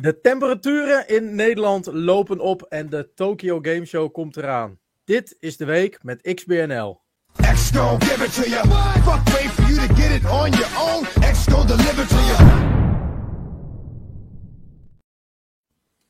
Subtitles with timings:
[0.00, 4.78] De temperaturen in Nederland lopen op en de Tokyo Game Show komt eraan.
[5.04, 7.00] Dit is de week met XBNL.
[7.32, 8.68] X give it to you.
[9.02, 11.04] Fuck wait for you to get it on your own.
[11.04, 12.66] X deliver to you.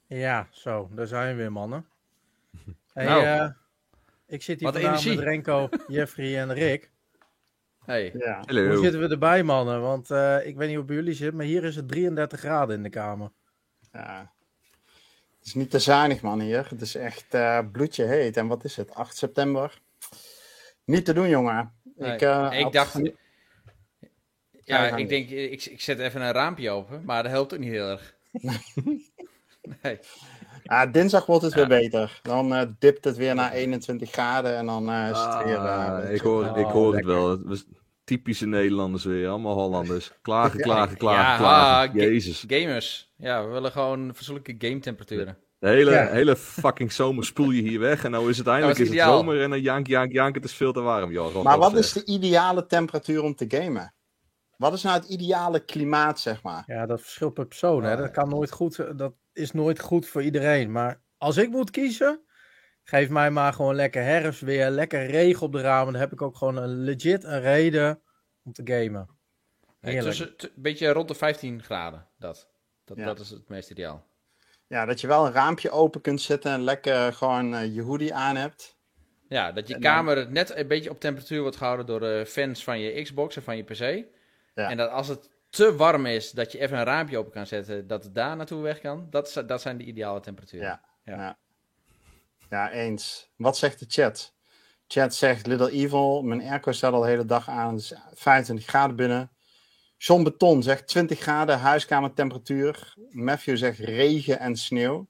[0.06, 1.86] Ja, zo, daar zijn we weer, mannen.
[2.92, 3.50] Hey, nou, uh,
[4.26, 6.90] ik zit hier vandaag met Renko, Jeffrey en Rick.
[7.84, 8.12] Hey.
[8.18, 8.42] Ja.
[8.46, 9.80] Hoe zitten we erbij, mannen?
[9.80, 12.76] Want uh, ik weet niet hoe bij jullie zit, maar hier is het 33 graden
[12.76, 13.30] in de kamer.
[13.92, 14.32] Ja.
[15.38, 16.66] Het is niet te zuinig, man, hier.
[16.68, 18.36] Het is echt uh, bloedje heet.
[18.36, 18.94] En wat is het?
[18.94, 19.80] 8 september.
[20.84, 21.72] Niet te doen, jongen.
[21.96, 23.00] ik, uh, ik dacht...
[24.64, 27.70] Ja, ik denk, ik, ik zet even een raampje open, maar dat helpt ook niet
[27.70, 28.16] heel erg.
[29.82, 29.98] nee.
[30.64, 32.20] Ah, dinsdag wordt het weer beter.
[32.22, 35.56] Dan uh, dipt het weer naar 21 graden en dan uh, is het weer...
[35.56, 37.30] Uh, ik hoor, ik hoor het wel.
[37.30, 37.64] Het was
[38.08, 39.28] typische Nederlanders weer.
[39.28, 40.12] Allemaal Hollanders.
[40.22, 41.90] Klagen, klagen, klagen, ja, klagen.
[41.90, 42.44] Ah, Jezus.
[42.46, 43.12] gamers.
[43.16, 45.38] Ja, we willen gewoon fatsoenlijke game temperaturen.
[45.58, 48.04] De hele, hele fucking zomer spoel je hier weg.
[48.04, 50.34] En nou is het eindelijk is het zomer en dan jank, jank, jank.
[50.34, 51.42] Het is veel te warm, joh.
[51.42, 53.94] Maar wat is de ideale temperatuur om te gamen?
[54.56, 56.62] Wat is nou het ideale klimaat, zeg maar?
[56.66, 57.82] Ja, dat verschilt per persoon.
[57.84, 57.96] Hè?
[57.96, 60.72] Dat, kan nooit goed, dat is nooit goed voor iedereen.
[60.72, 62.20] Maar als ik moet kiezen,
[62.82, 65.92] geef mij maar gewoon lekker herfst weer, lekker regen op de ramen.
[65.92, 68.02] Dan heb ik ook gewoon een legit een reden
[68.48, 69.08] om te gamen.
[69.80, 72.48] Nee, tussen, een beetje rond de 15 graden, dat.
[72.84, 74.06] Dat, dat is het meest ideaal.
[74.66, 78.14] Ja, dat je wel een raampje open kunt zetten en lekker gewoon uh, je hoodie
[78.14, 78.76] aan hebt.
[79.28, 82.80] Ja, dat je kamer net een beetje op temperatuur wordt gehouden door de fans van
[82.80, 84.06] je Xbox en van je PC.
[84.54, 84.70] Ja.
[84.70, 87.86] En dat als het te warm is, dat je even een raampje open kan zetten,
[87.86, 89.06] dat het daar naartoe weg kan.
[89.10, 90.66] Dat, dat zijn de ideale temperaturen.
[90.66, 91.38] Ja, ja.
[92.50, 92.70] ja.
[92.70, 93.30] eens.
[93.36, 94.34] Wat zegt de chat?
[94.88, 98.96] Chat zegt Little Evil, mijn airco staat al de hele dag aan, dus 25 graden
[98.96, 99.30] binnen.
[99.96, 102.94] John Beton zegt 20 graden huiskamertemperatuur.
[103.10, 105.08] Matthew zegt regen en sneeuw.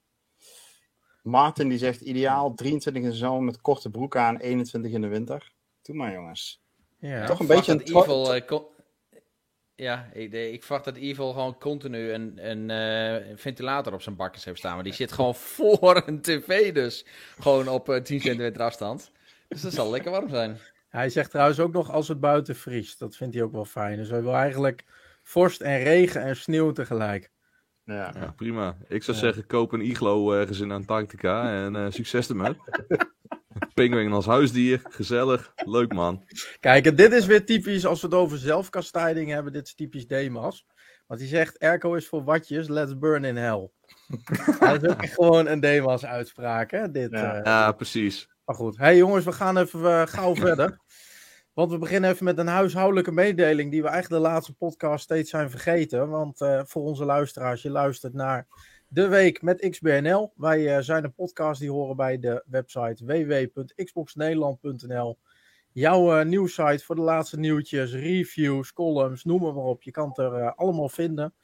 [1.23, 5.09] Martin die zegt ideaal 23 in de zomer met korte broek aan, 21 in de
[5.09, 5.53] winter.
[5.83, 6.63] Doe maar jongens.
[6.99, 7.27] Ja.
[7.27, 8.41] Toch een beetje een evil, uh,
[9.75, 14.45] ja, ik, ik verwacht dat Evil gewoon continu een, een uh, ventilator op zijn bakjes
[14.45, 14.75] heeft staan.
[14.75, 17.05] Maar die zit gewoon voor een tv dus.
[17.39, 19.11] Gewoon op uh, eh, 10 centimeter afstand.
[19.49, 20.59] Dus dat zal lekker warm zijn.
[20.89, 22.99] Hij zegt trouwens ook nog als het buiten vriest.
[22.99, 23.97] Dat vindt hij ook wel fijn.
[23.97, 24.85] Dus hij wil eigenlijk
[25.23, 27.31] vorst en regen en sneeuw tegelijk.
[27.85, 28.77] Ja, ja prima.
[28.89, 32.57] Ik zou zeggen, koop een iglo ergens in Antarctica en uh, succes ermee.
[33.75, 36.25] Pinguïn als huisdier, gezellig, leuk man.
[36.61, 39.53] Kijk, dit is weer typisch als we het over zelfkastijding hebben.
[39.53, 40.67] Dit is typisch Demas.
[41.07, 43.71] Want hij zegt: Erco is voor watjes, let's burn in hell.
[44.61, 46.91] dat is ook gewoon een Demas uitspraak, hè?
[46.91, 47.45] Dit, ja.
[47.47, 48.29] Uh, precies.
[48.49, 50.79] Maar goed, hey jongens, we gaan even uh, gauw verder.
[51.53, 55.31] Want we beginnen even met een huishoudelijke mededeling die we eigenlijk de laatste podcast steeds
[55.31, 56.09] zijn vergeten.
[56.09, 58.47] Want uh, voor onze luisteraars, je luistert naar
[58.87, 60.33] de week met XBNL.
[60.37, 65.19] Wij uh, zijn een podcast die horen bij de website www.xboxnederland.nl.
[65.73, 69.83] Jouw nieuwsite voor de laatste nieuwtjes, reviews, columns, noem maar, op.
[69.83, 71.35] Je kan het er allemaal vinden.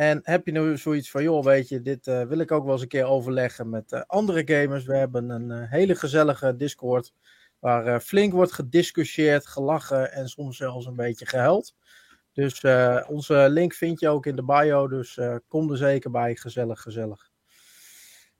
[0.00, 2.82] En heb je nu zoiets van, joh, weet je, dit wil ik ook wel eens
[2.82, 4.84] een keer overleggen met andere gamers.
[4.84, 7.12] We hebben een hele gezellige Discord
[7.58, 11.74] waar flink wordt gediscussieerd, gelachen en soms zelfs een beetje gehuild.
[12.32, 12.64] Dus
[13.08, 14.88] onze link vind je ook in de bio.
[14.88, 15.18] Dus
[15.48, 16.36] kom er zeker bij.
[16.36, 17.30] Gezellig, gezellig.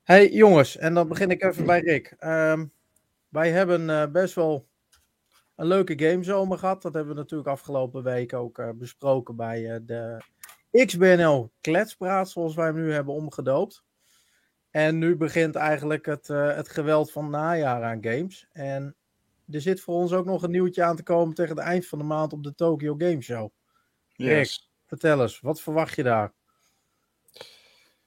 [0.03, 2.15] Hey jongens, en dan begin ik even bij Rick.
[2.19, 2.71] Um,
[3.29, 4.67] wij hebben best wel
[5.55, 6.81] een leuke gamezomer gehad.
[6.81, 10.17] Dat hebben we natuurlijk afgelopen week ook besproken bij de
[10.71, 13.83] XBNL Kletspraat, zoals wij hem nu hebben omgedoopt.
[14.69, 18.47] En nu begint eigenlijk het, het geweld van najaar aan games.
[18.51, 18.95] En
[19.49, 21.97] er zit voor ons ook nog een nieuwtje aan te komen tegen het eind van
[21.97, 23.51] de maand op de Tokyo Game Show.
[24.15, 24.71] Yes.
[24.85, 26.33] vertel eens, wat verwacht je daar?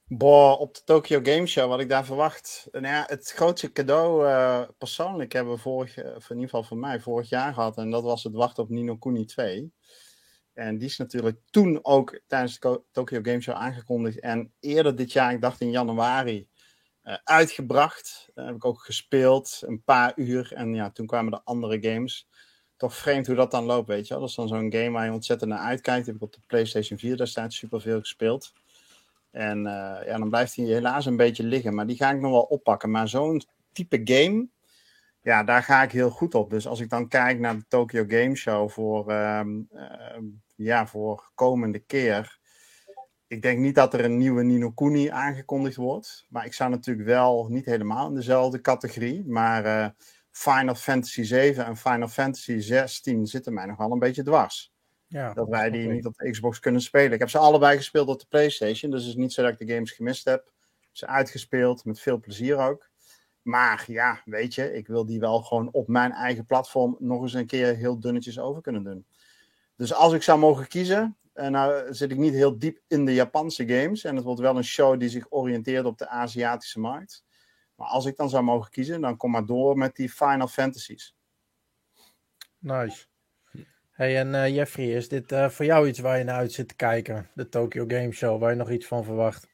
[0.06, 2.68] Boah, op de Tokyo Game Show, wat ik daar verwacht.
[2.70, 7.00] Nou ja, het grootste cadeau uh, persoonlijk hebben we vorig, in ieder geval voor mij,
[7.00, 7.76] vorig jaar gehad.
[7.76, 9.72] En dat was het wachten op Nino Kuni 2.
[10.54, 14.20] En die is natuurlijk toen ook tijdens de Tokyo Game Show aangekondigd.
[14.20, 16.48] En eerder dit jaar, ik dacht in januari,
[17.04, 18.30] uh, uitgebracht.
[18.34, 20.52] Daar heb ik ook gespeeld, een paar uur.
[20.54, 22.28] En ja, toen kwamen de andere games
[22.76, 24.14] toch vreemd hoe dat dan loopt, weet je.
[24.14, 26.06] Dat is dan zo'n game waar je ontzettend naar uitkijkt.
[26.06, 28.52] heb ik op de PlayStation 4 destijds superveel gespeeld.
[29.30, 31.74] En uh, ja, dan blijft hij helaas een beetje liggen.
[31.74, 32.90] Maar die ga ik nog wel oppakken.
[32.90, 33.42] Maar zo'n
[33.72, 34.48] type game,
[35.22, 36.50] ja, daar ga ik heel goed op.
[36.50, 39.40] Dus als ik dan kijk naar de Tokyo Game Show voor, uh,
[39.72, 40.18] uh,
[40.54, 42.38] ja, voor komende keer.
[43.26, 46.26] Ik denk niet dat er een nieuwe Nino Kuni aangekondigd wordt.
[46.28, 49.24] Maar ik zou natuurlijk wel niet helemaal in dezelfde categorie.
[49.26, 49.88] Maar eh,
[50.30, 54.72] Final Fantasy 7 en Final Fantasy 16 zitten mij nog wel een beetje dwars.
[55.06, 57.12] Ja, dat wij die niet op de Xbox kunnen spelen.
[57.12, 58.90] Ik heb ze allebei gespeeld op de PlayStation.
[58.90, 60.52] Dus het is niet zo dat ik de games gemist heb.
[60.92, 62.90] Ze uitgespeeld, met veel plezier ook.
[63.42, 67.32] Maar ja, weet je, ik wil die wel gewoon op mijn eigen platform nog eens
[67.32, 69.06] een keer heel dunnetjes over kunnen doen.
[69.76, 73.14] Dus als ik zou mogen kiezen, en nou zit ik niet heel diep in de
[73.14, 74.04] Japanse games.
[74.04, 77.24] En het wordt wel een show die zich oriënteert op de Aziatische markt.
[77.74, 81.14] Maar als ik dan zou mogen kiezen, dan kom maar door met die Final Fantasies.
[82.58, 83.06] Nice.
[83.90, 86.68] Hey, en uh, Jeffrey, is dit uh, voor jou iets waar je naar uit zit
[86.68, 87.30] te kijken?
[87.34, 89.48] De Tokyo Game Show, waar je nog iets van verwacht?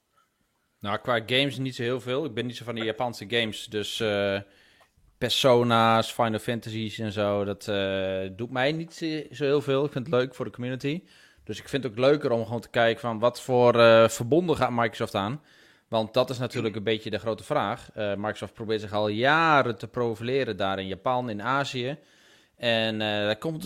[0.79, 2.25] Nou, qua games niet zo heel veel.
[2.25, 4.41] Ik ben niet zo van de Japanse games, dus uh,
[5.21, 7.65] Persona's, Final Fantasies en zo, dat
[8.37, 8.95] doet mij niet
[9.33, 9.85] zo heel veel.
[9.85, 11.03] Ik vind het leuk voor de community.
[11.45, 13.73] Dus ik vind het ook leuker om gewoon te kijken van wat voor
[14.11, 15.43] verbonden gaat Microsoft aan.
[15.89, 17.89] Want dat is natuurlijk een beetje de grote vraag.
[17.95, 21.99] Microsoft probeert zich al jaren te profileren daar in Japan, in Azië.
[22.57, 23.65] En dat komt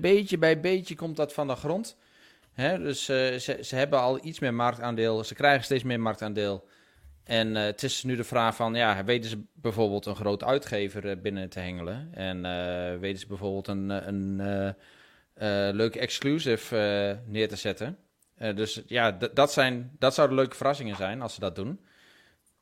[0.00, 1.96] beetje bij beetje komt dat van de grond.
[2.52, 2.78] Hè?
[2.78, 5.24] Dus ze, ze hebben al iets meer marktaandeel.
[5.24, 6.64] Ze krijgen steeds meer marktaandeel.
[7.24, 11.48] En het is nu de vraag van, ja, weten ze bijvoorbeeld een groot uitgever binnen
[11.48, 12.08] te hengelen?
[12.14, 12.42] En
[13.00, 14.36] weten ze bijvoorbeeld een, een
[15.76, 17.98] leuke exclusive neer te zetten?
[18.54, 21.80] dus ja, dat, zijn, dat zouden leuke verrassingen zijn als ze dat doen.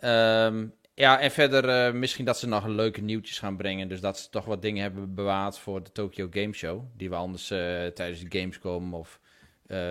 [0.04, 3.88] Um, ja, en verder misschien dat ze nog leuke nieuwtjes gaan brengen.
[3.88, 6.82] Dus dat ze toch wat dingen hebben bewaard voor de Tokyo Game Show.
[6.96, 7.46] Die we anders
[7.94, 9.20] tijdens de Gamescom of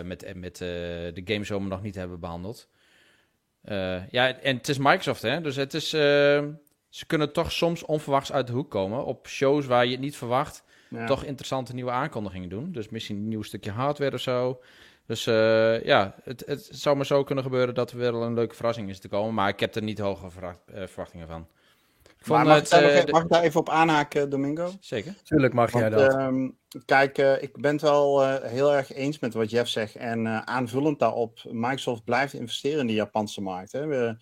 [0.04, 2.70] met, met de Gamescom nog niet hebben behandeld.
[4.10, 5.42] Ja, en het is Microsoft, hè.
[5.42, 9.06] Dus het is, ze kunnen toch soms onverwachts uit de hoek komen.
[9.06, 10.64] Op shows waar je het niet verwacht.
[10.90, 11.06] Ja.
[11.06, 12.72] Toch interessante nieuwe aankondigingen doen.
[12.72, 14.62] Dus misschien een nieuw stukje hardware of zo.
[15.06, 18.56] Dus uh, ja, het, het zou maar zo kunnen gebeuren dat er weer een leuke
[18.56, 19.34] verrassing is te komen.
[19.34, 20.52] Maar ik heb er niet hoge uh,
[20.86, 21.48] verwachtingen van.
[22.20, 24.72] Ik maar mag, het, uh, mag, ik daar even op aanhaken, Domingo?
[24.80, 25.16] Zeker.
[25.24, 26.16] Tuurlijk mag jij dat.
[26.16, 26.50] Uh,
[26.86, 29.96] kijk, ik ben het wel heel erg eens met wat Jeff zegt.
[29.96, 33.72] En aanvullend daarop, Microsoft blijft investeren in de Japanse markt.
[33.72, 33.88] Hè.
[33.88, 34.18] We,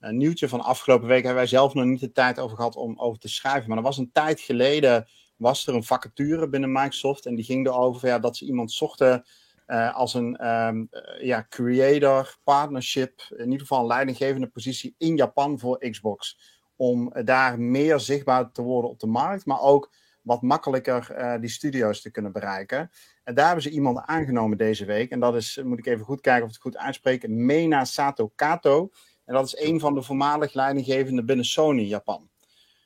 [0.00, 2.98] een nieuwtje van afgelopen week hebben wij zelf nog niet de tijd over gehad om
[2.98, 3.68] over te schrijven.
[3.68, 7.26] Maar er was een tijd geleden was er een vacature binnen Microsoft.
[7.26, 9.24] En die ging erover ja, dat ze iemand zochten
[9.66, 10.88] uh, als een um,
[11.20, 16.38] ja, creator, partnership, in ieder geval een leidinggevende positie in Japan voor Xbox.
[16.80, 19.90] Om daar meer zichtbaar te worden op de markt, maar ook
[20.22, 22.90] wat makkelijker uh, die studio's te kunnen bereiken.
[23.24, 25.10] En daar hebben ze iemand aangenomen deze week.
[25.10, 28.32] En dat is, moet ik even goed kijken of ik het goed uitspreek, Mena Sato
[28.34, 28.90] Kato.
[29.24, 32.28] En dat is een van de voormalig leidinggevenden binnen Sony Japan.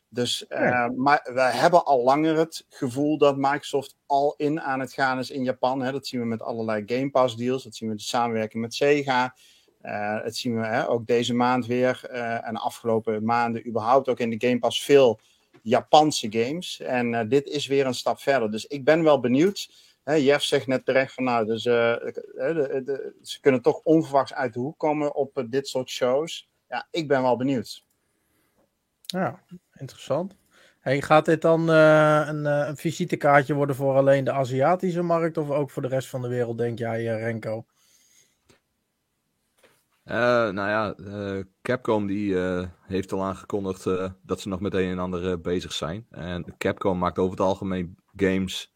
[0.08, 4.92] Dus uh, maar we hebben al langer het gevoel dat Microsoft al in aan het
[4.92, 5.82] gaan is in Japan.
[5.82, 5.92] Hè.
[5.92, 7.62] Dat zien we met allerlei Game Pass deals.
[7.62, 9.34] Dat zien we de samenwerking met Sega.
[9.82, 12.00] Uh, dat zien we hè, ook deze maand weer.
[12.11, 15.20] Uh, en de afgelopen maanden überhaupt ook in de Game Pass veel
[15.62, 16.81] Japanse games.
[16.81, 18.50] En dit is weer een stap verder.
[18.50, 19.70] Dus ik ben wel benieuwd.
[20.05, 24.61] Hè, Jeff zegt net terecht van nou, dus, de, ze kunnen toch onverwachts uit de
[24.61, 26.50] hoek komen op dit soort shows.
[26.69, 27.85] Ja, ik ben wel benieuwd.
[29.00, 29.43] Ja,
[29.75, 30.37] interessant.
[30.81, 35.70] Hey, gaat dit dan een, een, visitekaartje worden voor alleen de Aziatische markt of ook
[35.70, 37.64] voor de rest van de wereld, denk jij, Renko?
[40.19, 40.94] Nou ja,
[41.62, 42.37] Capcom die
[42.81, 43.85] heeft al aangekondigd
[44.23, 46.06] dat ze nog met een en ander bezig zijn.
[46.11, 48.75] En Capcom maakt over het algemeen games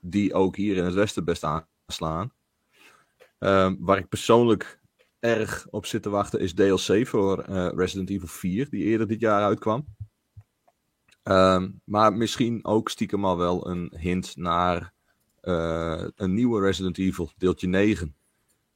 [0.00, 2.32] die ook hier in het Westen best aanslaan.
[3.38, 4.80] Ehm, waar ik persoonlijk
[5.20, 7.44] erg op zit te wachten is DLC voor
[7.74, 9.86] Resident Evil 4, die eerder dit jaar uitkwam.
[11.22, 14.92] Um, maar misschien ook stiekem al wel een hint naar
[15.40, 18.14] een nieuwe Resident Evil, deeltje 9.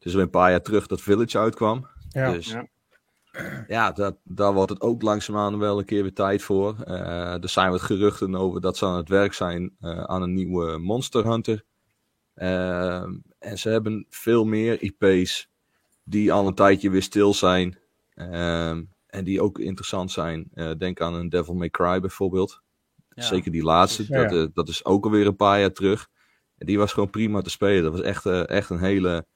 [0.04, 1.86] Het is weer een paar jaar terug dat Village uitkwam.
[2.08, 2.68] Ja, dus ja.
[3.66, 6.76] ja dat, daar wordt het ook langzaamaan wel een keer weer tijd voor.
[6.88, 10.78] Uh, er zijn wat geruchten over dat ze aan het werk zijn aan een nieuwe
[10.78, 11.64] Monster Hunter.
[12.34, 15.48] Ehm, en ze hebben veel meer IP's
[16.02, 17.78] die al een tijdje weer stil zijn.
[18.14, 20.50] Um, en die ook interessant zijn.
[20.54, 22.62] Uh, denk aan een Devil May Cry bijvoorbeeld.
[23.08, 23.22] Ja.
[23.22, 24.04] Zeker die laatste.
[24.08, 24.28] Ja, ja.
[24.28, 26.08] Dat, uh, dat is ook alweer een paar jaar terug.
[26.56, 27.82] En die was gewoon prima te spelen.
[27.82, 29.26] Dat was echt, uh, echt een hele,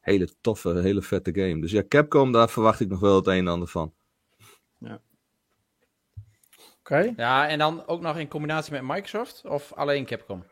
[0.00, 1.60] hele toffe, hele vette game.
[1.60, 3.92] Dus ja, Capcom, daar verwacht ik nog wel het een en ander van.
[4.78, 5.00] Ja.
[6.56, 6.98] Oké.
[6.98, 7.14] Okay.
[7.16, 10.44] Ja, en dan ook nog in combinatie met Microsoft of alleen Capcom?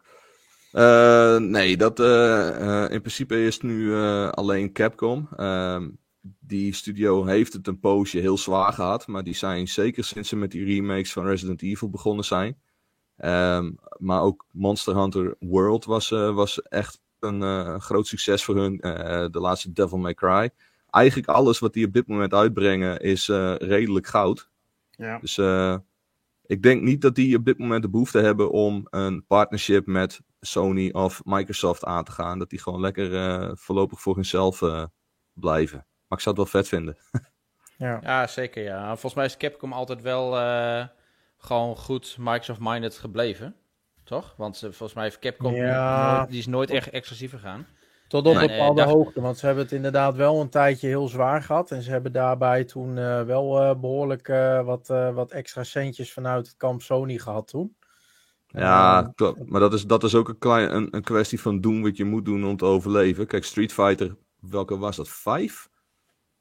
[0.72, 3.94] Uh, nee, dat, uh, uh, in principe is het nu
[4.30, 5.28] alleen Capcom.
[5.36, 5.88] Ehm,
[6.40, 9.06] die studio heeft het een poosje heel zwaar gehad.
[9.06, 12.60] Maar die zijn zeker sinds ze met die remakes van Resident Evil begonnen zijn.
[13.24, 18.76] Um, maar ook Monster Hunter World was, was echt een groot succes voor hun.
[19.30, 20.50] de laatste Devil May Cry.
[20.90, 24.50] Eigenlijk alles wat die op dit moment uitbrengen is redelijk goud.
[24.90, 25.18] Ja.
[25.18, 25.38] Dus
[26.46, 30.20] ik denk niet dat die op dit moment de behoefte hebben om een partnership met
[30.40, 32.38] Sony of Microsoft aan te gaan.
[32.38, 34.58] Dat die gewoon lekker voorlopig voor hunzelf
[35.32, 35.86] blijven.
[36.08, 36.96] Maar ik zou het wel vet vinden.
[37.86, 37.98] ja.
[38.02, 38.86] ja, zeker ja.
[38.86, 40.32] Volgens mij is Capcom altijd wel
[41.38, 43.56] gewoon goed Microsoft-minded gebleven.
[44.08, 44.34] Toch?
[44.36, 46.26] Want volgens mij heeft Capcom ja.
[46.26, 47.66] die is nooit echt exclusief gegaan.
[48.06, 51.42] Tot op een bepaalde hoogte, want ze hebben het inderdaad wel een tijdje heel zwaar
[51.42, 51.70] gehad.
[51.70, 56.46] En ze hebben daarbij toen uh, wel uh, behoorlijk uh, wat, wat extra centjes vanuit
[56.46, 57.76] het kamp Sony gehad toen.
[58.46, 59.50] Ja, klopt.
[59.50, 62.04] Maar dat is, dat is ook een, klein, een, een kwestie van doen wat je
[62.04, 63.26] moet doen om te overleven.
[63.26, 65.08] Kijk, Street Fighter, welke was dat?
[65.08, 65.68] Vijf?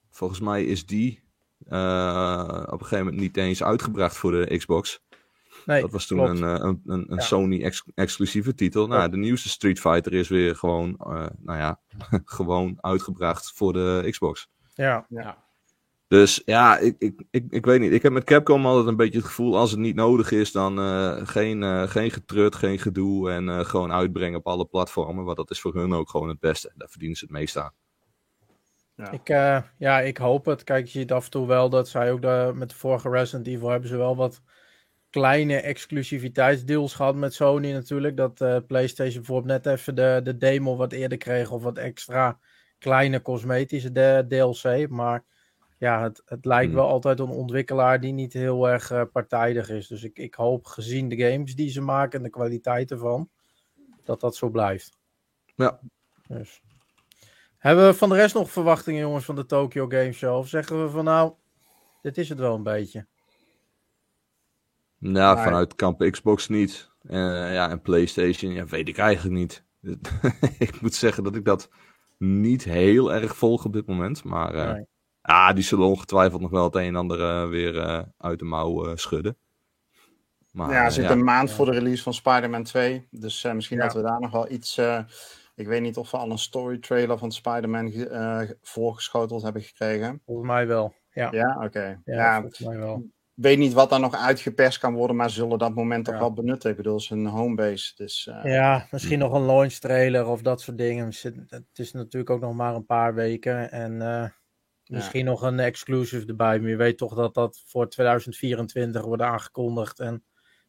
[0.10, 1.24] Volgens mij is die
[1.60, 5.06] op een gegeven moment niet eens uitgebracht voor de Xbox.
[5.68, 8.88] Nee, dat was toen een, eh, een, een, een Sony-exclusieve titel.
[8.88, 11.80] Nou, de nieuwste Street Fighter is weer gewoon, uh, nou ja,
[12.38, 14.50] gewoon uitgebracht voor de Xbox.
[14.74, 15.06] Ja.
[15.10, 15.46] ja.
[16.08, 17.92] Dus ja, ik, ik, ik, ik weet niet.
[17.92, 20.80] Ik heb met Capcom altijd een beetje het gevoel, als het niet nodig is, dan
[20.80, 25.26] uh, geen, uh, geen getrut, geen gedoe en uh, gewoon uitbrengen op alle platformen.
[25.26, 26.72] Want dat is voor hun ook gewoon het beste.
[26.76, 27.74] Daar verdienen ze het meest aan.
[28.96, 29.12] Ja.
[29.12, 29.28] Ik,
[29.78, 30.64] ja, ik hoop het.
[30.64, 33.48] Kijk, je ziet af en toe wel dat zij ook de, met de vorige Resident
[33.48, 34.42] Evil hebben ze wel wat
[35.10, 38.18] kleine exclusiviteitsdeals gehad met Sony natuurlijk.
[38.18, 42.40] Dat uh, PlayStation bijvoorbeeld net even de, de demo wat eerder kreeg of wat extra
[42.80, 44.90] kleine cosmetische de, DLC.
[44.90, 45.24] Maar
[45.78, 46.76] ja, het, het lijkt hmm.
[46.76, 49.88] wel altijd een ontwikkelaar die niet heel erg uh, partijdig is.
[49.88, 53.30] Dus ik, ik hoop gezien de games die ze maken en de kwaliteit ervan,
[54.04, 54.98] dat dat zo blijft.
[55.56, 55.80] Ja.
[56.28, 56.62] Dus.
[57.58, 60.38] Hebben we van de rest nog verwachtingen, jongens, van de Tokyo Game Show?
[60.38, 61.34] Of zeggen we van nou,
[62.02, 63.08] dit is het wel een beetje?
[65.00, 66.92] Nou, vanuit kamp Xbox niet.
[67.02, 69.66] Uh, ja, en PlayStation, ja, weet ik eigenlijk niet.
[70.68, 71.70] ik moet zeggen dat ik dat
[72.18, 74.24] niet heel erg volg op dit moment.
[74.24, 74.84] Maar uh,
[75.22, 78.96] ah, die zullen ongetwijfeld nog wel het een en ander uh, weer uit de mouw
[78.96, 79.38] schudden.
[80.52, 83.08] Maar, ja, zit een maand voor de release van Spider-Man 2.
[83.12, 84.78] Dus misschien dat we daar nog wel iets.
[85.56, 87.94] ik weet niet of we al een story trailer van Spider-Man
[88.62, 90.22] voorgeschoteld hebben gekregen.
[90.26, 90.94] Volgens mij wel.
[91.12, 91.66] Ja, ja oké.
[91.66, 92.00] Okay.
[92.06, 93.04] Ja, volgens mij wel
[93.38, 96.70] weet niet wat daar nog uitgeperst kan worden, maar zullen dat moment toch wel benutten.
[96.70, 97.96] Ik bedoel, zijn homebase.
[97.96, 98.40] Dus, uh...
[98.44, 101.06] Ja, misschien nog een launch trailer of dat soort dingen.
[101.50, 103.72] Het is natuurlijk ook nog maar een paar weken.
[103.72, 104.28] En uh,
[104.86, 106.60] misschien nog een exclusive erbij.
[106.60, 110.00] Maar je weet toch dat dat voor 2024 wordt aangekondigd.
[110.00, 110.24] En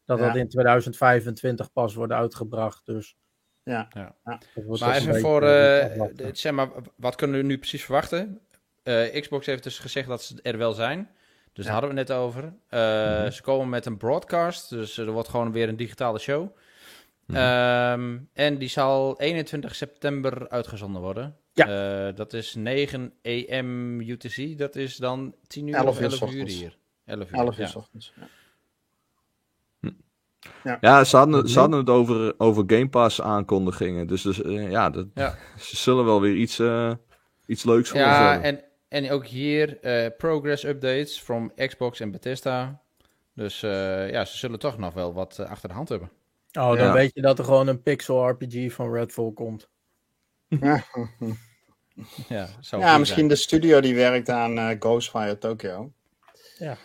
[0.04, 2.86] dat dat in 2025 pas wordt uitgebracht.
[2.86, 3.16] Dus.
[3.62, 3.88] Ja.
[3.90, 4.14] ja.
[4.24, 8.40] Maar even voor, uh, zeg maar, wat kunnen we nu precies verwachten?
[9.20, 11.08] Xbox heeft dus gezegd dat ze er wel zijn.
[11.52, 12.42] Dus daar hadden we het net over.
[12.44, 13.30] Uh, mm-hmm.
[13.30, 16.48] Ze komen met een broadcast, dus er wordt gewoon weer een digitale show.
[17.30, 21.36] Um, en die zal 21 september uitgezonden worden.
[21.52, 22.06] Ja.
[22.08, 26.46] Uh, dat is 9 AM UTC, dat is dan 10 uur 11 of 11 uur,
[26.46, 26.76] hier.
[27.04, 27.72] 11 uur, 11 uur ja.
[27.74, 28.12] ochtends.
[28.16, 28.28] Ja.
[29.80, 29.90] Hm.
[30.64, 34.06] Ja, ja ze, hadden, ze hadden het over, over Game Pass aankondigingen.
[34.06, 36.92] Dus, dus uh, ja, dat, ja, ze zullen wel weer iets, uh,
[37.46, 38.42] iets leuks voor ja, ons hebben.
[38.42, 42.82] En, en ook hier uh, progress updates from Xbox en Bethesda.
[43.34, 46.10] Dus uh, ja, ze zullen toch nog wel wat uh, achter de hand hebben.
[46.52, 46.92] Oh, dan ja.
[46.92, 49.68] weet je dat er gewoon een pixel RPG van Redfall komt.
[52.28, 53.28] ja, ja misschien zijn.
[53.28, 55.92] de studio die werkt aan Ghostfire Tokyo.
[56.58, 56.76] Ja.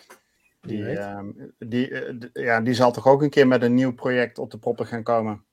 [0.62, 1.20] Die, uh,
[1.60, 4.88] die, ja, die zal toch ook een keer met een nieuw project op de proppen
[4.88, 5.46] gaan komen.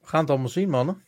[0.00, 1.04] We gaan het allemaal zien, mannen.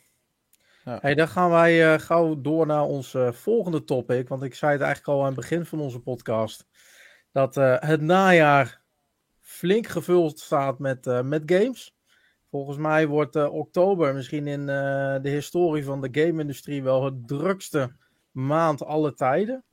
[0.89, 4.27] Hey, dan gaan wij uh, gauw door naar ons volgende topic.
[4.27, 6.67] Want ik zei het eigenlijk al aan het begin van onze podcast.
[7.31, 8.81] Dat uh, het najaar
[9.39, 11.97] flink gevuld staat met, met games.
[12.49, 17.95] Volgens mij wordt oktober misschien in de historie van de game-industrie wel het drukste
[18.31, 19.63] maand alle tijden.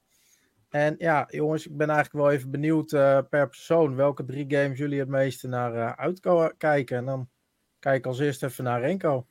[0.68, 2.88] En ja, jongens, ik ben eigenlijk wel even benieuwd
[3.28, 6.96] per persoon welke drie games jullie het meeste naar uitkijken.
[6.96, 7.28] En dan
[7.78, 9.26] kijk ik als eerste even naar Renko.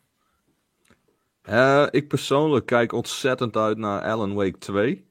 [1.50, 5.08] Uh, ik persoonlijk kijk ontzettend uit naar Alan Wake 2.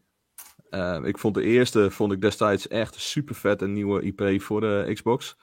[0.71, 4.43] Uh, eh, ik vond de eerste vond ik destijds echt super vet een nieuwe IP
[4.43, 5.37] voor de Xbox.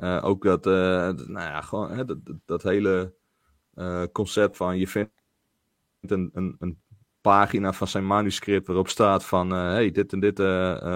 [0.00, 3.14] Uh, ook dat, nou ja, gewoon hè, dat, dat, hele
[4.12, 5.10] concept van je vindt
[6.00, 6.84] een, een, een,
[7.20, 10.40] pagina van zijn manuscript waarop staat van hey, dit en dit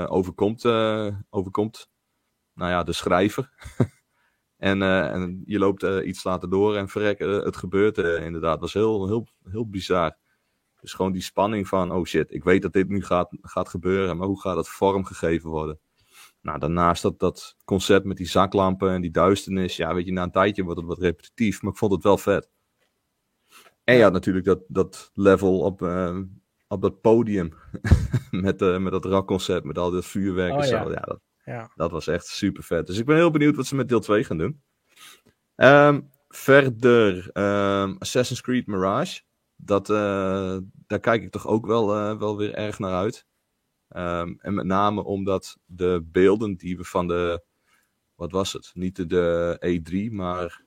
[0.08, 0.64] overkomt,
[1.30, 1.90] overkomt
[2.54, 3.50] nou ja, de schrijver.
[4.60, 8.52] En, uh, en je loopt uh, iets later door en verrek, uh, het gebeurt inderdaad.
[8.52, 10.16] Dat was heel, heel, heel bizar.
[10.80, 14.16] Dus gewoon die spanning van, oh shit, ik weet dat dit nu gaat, gaat gebeuren,
[14.16, 15.78] maar hoe gaat het vormgegeven worden?
[16.40, 20.22] Nou, daarnaast dat, dat concept met die zaklampen en die duisternis, ja, weet je, na
[20.22, 22.50] een tijdje wordt het wat repetitief, maar ik vond het wel vet.
[23.84, 25.82] En ja, natuurlijk dat, dat level op,
[26.68, 27.52] op dat podium,
[28.30, 30.76] met, met dat rakconcept, met al dat vuurwerk oh, en zo.
[30.76, 30.90] Ja.
[30.90, 31.20] ja, dat,
[31.52, 31.71] ja.
[31.75, 32.87] Dat was echt super vet.
[32.87, 34.62] Dus ik ben heel benieuwd wat ze met deel 2 gaan doen.
[35.57, 39.21] Um, verder, ehm, Assassin's Creed Mirage.
[39.57, 43.26] Dat, eh, daar kijk ik toch ook wel, eh, wel weer erg naar uit.
[43.88, 47.42] Ehm, en met name omdat de beelden die we van de,
[48.14, 48.71] wat was het?
[48.75, 50.62] Niet de, de E3, maar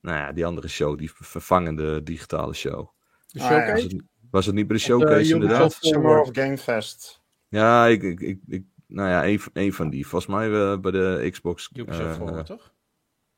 [0.00, 2.88] nou ja, die andere show, die vervangende digitale show.
[3.26, 3.72] De showcase?
[3.72, 5.72] Was het, was het niet bij de Of de showcase Ubisoft inderdaad?
[5.80, 7.20] Summer of Game Fest.
[7.48, 10.06] Ja, ik, ik, ik, ik- nou ja, een, van- een van die.
[10.06, 11.70] Volgens mij eh, bij de Xbox.
[11.74, 12.72] Ubisoft eh, Forward, toch?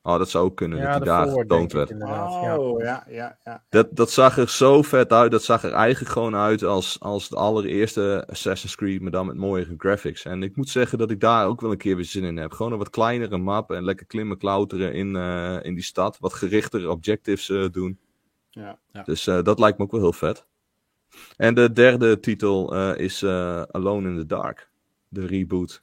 [0.03, 1.93] oh, dat zou ook kunnen, Ja, dat de die daar forward, getoond werd.
[2.59, 3.65] Oh, ja, ja, ja.
[3.69, 5.31] Dat, dat zag er zo vet uit.
[5.31, 9.37] Dat zag er eigenlijk gewoon uit als, als de allereerste Assassin's Creed, maar dan met
[9.37, 10.25] mooiere graphics.
[10.25, 12.53] En ik moet zeggen dat ik daar ook wel een keer weer zin in heb.
[12.53, 16.19] Gewoon een wat kleinere map en lekker klimmen, klauteren in, eh, in die stad.
[16.21, 17.99] Wat gerichtere objectives eh, doen.
[18.51, 18.79] ja.
[19.05, 20.47] Dus eh, dat lijkt me ook wel heel vet.
[21.37, 24.71] En de derde titel eh, is eh, Alone in the Dark.
[25.17, 25.83] De reboot.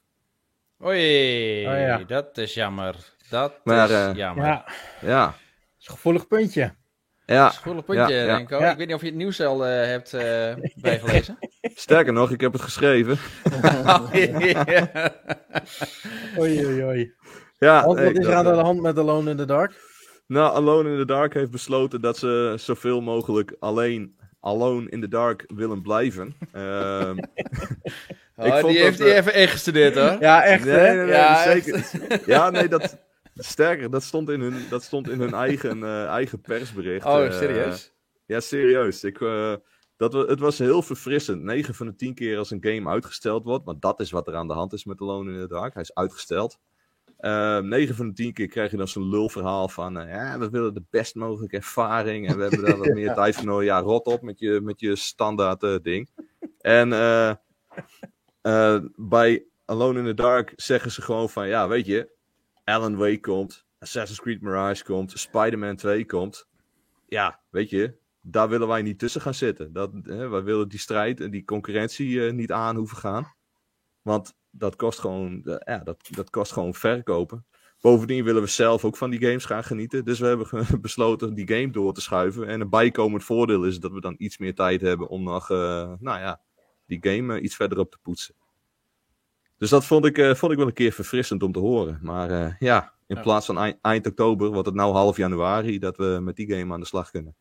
[0.84, 1.98] Oei, Oh, ja.
[2.06, 2.94] dat is jammer.
[3.30, 4.44] Dat Maar, is eh, jammer.
[4.44, 4.64] Ja,
[5.00, 5.34] Ja, dat
[5.80, 6.74] is een gevoelig puntje.
[7.26, 7.48] ja.
[7.50, 8.36] Gevoelig puntje, Ja.
[8.36, 8.58] Renko.
[8.58, 8.70] Ja.
[8.70, 11.38] Ik weet niet of je het nieuws al eh, hebt eh, bijgelezen.
[11.86, 13.18] sterker nog, ik heb het geschreven.
[14.12, 15.12] Ja.
[16.38, 17.12] Oei, oei, oei.
[17.58, 19.72] Ja, Want wat is er aan de hand met Alone in the Dark?
[20.26, 25.08] Nou, Alone in the Dark heeft besloten dat ze zoveel mogelijk alleen Alone in the
[25.08, 26.36] Dark willen blijven.
[28.36, 30.16] Oh, Ik vond die dat, heeft hij eh, even ingestudeerd hoor.
[30.20, 30.94] Ja, echt nee, hè?
[30.94, 31.90] nee, nee, Ja, zeker.
[32.34, 32.98] Ja, nee, dat,
[33.34, 37.06] sterker, dat stond in hun, dat stond in hun eigen, eh, eigen persbericht.
[37.06, 37.92] Oh, eh, serieus?
[38.26, 39.04] ja, serieus.
[39.04, 39.54] Ik, eh,
[39.96, 41.42] dat, het was heel verfrissend.
[41.42, 44.34] 9 van de 10 keer als een game uitgesteld wordt, want dat is wat er
[44.34, 45.74] aan de hand is met Alone in the Dark.
[45.74, 46.58] Hij is uitgesteld.
[47.16, 50.50] Eh 9 van de 10 keer krijg je dan zo'n lulverhaal van, eh, ja, we
[50.50, 53.66] willen de best mogelijke ervaring en we hebben daar wat meer tijd voor nodig.
[53.66, 56.10] Ja, rot op met je, met je standaard ding.
[56.60, 56.88] En
[58.44, 62.10] eh, bij Alone in the Dark zeggen ze gewoon van, ja, weet je,
[62.64, 66.48] Alan Wake komt, Assassin's Creed Mirage komt, Spider-Man 2 komt.
[67.08, 69.72] Ja, weet je, daar willen wij niet tussen gaan zitten.
[69.72, 73.34] Dat, hè, wij willen die strijd en die concurrentie eh, niet aan hoeven gaan.
[74.02, 77.46] Want dat kost gewoon, eh, ja, dat, dat kost gewoon verkopen.
[77.80, 80.04] Bovendien willen we zelf ook van die games gaan genieten.
[80.04, 82.46] Dus we hebben besloten die game door te schuiven.
[82.46, 85.98] En een bijkomend voordeel is dat we dan iets meer tijd hebben om nog, nou
[86.00, 86.40] ja,
[86.86, 88.34] die game eh, iets verder op te poetsen.
[89.58, 91.98] Dus dat vond ik, eh, vond ik wel een keer verfrissend om te horen.
[92.02, 93.22] Maar eh, ja, in Ja.
[93.22, 96.72] plaats van eind, eind oktober wordt het nou half januari dat we met die game
[96.74, 97.36] aan de slag kunnen.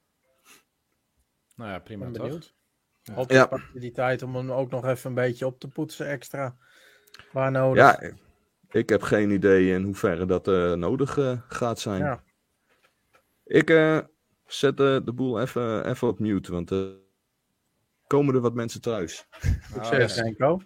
[1.56, 2.23] Nou ja, prima ben toch?
[2.23, 2.53] benieuwd.
[3.01, 3.13] Ja.
[3.13, 3.58] Hopelijk Ja.
[3.58, 6.56] pak je die tijd om hem ook nog even een beetje op te poetsen extra.
[7.32, 8.01] Waar nodig.
[8.01, 8.12] Ja,
[8.71, 11.99] ik heb geen idee in hoeverre dat eh, nodig gaat zijn.
[12.03, 12.23] Ja.
[13.43, 13.99] Ik eh,
[14.45, 17.01] zet de boel even, even op mute, want eh
[18.17, 19.28] komen er wat mensen thuis.
[19.73, 20.21] Succes, ja.
[20.21, 20.62] Renko.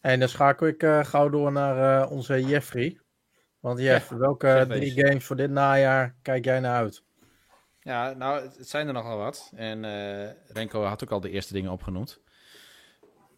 [0.00, 3.00] En dan schakel ik eh, gauw door naar eh, onze Jeffrey.
[3.60, 7.02] Want Jeff, welke drie games voor dit najaar kijk jij naar uit?
[7.80, 9.52] Ja, nou, het zijn er nogal wat.
[9.54, 12.20] En eh, Renko had ook al de eerste dingen opgenoemd.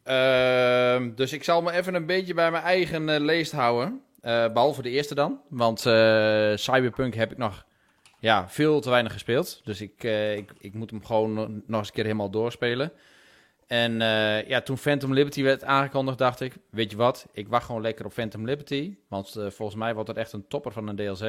[0.02, 4.02] Ehm, dus ik zal me even een beetje bij mijn eigen leest houden.
[4.20, 5.40] Eh, behalve de eerste dan.
[5.48, 7.66] Want eh, Cyberpunk heb ik nog
[8.18, 9.60] ja, veel te weinig gespeeld.
[9.64, 11.32] Dus ik, eh, ik, ik moet hem gewoon
[11.66, 12.92] nog eens een keer helemaal doorspelen.
[13.68, 16.56] En eh, ja, toen Phantom Liberty werd aangekondigd, dacht ik...
[16.70, 18.96] Weet je wat, ik wacht gewoon lekker op Phantom Liberty.
[19.08, 21.22] Want eh, volgens mij wordt het echt een topper van een DLC.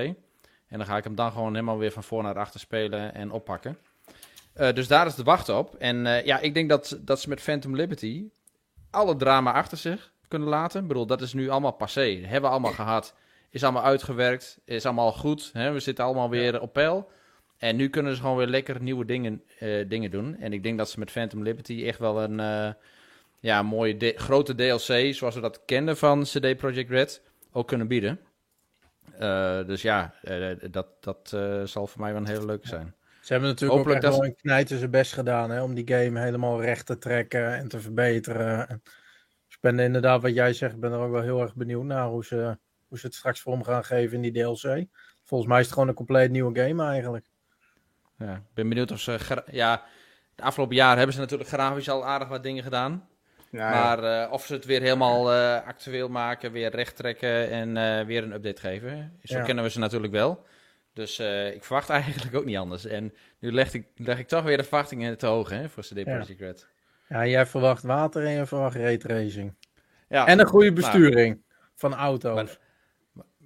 [0.68, 3.32] En dan ga ik hem dan gewoon helemaal weer van voor naar achter spelen en
[3.32, 3.78] oppakken.
[4.54, 5.76] Eh, dus daar is de wacht op.
[5.76, 8.30] En ja, ik denk dat, dat ze met Phantom Liberty
[8.90, 10.82] alle drama achter zich kunnen laten.
[10.82, 12.20] Ik bedoel, dat is nu allemaal passé.
[12.22, 13.16] Hebben we allemaal gehad.
[13.50, 14.60] Is allemaal uitgewerkt.
[14.66, 15.50] Is allemaal goed.
[15.54, 15.72] Hè?
[15.72, 17.10] We zitten allemaal weer op peil.
[17.60, 20.38] En nu kunnen ze gewoon weer lekker nieuwe dingen, eh, dingen doen.
[20.38, 22.74] En ik denk dat ze met Phantom Liberty echt wel een eh,
[23.40, 27.88] ja, mooie de- grote DLC, zoals we dat kenden van CD Projekt Red, ook kunnen
[27.88, 28.20] bieden.
[29.18, 30.14] Eh, dus ja,
[30.72, 31.30] dat, dat
[31.70, 32.94] zal voor mij wel een hele leuke zijn.
[33.22, 35.74] Ze hebben natuurlijk Hopelijk ook echt dat- wel een knijter zijn best gedaan hè, om
[35.74, 38.68] die game helemaal recht te trekken en te verbeteren.
[38.70, 41.56] En dus ik ben inderdaad, wat jij zegt, ik ben er ook wel heel erg
[41.56, 44.86] benieuwd naar hoe ze, hoe ze het straks vorm gaan geven in die DLC.
[45.24, 47.26] Volgens mij is het gewoon een compleet nieuwe game eigenlijk.
[48.20, 49.44] Ja, ik ben benieuwd of ze...
[49.52, 49.84] Ja,
[50.36, 53.08] de afgelopen jaren hebben ze natuurlijk grafisch al aardig wat dingen gedaan.
[53.52, 53.84] Ja, ja.
[53.84, 58.06] Maar eh, of ze het weer helemaal eh, actueel maken, weer recht trekken en eh,
[58.06, 59.20] weer een update geven.
[59.24, 59.44] Zo Ja.
[59.44, 60.46] kennen we ze natuurlijk wel.
[60.94, 61.20] Dus
[61.54, 62.86] ik verwacht eigenlijk ook niet anders.
[62.86, 65.96] En nu leg ik, leg ik toch weer de verwachtingen te hoog hè, voor CD
[65.96, 66.04] Ja.
[66.04, 66.68] Projekt Red.
[67.08, 69.54] Ja, jij verwacht water en je verwacht raytracing.
[70.08, 71.42] Ja, En een goede nou, besturing
[71.76, 72.60] van auto's.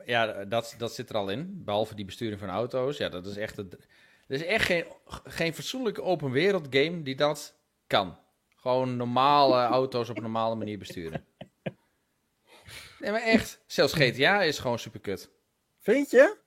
[0.06, 1.62] Ja, dat, dat zit er al in.
[1.66, 2.98] Behalve die besturing van auto's.
[2.98, 3.58] Ja, dat is echt...
[3.58, 3.88] Het,
[4.28, 4.86] er is echt geen,
[5.24, 7.56] geen fatsoenlijke open wereld game die dat
[7.88, 8.18] kan.
[8.56, 11.26] Gewoon normale auto's op een normale manier besturen.
[13.00, 13.62] Nee, maar echt.
[13.66, 15.30] Zelfs GTA is gewoon super kut.
[15.80, 16.38] Vind je?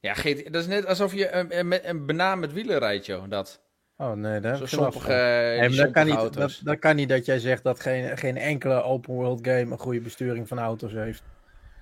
[0.00, 3.24] Ja, GT, dat is net alsof je een, een, een banaan met wielen rijdt, joh.
[3.28, 3.60] Dat.
[3.96, 5.20] Oh nee, daar Zo heb ik geen last sompige, van.
[5.20, 8.18] eh, Nee, maar dat kan, niet, dat, dat kan niet dat jij zegt dat geen,
[8.18, 11.22] geen enkele open world game een goede besturing van auto's heeft.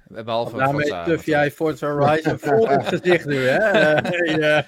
[0.08, 3.56] Behalve Daarmee Forza, tuf jij Forza Horizon vol in het gezicht nu, hè?
[3.58, 4.64] Eh, eh, Ja,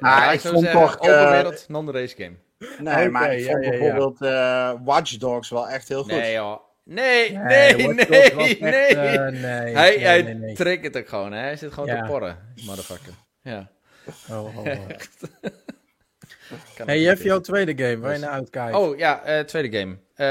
[0.00, 2.34] Ah, ik ik zou vond toch, open eh, wereld, non-race game.
[2.78, 3.78] Nee, maar Oké, ik ja, vond ja, ja.
[3.78, 6.12] bijvoorbeeld eh, Watch Dogs wel echt heel goed.
[6.12, 6.60] Nee, joh.
[6.84, 8.06] Nee, nee, nee, nee.
[8.06, 8.86] Echt, nee.
[8.86, 10.54] eh, nee, hij nee, hij nee, nee.
[10.54, 11.40] trekt het ook gewoon, hè.
[11.40, 12.02] Hij zit gewoon Ja.
[12.02, 13.12] te porren, motherfucker.
[13.42, 13.70] Ja.
[14.30, 14.66] Oh, oh, oh.
[16.86, 18.76] Hey, Jeff, niet jouw tweede game, waar je naar uitkijkt.
[18.76, 19.96] Oh ja, eh, tweede game.
[20.14, 20.26] Eh,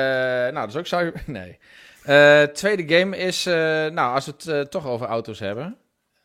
[0.53, 1.13] nou, dat is ook cyber.
[1.25, 1.57] Nee.
[2.03, 3.45] Eh, tweede game is.
[3.45, 3.53] eh,
[3.87, 5.77] nou, als we het eh, toch over auto's hebben.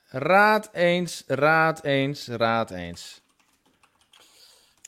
[0.08, 3.22] Raad eens, raad eens, raad eens.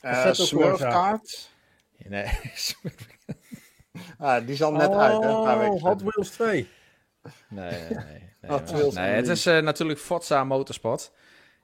[0.01, 0.89] Eh, Assetto Smurf Corsa.
[0.89, 1.49] kaart.
[1.97, 2.25] Nee,
[4.17, 5.29] Ah, die is al net uit, hè?
[5.29, 6.01] Een paar weken Oh, Hot.
[6.01, 6.67] Wheels 2.
[7.49, 7.89] nee, nee.
[8.41, 11.11] nee, Hot nee, het is eh, natuurlijk Forza Motorsport.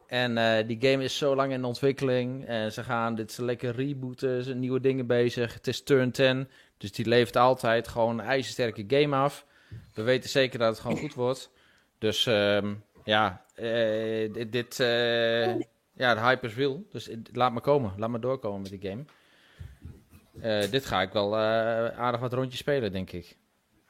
[0.07, 2.45] En eh, die game is zo lang in ontwikkeling.
[2.47, 4.43] En ze gaan dit lekker rebooten.
[4.43, 5.53] Zijn nieuwe dingen bezig.
[5.53, 6.49] Het is turn 10.
[6.83, 9.45] Dus die levert altijd gewoon een ijzersterke game af.
[9.93, 11.51] We weten zeker dat het gewoon goed wordt.
[11.97, 15.59] Dus ehm, ja, eh, dit, dit eh,
[15.93, 16.83] ja, de hype is real.
[16.91, 17.93] Dus laat me komen.
[17.97, 19.05] Laat me doorkomen met die game.
[20.41, 21.39] Eh, dit ga ik wel eh,
[21.99, 23.37] aardig wat rondjes spelen, denk ik.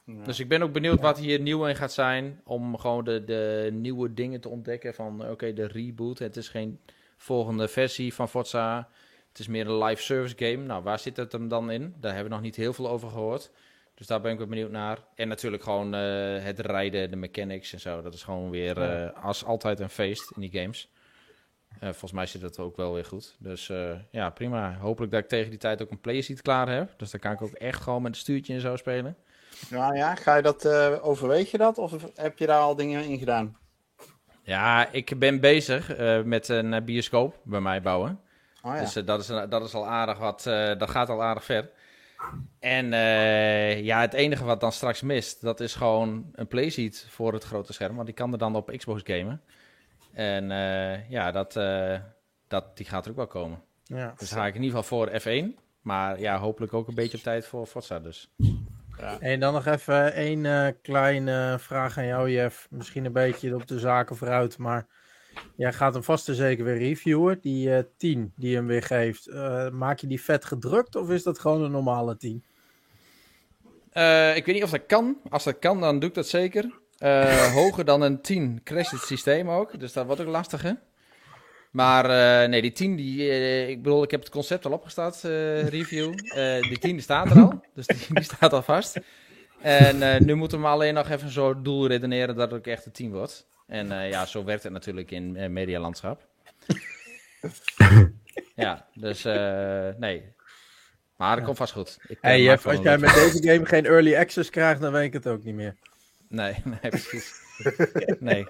[0.06, 0.24] Ja.
[0.24, 2.42] Dus ik ben ook benieuwd wat hier nieuw in gaat zijn.
[2.44, 4.94] Om gewoon de, de nieuwe dingen te ontdekken.
[4.94, 6.20] Van oké, de reboot.
[6.20, 6.80] Het is geen
[7.18, 8.90] volgende versie van Forza.
[9.34, 10.66] Het is meer een live service game.
[10.66, 11.96] Nou, waar zit het hem dan in?
[12.00, 13.52] Daar hebben we nog niet heel veel over gehoord.
[13.94, 14.98] Dus daar ben ik wel benieuwd naar.
[15.16, 18.02] En natuurlijk gewoon eh, het rijden, de mechanics en zo.
[18.02, 20.92] Dat is gewoon weer eh, als altijd een feest in die games.
[21.70, 23.36] Eh, volgens mij zit het ook wel weer goed.
[23.40, 23.72] Dus
[24.12, 24.78] ja, prima.
[24.80, 26.94] Hopelijk dat ik tegen die tijd ook een playseat klaar heb.
[26.98, 29.18] Dus dan kan ik ook echt gewoon met een stuurtje en zo spelen.
[29.70, 30.68] Ja, ja, ga je dat,
[31.02, 31.78] overweeg je dat?
[31.78, 33.58] Of heb je daar al dingen in gedaan?
[34.44, 38.20] Ja, ik ben bezig met een bioscoop bij mij bouwen.
[38.64, 38.80] Oh ja.
[38.80, 41.70] Dus eh, dat, is, dat is al aardig wat, eh, dat gaat al aardig ver.
[42.60, 47.34] En eh, ja, het enige wat dan straks mist, dat is gewoon een playseat voor
[47.34, 47.96] het grote scherm.
[47.96, 49.42] Want die kan er dan op Xbox gamen.
[50.14, 52.00] En eh, ja, dat, eh,
[52.48, 53.62] dat, die gaat er ook wel komen.
[53.84, 54.14] Ja.
[54.18, 55.62] Dus ga ik in ieder geval voor F1.
[55.82, 58.34] Maar ja, hopelijk ook een beetje op tijd voor Forza dus.
[59.20, 62.68] En dan nog even één eh, kleine vraag aan jou, Jeff.
[62.70, 64.86] Misschien een beetje op de zaken vooruit, maar
[65.56, 67.40] jij gaat hem vast en zeker weer reviewen.
[67.42, 71.24] Die eh 10 die hem weer geeft, eh, maak je die vet gedrukt of is
[71.24, 72.44] dat gewoon een normale 10?
[73.92, 75.18] Eh, ik weet niet of dat kan.
[75.30, 76.82] Als dat kan, dan doe ik dat zeker.
[77.54, 79.80] Hoger dan een 10 crasht het systeem ook.
[79.80, 80.80] Dus dat wordt ook lastiger.
[81.72, 83.28] Maar eh, nee, die 10, die,
[83.70, 85.22] ik bedoel, ik heb het concept al opgestart,
[85.70, 86.14] review.
[86.62, 87.62] Die 10 die staat er al.
[87.74, 89.00] Dus die, die staat al vast.
[89.62, 92.92] En nu moeten we alleen nog even zo doel redeneren dat het ook echt een
[92.92, 93.48] 10 wordt.
[93.68, 96.28] En eh, ja, zo werkt het natuurlijk in eh, medialandschap.
[98.56, 100.32] ja, dus eh, nee.
[101.18, 101.98] Maar dat komt vast goed.
[102.08, 105.14] Ik, Hey Jeff, als jij met deze game geen early access krijgt, dan weet ik
[105.14, 105.76] het ook niet meer.
[106.28, 107.34] Nee, nee, precies.
[108.20, 108.46] nee.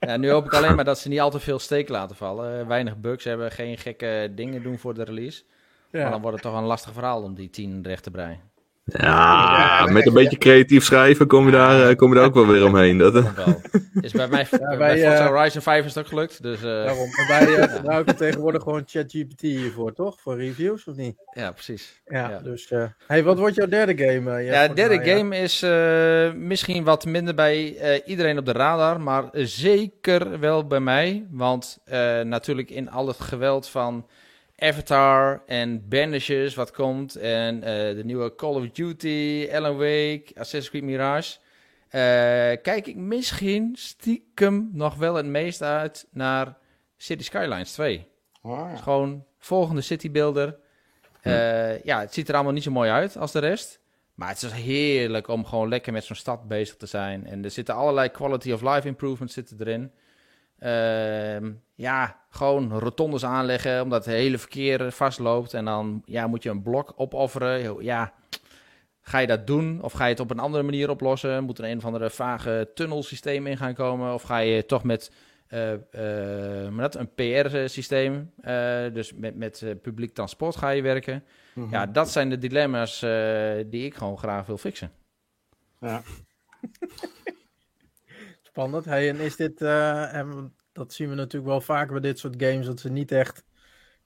[0.00, 2.60] Ja, nu hoop ik alleen maar dat ze niet al te veel steek laten vallen.
[2.60, 5.42] Eh, weinig bugs hebben, geen gekke dingen doen voor de release.
[5.90, 6.20] Maar dan Ja.
[6.20, 8.47] wordt het toch een lastig verhaal om die 10 recht te breien.
[8.92, 12.34] Ja, Ja, met een beetje creatief schrijven kom je daar, eh, kom je daar ook
[12.34, 12.98] wel weer omheen.
[12.98, 13.24] Dat, eh.
[14.00, 14.46] Is bij mij,
[14.78, 16.42] bij Forza eh, Horizon 5 is ook gelukt.
[16.42, 17.08] Dus eh, Daarom.
[17.16, 20.20] En wij eh, gebruiken tegenwoordig gewoon ChatGPT hiervoor, toch?
[20.20, 21.16] Voor reviews, of niet?
[21.32, 22.00] ja, precies.
[22.06, 22.38] Ja, Ja.
[22.38, 22.70] dus...
[22.70, 24.42] eh hey, wat wordt jouw derde game?
[24.42, 29.00] Ja, derde mij, game is eh, misschien wat minder bij eh, iedereen op de radar,
[29.00, 31.26] maar zeker wel bij mij.
[31.30, 34.06] Want eh, natuurlijk in al het geweld van
[34.58, 40.68] Avatar en Bandages wat komt en eh, de nieuwe Call of Duty, Alan Wake, Assassin's
[40.68, 41.38] Creed Mirage,
[41.88, 42.00] eh,
[42.62, 46.56] kijk ik misschien stiekem nog wel het meest uit naar
[46.96, 48.06] City Skylines 2.
[48.42, 48.76] Oh, ja.
[48.76, 50.56] Gewoon volgende citybuilder.
[51.20, 53.80] Eh ja, het ziet er allemaal niet zo mooi uit als de rest.
[54.14, 57.26] Maar het is heerlijk om gewoon lekker met zo'n stad bezig te zijn.
[57.26, 59.92] En er zitten allerlei quality of life improvements zitten erin.
[60.58, 65.54] Ehm, ja, gewoon rotondes aanleggen, omdat het hele verkeer vastloopt.
[65.54, 67.82] En dan ja, moet je een blok opofferen.
[67.82, 68.12] Ja,
[69.00, 69.82] ga je dat doen?
[69.82, 71.44] Of ga je het op een andere manier oplossen?
[71.44, 74.14] Moet er een of andere vage tunnelsysteem in gaan komen?
[74.14, 75.10] Of ga je toch met
[75.48, 81.24] eh, eh, maar dat, een PR-systeem, eh, dus met, met publiek transport ga je werken.
[81.52, 81.70] Mhm.
[81.70, 83.00] Ja, dat zijn de dilemma's
[83.66, 84.90] die ik gewoon graag wil fixen.
[85.80, 86.02] Ja.
[88.58, 88.84] Spannend.
[88.84, 92.34] Hey, en is dit, eh, en dat zien we natuurlijk wel vaak bij dit soort
[92.42, 93.44] games, dat ze niet echt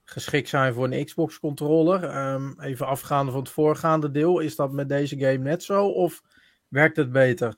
[0.03, 2.03] geschikt zijn voor een Xbox-controller.
[2.03, 6.21] Ehm, even afgaande van het voorgaande deel, is dat met deze game net zo of
[6.67, 7.55] werkt het beter?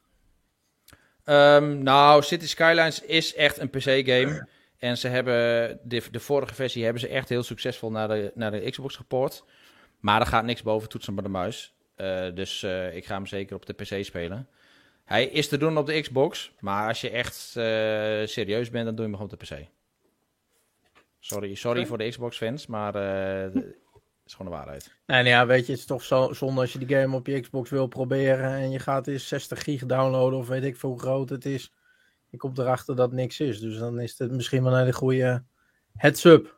[1.25, 4.47] Um, nou, City Skylines is echt een PC-game.
[4.77, 5.33] En ze hebben
[5.83, 9.43] de, de, vorige versie hebben ze echt heel succesvol naar de, naar de Xbox gepoord.
[9.99, 11.75] Maar er gaat niks boven toetsen met de muis.
[11.97, 14.47] Uh, dus uh, ik ga hem zeker op de PC spelen.
[15.05, 17.63] Hij is te doen op de Xbox, maar als je echt uh,
[18.27, 19.67] serieus bent, dan doe je hem gewoon op de PC.
[21.19, 21.89] Sorry, sorry okay.
[21.89, 22.95] voor de Xbox-fans, maar
[24.25, 24.95] is gewoon de waarheid.
[25.05, 27.39] En ja, weet je, het is toch zo, zonde als je die game op je
[27.39, 30.99] Xbox wil proberen en je gaat eens 60 gig downloaden of weet ik veel hoe
[30.99, 31.73] groot het is.
[32.29, 33.59] Je komt erachter dat niks is.
[33.59, 35.43] Dus dan is het misschien wel een hele goede
[35.95, 36.57] heads-up.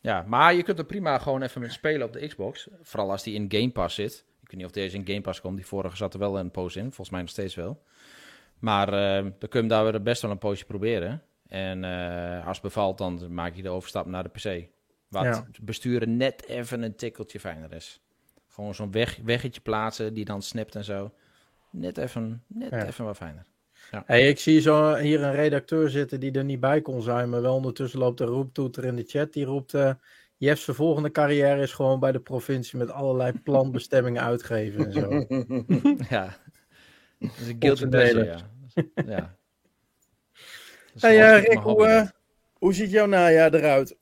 [0.00, 2.68] Ja, maar je kunt er prima gewoon even met spelen op de Xbox.
[2.82, 4.24] Vooral als die in Game Pass zit.
[4.52, 5.56] Weet niet of deze in Game Pass komt.
[5.56, 6.84] Die vorige zat er wel een poos in.
[6.84, 7.82] Volgens mij nog steeds wel.
[8.58, 8.90] Maar
[9.38, 11.22] dan kun je daar weer best wel een poosje proberen.
[11.48, 14.68] En uh, als het bevalt, dan maak je de overstap naar de PC.
[15.08, 15.46] Wat ja.
[15.62, 18.00] besturen net even een tikkeltje fijner is.
[18.48, 21.12] Gewoon zo'n weg, weggetje plaatsen die dan snapt en zo.
[21.70, 22.86] Net even, net ja.
[22.86, 23.44] even wat fijner.
[23.90, 24.02] Ja.
[24.06, 27.42] Hey, ik zie zo hier een redacteur zitten die er niet bij kon zijn, maar
[27.42, 29.32] wel ondertussen loopt de roeptoeter in de chat.
[29.32, 29.92] Die roept, uh,
[30.42, 35.08] Jeff's volgende carrière is gewoon bij de provincie met allerlei planbestemmingen uitgeven en zo.
[36.14, 36.36] ja,
[37.18, 38.84] dat is een guilty pleasure, ja.
[39.06, 39.36] ja.
[40.98, 42.08] Hey, uh, Rick, hoe, uh,
[42.52, 43.96] hoe ziet jouw najaar eruit?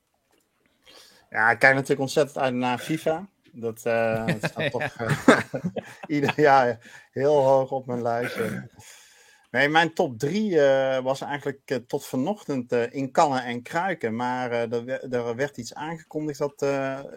[1.31, 3.29] Ja, ik kijk natuurlijk ontzettend uit naar FIFA.
[3.53, 4.97] Dat, uh, dat staat toch
[6.07, 6.79] ieder jaar
[7.11, 8.69] heel hoog op mijn lijstje.
[9.51, 14.17] Nee, mijn top 3 uh, was eigenlijk uh, tot vanochtend uh, in kannen en kruiken.
[14.17, 16.61] Maar er, er, werd iets aangekondigd dat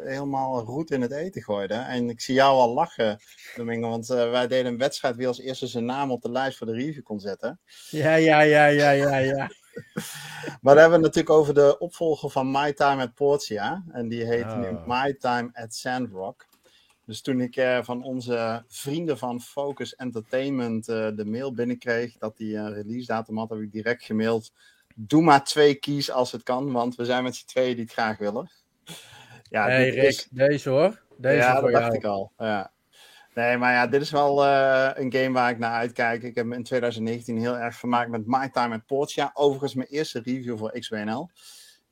[0.04, 1.74] helemaal roet in het eten gooide.
[1.74, 3.20] En ik zie jou al lachen,
[3.56, 3.90] Domingo.
[3.90, 6.74] Want wij deden een wedstrijd wie als eerste zijn naam op de lijst voor de
[6.74, 7.60] review kon zetten.
[7.90, 9.52] Ja, ja, ja, ja, ja, ja.
[10.62, 13.84] maar dan hebben we het natuurlijk over de opvolger van My Time at Portia.
[13.92, 14.60] En die heet oh.
[14.60, 16.46] nu My Time at Sandrock.
[17.06, 22.38] Dus toen ik uh, van onze vrienden van Focus Entertainment uh, de mail binnenkreeg dat
[22.38, 24.52] die een release datum had, heb ik direct gemaild.
[24.96, 27.94] Doe maar twee keys als het kan, want we zijn met z'n tweeën die het
[27.94, 28.50] graag willen.
[29.50, 30.28] Ja, hey Rick, is...
[30.32, 31.02] deze hoor.
[31.18, 32.32] Deze ja, dat dacht ik al.
[32.38, 32.72] Ja.
[33.34, 36.24] Nee, maar ja, dit is wel uh, een game waar ik naar uitkijk.
[36.24, 39.32] Ik heb me in 2019 heel erg vermaakt met My Time at Portia.
[39.34, 41.30] Overigens mijn eerste review voor XWNL.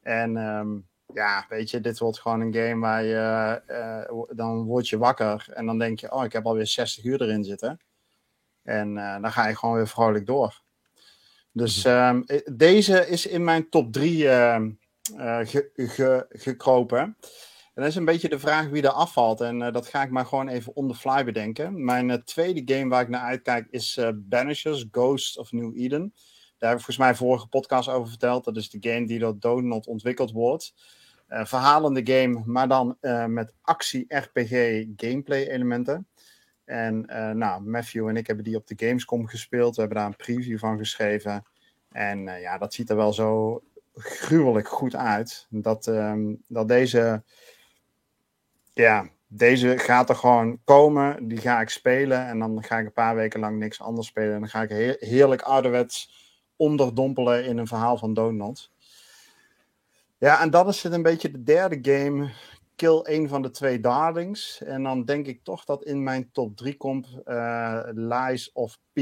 [0.01, 4.89] En um, ja, weet je, dit wordt gewoon een game waar je, uh, dan word
[4.89, 7.79] je wakker en dan denk je, oh, ik heb alweer 60 uur erin zitten.
[8.63, 10.61] En uh, dan ga je gewoon weer vrolijk door.
[11.51, 14.59] Dus um, deze is in mijn top 3 uh,
[15.01, 16.99] ge, ge, gekropen.
[17.73, 19.41] En dat is een beetje de vraag wie er afvalt.
[19.41, 21.85] En dat ga ik maar gewoon even on the fly bedenken.
[21.85, 26.13] Mijn tweede game waar ik naar uitkijk is Banishers, Ghost of New Eden.
[26.61, 28.43] Daar heb ik volgens mij vorige podcast over verteld.
[28.43, 30.73] Dat is de game die door Donut ontwikkeld wordt.
[31.31, 36.07] Uh, verhalende game, maar dan uh, met actie-RPG gameplay elementen.
[36.65, 39.75] En uh, nou, Matthew en ik hebben die op de Gamescom gespeeld.
[39.75, 41.45] We hebben daar een preview van geschreven.
[41.89, 43.61] En ja, dat ziet er wel zo
[43.93, 45.47] gruwelijk goed uit.
[45.49, 47.23] Dat, um, dat deze,
[48.73, 51.27] ja, deze gaat er gewoon komen.
[51.27, 52.27] Die ga ik spelen.
[52.27, 54.33] En dan ga ik een paar weken lang niks anders spelen.
[54.33, 56.19] En dan ga ik he heerlijk ouderwets
[56.55, 58.69] onderdompelen in een verhaal van Donut.
[60.21, 62.31] Ja, en dat is het een beetje de derde game.
[62.75, 64.63] Kill een van de twee darlings.
[64.63, 68.99] En dan denk ik toch dat in mijn top 3 komt uh, Lies of P.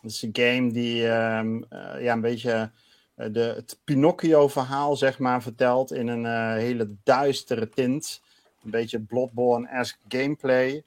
[0.00, 2.70] Dat is een game die um, uh, ja, een beetje
[3.16, 8.22] uh, de, het Pinocchio-verhaal zeg maar, vertelt in een hele duistere tint.
[8.64, 10.84] Een beetje Bloodborne-esque gameplay.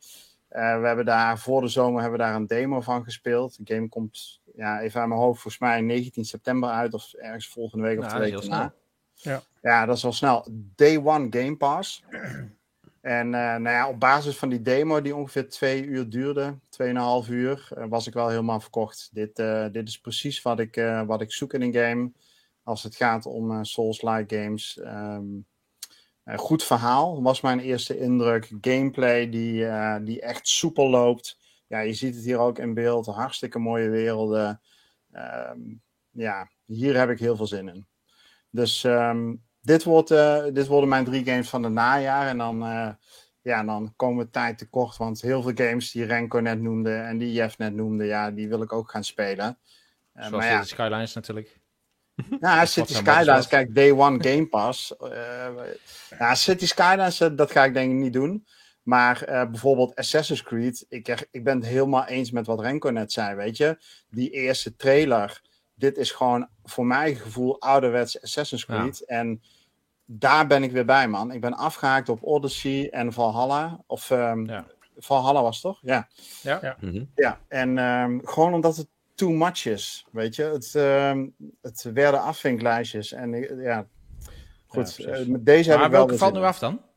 [0.47, 3.65] we hebben daar voor de zomer hebben we daar een demo van gespeeld.
[3.65, 7.47] De game komt ja, even aan mijn hoofd, volgens mij 19 september uit, of ergens
[7.47, 8.73] volgende week of nou, twee weken na.
[9.13, 9.41] Ja.
[9.61, 10.47] ja, dat is wel snel.
[10.75, 12.03] Day One Game Pass.
[13.01, 17.29] En uh, nou ja, op basis van die demo, die ongeveer twee uur duurde, tweeënhalf
[17.29, 19.09] uur, uh, was ik wel helemaal verkocht.
[19.11, 22.11] Dit, uh, dit is precies wat ik, wat ik zoek in een game.
[22.63, 24.79] Als het gaat om Souls-like games.
[24.83, 25.45] Um,
[26.35, 28.51] goed verhaal was mijn eerste indruk.
[28.61, 29.67] Gameplay die,
[30.03, 31.38] die echt soepel loopt
[31.69, 33.05] ja, je ziet het hier ook in beeld.
[33.05, 34.61] Hartstikke mooie werelden.
[35.11, 37.87] Um, ja, hier heb ik heel veel zin in.
[38.49, 42.27] Dus um, dit, wordt, uh, dit worden mijn drie games van het najaar.
[42.27, 42.89] En dan, uh,
[43.41, 44.97] ja, dan komen we tijd tekort.
[44.97, 48.49] Want heel veel games die Renko net noemde en die Jeff net noemde, ja, die
[48.49, 49.57] wil ik ook gaan spelen.
[50.15, 51.57] Uh, Zoals maar ja, Skylines natuurlijk.
[52.39, 54.95] Ja, City Skylines, kijk, Day One Game Pass.
[56.19, 58.45] ja, City Skylines, dat ga ik denk ik niet doen.
[58.89, 63.11] Maar uh, bijvoorbeeld Assassin's Creed, ik, ik ben het helemaal eens met wat Renko net
[63.11, 63.77] zei, weet je.
[64.09, 65.41] Die eerste trailer,
[65.73, 69.03] dit is gewoon voor mijn gevoel ouderwets Assassin's Creed.
[69.07, 69.15] Ja.
[69.15, 69.41] En
[70.05, 71.31] daar ben ik weer bij, man.
[71.31, 73.83] Ik ben afgehaakt op Odyssey en Valhalla.
[73.87, 74.65] Of um, ja.
[74.97, 75.79] Valhalla was toch?
[75.81, 76.07] Ja.
[76.41, 76.77] Ja, ja.
[76.79, 77.09] Mm -hmm.
[77.15, 77.39] ja.
[77.47, 80.05] en um, gewoon omdat het too much is.
[80.11, 81.23] Weet je, het, uh,
[81.61, 83.11] het werden afvinklijstjes.
[83.11, 83.87] En ja,
[84.67, 86.05] goed, ja, uh, met deze maar heb ik wel.
[86.05, 86.87] welke valt nu af dan?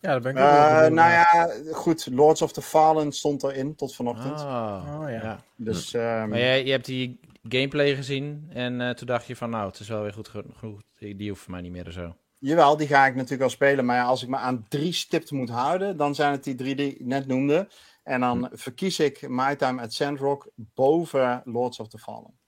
[0.00, 2.08] Ja, dat ben ik uh, Nou ja, goed.
[2.10, 4.40] Lords of the Fallen stond erin tot vanochtend.
[4.40, 5.22] Ah, oh, ja.
[5.22, 5.40] ja.
[5.56, 6.00] Dus, um...
[6.00, 9.78] Maar jij, je hebt die gameplay gezien en uh, toen dacht je van, nou, het
[9.78, 10.82] is wel weer goed genoeg.
[10.98, 12.16] Die hoeft voor mij niet meer zo.
[12.38, 13.84] Jawel, die ga ik natuurlijk wel spelen.
[13.84, 16.74] Maar ja, als ik me aan drie stipt moet houden, dan zijn het die drie
[16.74, 17.68] die ik net noemde.
[18.02, 18.56] En dan hm.
[18.56, 22.38] verkies ik My Time at Sandrock boven Lords of the Fallen.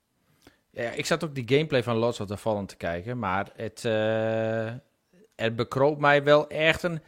[0.71, 3.85] Ja, ik zat ook die gameplay van Lords of the Fallen te kijken, maar het,
[3.87, 4.73] uh,
[5.37, 7.01] het bekroop mij wel echt een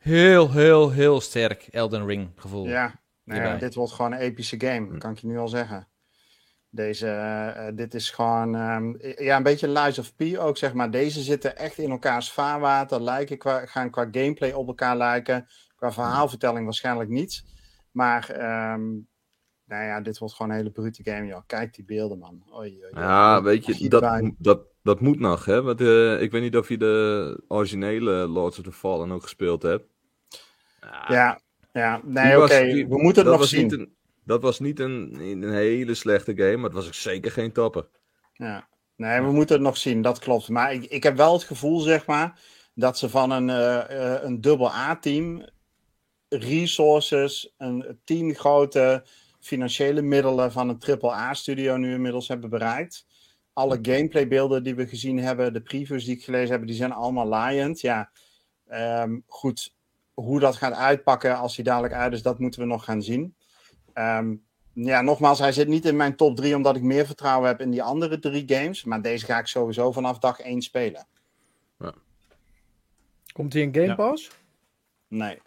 [0.00, 2.66] heel, heel, heel sterk Elden Ring gevoel.
[2.66, 4.98] Ja, nou ja dit wordt gewoon een epische game, hm.
[4.98, 5.88] kan ik je nu al zeggen.
[6.72, 10.90] Deze, uh, dit is gewoon, um, ja, een beetje Lies of P ook, zeg maar.
[10.90, 15.46] Deze zitten echt in elkaars vaarwater, lijken qua, gaan qua gameplay op elkaar lijken.
[15.76, 17.44] Qua verhaalvertelling waarschijnlijk niet.
[17.90, 18.30] Maar,
[18.72, 19.08] um,
[19.64, 21.42] nou ja, dit wordt gewoon een hele brute game, joh.
[21.46, 22.42] Kijk die beelden, man.
[22.58, 25.62] Oei, oei, ja, weet je, dat, dat, dat moet nog, hè.
[25.62, 29.62] Want, uh, ik weet niet of je de originele Lords of the Fallen ook gespeeld
[29.62, 29.84] hebt.
[31.08, 31.40] Ja,
[31.72, 32.00] ja.
[32.04, 32.44] Nee, oké.
[32.44, 32.88] Okay.
[32.88, 33.72] We moeten het nog zien.
[33.72, 37.52] Een, dat was niet een, een hele slechte game, maar het was ook zeker geen
[37.52, 37.88] topper.
[38.32, 38.68] Ja.
[38.96, 40.48] Nee, we moeten het nog zien, dat klopt.
[40.48, 42.40] Maar ik, ik heb wel het gevoel, zeg maar,
[42.74, 45.48] dat ze van een, uh, een dubbel A-team
[46.28, 49.04] resources, een tien grote
[49.40, 53.06] financiële middelen van een triple A-studio nu inmiddels hebben bereikt.
[53.60, 57.26] Alle gameplaybeelden die we gezien hebben, de previews die ik gelezen heb, die zijn allemaal
[57.26, 57.80] laaiend.
[57.80, 58.10] Ja,
[58.70, 59.74] um, goed.
[60.14, 63.34] Hoe dat gaat uitpakken als hij dadelijk uit is, dat moeten we nog gaan zien.
[63.94, 67.60] Um, ja, nogmaals, hij zit niet in mijn top 3 omdat ik meer vertrouwen heb
[67.60, 68.84] in die andere drie games.
[68.84, 71.06] Maar deze ga ik sowieso vanaf dag 1 spelen.
[71.78, 71.94] Ja.
[73.32, 74.26] Komt hij in Game Pass?
[74.26, 74.34] Ja.
[75.08, 75.40] Nee.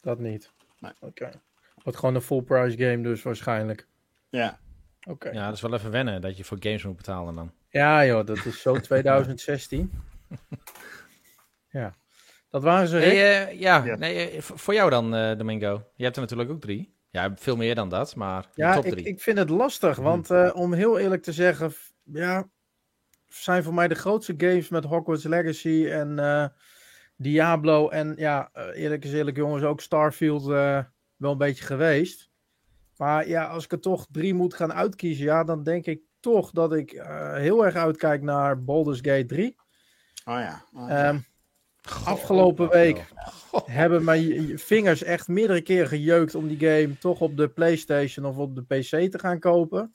[0.00, 0.50] Dat niet?
[0.78, 0.92] Nee.
[1.00, 1.06] Oké.
[1.06, 1.40] Okay.
[1.82, 3.86] Wordt gewoon een full price game dus waarschijnlijk.
[4.28, 4.58] Ja.
[5.08, 5.30] Oké.
[5.30, 7.52] Ja, dat is wel even wennen dat je voor games moet betalen dan.
[7.70, 9.92] Ja joh, dat is zo 2016.
[11.70, 11.96] ja.
[12.50, 12.96] Dat waren ze.
[12.96, 15.84] Hey, uh, ja, nee, voor jou dan, uh, Domingo.
[15.94, 16.96] Je hebt er natuurlijk ook drie.
[17.10, 20.04] Ja, veel meer dan dat, maar ja, top ik, ik vind het lastig, hmm.
[20.04, 22.48] want uh, om heel eerlijk te zeggen, ja,
[23.28, 26.46] zijn voor mij de grootste games met Hogwarts Legacy en uh,
[27.16, 32.30] Diablo en ja, uh, eerlijk is eerlijk jongens, ook Starfield wel een beetje geweest.
[32.96, 36.50] Maar ja, als ik er toch drie moet gaan uitkiezen, ja, dan denk ik toch
[36.50, 36.90] dat ik
[37.34, 39.56] heel erg uitkijk naar Baldur's Gate 3.
[40.24, 40.64] Oh ja.
[40.74, 41.08] Oh ja.
[41.08, 41.24] Um,
[42.04, 43.04] Afgelopen week
[43.64, 48.36] hebben mijn vingers echt meerdere keren gejeukt om die game toch op de PlayStation of
[48.36, 49.94] op de PC te gaan kopen.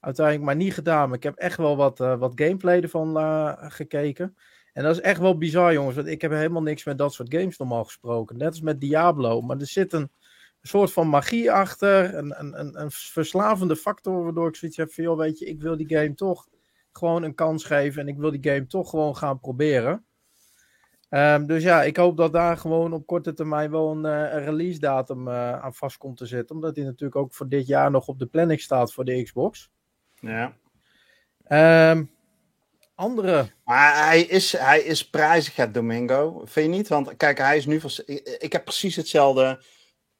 [0.00, 1.08] Uiteindelijk maar niet gedaan.
[1.08, 4.36] Maar ik heb echt wel wat, uh, wat gameplay ervan uh, gekeken.
[4.72, 5.96] En dat is echt wel bizar, jongens.
[5.96, 8.36] Want ik heb helemaal niks met dat soort games normaal gesproken.
[8.36, 9.40] Net als met Diablo.
[9.40, 10.10] Maar er zit een,
[10.66, 12.14] soort van magie achter.
[12.14, 14.24] Een, een, een, een, verslavende factor.
[14.24, 16.48] Waardoor ik zoiets heb van, joh, weet je, ik wil die game toch
[16.92, 18.00] gewoon een kans geven.
[18.02, 20.04] En ik wil die game toch gewoon gaan proberen.
[21.10, 24.44] Um, dus ja, ik hoop dat daar gewoon op korte termijn wel een, uh, een
[24.44, 26.54] release datum uh, aan vast komt te zitten.
[26.54, 29.70] Omdat hij natuurlijk ook voor dit jaar nog op de planning staat voor de Xbox.
[30.20, 30.56] Ja.
[31.90, 32.10] Um,
[32.94, 33.50] andere.
[33.64, 36.42] Maar hij is, hij is prijzig, het Domingo.
[36.44, 36.88] Vind je niet?
[36.88, 37.90] Want kijk, hij is nu van.
[38.04, 39.64] Ik, ik heb precies hetzelfde.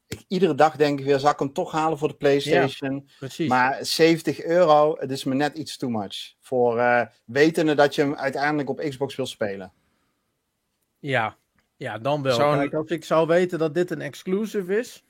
[0.09, 2.95] Ik, iedere dag denk ik weer, zal ik hem toch halen voor de PlayStation?
[2.95, 3.49] Ja, precies.
[3.49, 6.35] Maar 70 euro, het is me net iets too much.
[6.41, 9.73] Voor uh, wetende dat je hem uiteindelijk op Xbox wil spelen.
[10.99, 11.37] Ja,
[11.77, 12.37] ja dan wel.
[12.37, 15.05] Kijk, als ik zou weten dat dit een exclusive is,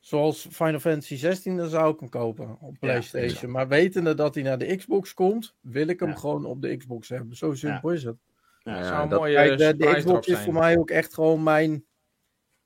[0.00, 3.40] zoals Final Fantasy 16, dan zou ik hem kopen op PlayStation.
[3.40, 6.14] Ja, maar wetende dat hij naar de Xbox komt, wil ik hem ja.
[6.14, 7.36] gewoon op de Xbox hebben.
[7.36, 8.16] Zo simpel is het.
[8.62, 11.84] Ja, zou dat, mooie kijk, de, de Xbox is voor mij ook echt gewoon mijn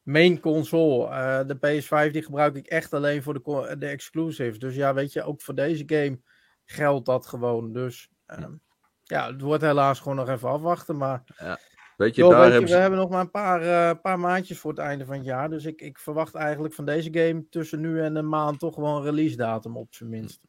[0.07, 1.09] main console.
[1.09, 4.59] Uh, de PS5 die gebruik ik echt alleen voor de, de exclusives.
[4.59, 6.21] Dus ja, weet je, ook voor deze game
[6.65, 7.73] geldt dat gewoon.
[7.73, 8.61] Dus um,
[9.03, 10.97] ja, het wordt helaas gewoon nog even afwachten.
[10.97, 11.59] Maar ja.
[11.97, 14.81] Weet je, daar hebben we hebben nog maar een paar, uh, paar maandjes voor het
[14.81, 15.51] einde van het jaar.
[15.51, 18.97] Dus ik, ik verwacht eigenlijk van deze game tussen nu en een maand toch wel
[18.97, 20.41] een release datum op zijn minst.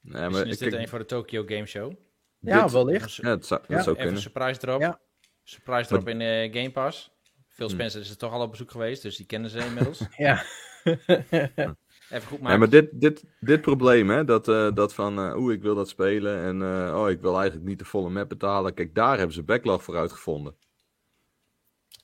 [0.00, 0.80] Nee, maar is dit ik...
[0.80, 1.92] een voor de Tokyo Game Show?
[2.38, 2.72] Ja, dit...
[2.72, 3.14] wellicht.
[3.14, 3.74] Ja, het zou, ja.
[3.74, 4.80] Dat zou Even een surprise drop.
[4.80, 5.00] Ja.
[5.42, 7.17] Surprise drop in uh, Game Pass.
[7.58, 10.02] Phil Spencer is er toch al op bezoek geweest, dus die kennen ze inmiddels.
[10.16, 10.42] ja.
[10.84, 12.48] Even goed maken.
[12.48, 15.74] Nee, maar dit, dit, dit probleem, hè, dat, uh, dat van, uh, oeh, ik wil
[15.74, 18.74] dat spelen en uh, oh, ik wil eigenlijk niet de volle map betalen.
[18.74, 20.56] Kijk, daar hebben ze backlog voor uitgevonden.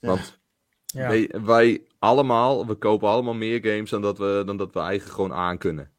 [0.01, 0.41] Want
[0.87, 1.09] ja.
[1.09, 5.11] wij, wij, allemaal, we kopen allemaal meer games dan dat we, dan dat we eigen
[5.11, 5.91] gewoon aan kunnen.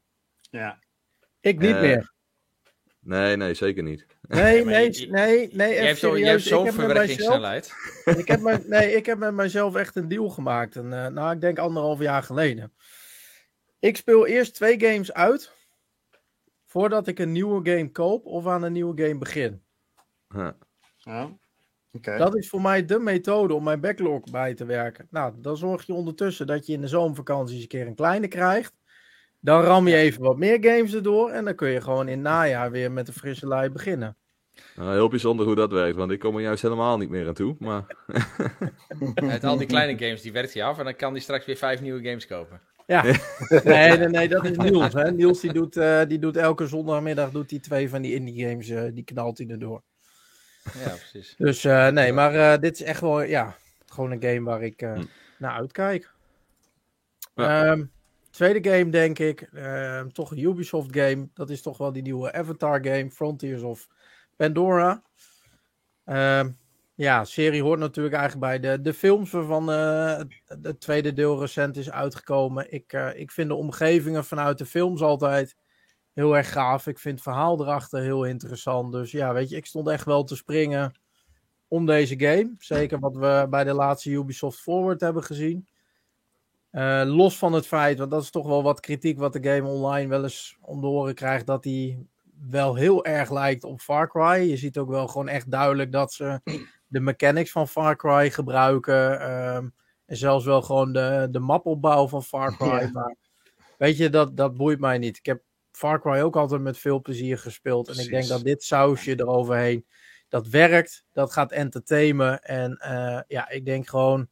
[0.50, 0.78] Ja.
[1.40, 2.12] Ik niet uh, meer.
[3.06, 4.06] Nee, nee, zeker niet.
[4.20, 5.74] Nee, nee, nee, nee.
[5.74, 7.72] Je hebt, zo, je hebt zo'n verwerkingssnelheid.
[8.04, 10.76] Ik heb met, nee, ik heb met mezelf echt een deal gemaakt.
[10.76, 12.72] En, uh, nou, ik denk anderhalf jaar geleden.
[13.78, 15.52] Ik speel eerst twee games uit.
[16.66, 19.62] voordat ik een nieuwe game koop of aan een nieuwe game begin.
[20.28, 20.48] Huh.
[20.96, 21.30] Ja.
[21.92, 22.16] Oké.
[22.16, 25.06] Dat is voor mij de methode om mijn backlog bij te werken.
[25.10, 28.28] Nou, dan zorg je ondertussen dat je in de zomervakantie eens een keer een kleine
[28.28, 28.72] krijgt.
[29.40, 31.30] Dan ram je even wat meer games erdoor.
[31.30, 34.16] En dan kun je gewoon in het najaar weer met een frisse lei beginnen.
[34.76, 37.34] Nou, heel bijzonder hoe dat werkt, want ik kom er juist helemaal niet meer aan
[37.34, 37.56] toe.
[37.58, 37.84] Maar
[39.30, 41.56] Uit al die kleine games, die werkt hij af en dan kan hij straks weer
[41.56, 42.60] vijf nieuwe games kopen.
[42.86, 43.02] Ja,
[43.64, 44.92] nee, nee, nee, dat is Niels.
[44.92, 45.12] Hè.
[45.12, 48.68] Niels die doet, eh, die doet elke zondagmiddag doet hij twee van die indie games,
[48.68, 49.82] eh, die knalt hij erdoor.
[50.84, 51.34] Ja, precies.
[51.38, 53.56] Dus eh, nee, maar eh, dit is echt wel, ja,
[53.86, 55.04] gewoon een game waar ik eh, Hm.
[55.38, 56.10] naar uitkijk.
[57.34, 57.64] Ja.
[57.64, 57.84] Ehm,
[58.36, 61.28] tweede game denk ik, ehm, toch een Ubisoft game.
[61.34, 63.88] Dat is toch wel die nieuwe Avatar game, Frontiers of
[64.36, 65.02] Pandora.
[66.04, 66.50] Ehm,
[66.94, 71.76] ja, serie hoort natuurlijk eigenlijk bij de, de films waarvan het, het tweede deel recent
[71.76, 72.72] is uitgekomen.
[72.72, 75.56] Ik, eh, ik vind de omgevingen vanuit de films altijd
[76.12, 76.86] heel erg gaaf.
[76.86, 78.92] Ik vind het verhaal erachter heel interessant.
[78.92, 80.92] Dus ja, weet je, ik stond echt wel te springen
[81.68, 82.54] om deze game.
[82.58, 85.68] Zeker wat we bij de laatste Ubisoft Forward hebben gezien.
[86.76, 89.68] Eh, los van het feit, want dat is toch wel wat kritiek wat de game
[89.68, 92.08] online wel eens om de oren krijgt, dat die
[92.48, 94.50] wel heel erg lijkt op Far Cry.
[94.50, 96.40] Je ziet ook wel gewoon echt duidelijk dat ze
[96.86, 99.20] de mechanics van Far Cry gebruiken.
[99.20, 99.68] ehm,
[100.06, 102.80] en zelfs wel gewoon de, de mapopbouw van Far Cry.
[102.80, 102.90] Ja.
[102.92, 103.16] Maar
[103.78, 105.16] weet je, dat, dat boeit mij niet.
[105.16, 107.88] Ik heb Far Cry ook altijd met veel plezier gespeeld.
[107.88, 109.86] En ik denk dat dit sausje eroverheen,
[110.28, 111.04] dat werkt.
[111.12, 112.42] Dat gaat entertainen.
[112.42, 114.28] En eh, ja, ik denk gewoon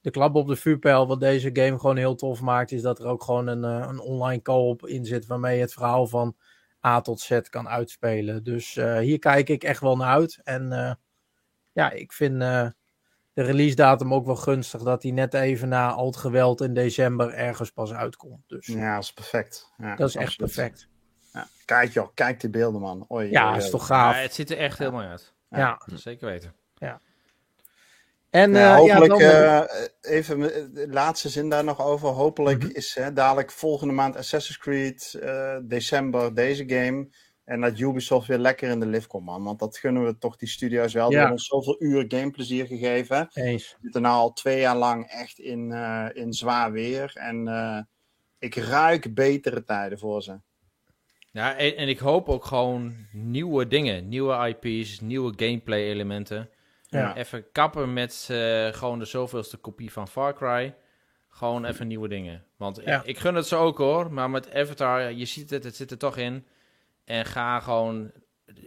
[0.00, 3.06] de klap op de vuurpijl, wat deze game gewoon heel tof maakt, is dat er
[3.06, 6.36] ook gewoon een, eh, een online co-op in zit waarmee je het verhaal van
[6.86, 8.44] A tot Z kan uitspelen.
[8.44, 10.40] Dus eh, hier kijk ik echt wel naar uit.
[10.44, 10.92] En eh,
[11.72, 12.68] ja, ik vind eh,
[13.32, 16.74] de release datum ook wel gunstig dat hij net even na al het geweld in
[16.74, 18.42] december ergens pas uitkomt.
[18.46, 19.72] Dus Ja, dat is perfect.
[19.76, 20.88] Ja, dat is echt perfect.
[21.32, 21.46] Ja.
[21.64, 23.06] Kijk joh, kijk die beelden man.
[23.12, 24.22] Oei, Ja, oei, is toch Ja, gaaf.
[24.22, 25.34] het ziet er echt heel mooi uit.
[25.48, 25.80] Ja.
[25.94, 26.54] Zeker weten.
[28.30, 30.38] En Ja, eh, hopelijk, ja, dan, eh, even
[30.74, 32.08] de laatste zin daar nog over.
[32.08, 32.70] Hopelijk Mhm.
[32.72, 37.08] is hè, dadelijk volgende maand Assassin's Creed, eh, december deze game.
[37.44, 39.44] En dat Ubisoft weer lekker in de lift komt, man.
[39.44, 41.08] Want dat gunnen we toch die studio's wel.
[41.08, 43.28] Die hebben ons zoveel uur gameplezier gegeven.
[43.32, 43.68] eens.
[43.70, 47.10] We zitten nou al twee jaar lang echt in, eh, in zwaar weer.
[47.14, 47.80] En eh,
[48.38, 50.38] ik ruik betere tijden voor ze.
[51.32, 54.08] Ja, en, en ik hoop ook gewoon nieuwe dingen.
[54.08, 56.50] Nieuwe IP's, nieuwe gameplay elementen.
[56.90, 57.16] Ja.
[57.16, 60.74] Even kappen met eh, gewoon de zoveelste kopie van Far Cry.
[61.28, 62.44] Gewoon even nieuwe dingen.
[62.56, 63.00] Want Ja.
[63.00, 64.12] ik, ik gun het ze ook hoor.
[64.12, 66.46] Maar met Avatar, je ziet het, het zit er toch in.
[67.04, 68.10] En ga gewoon...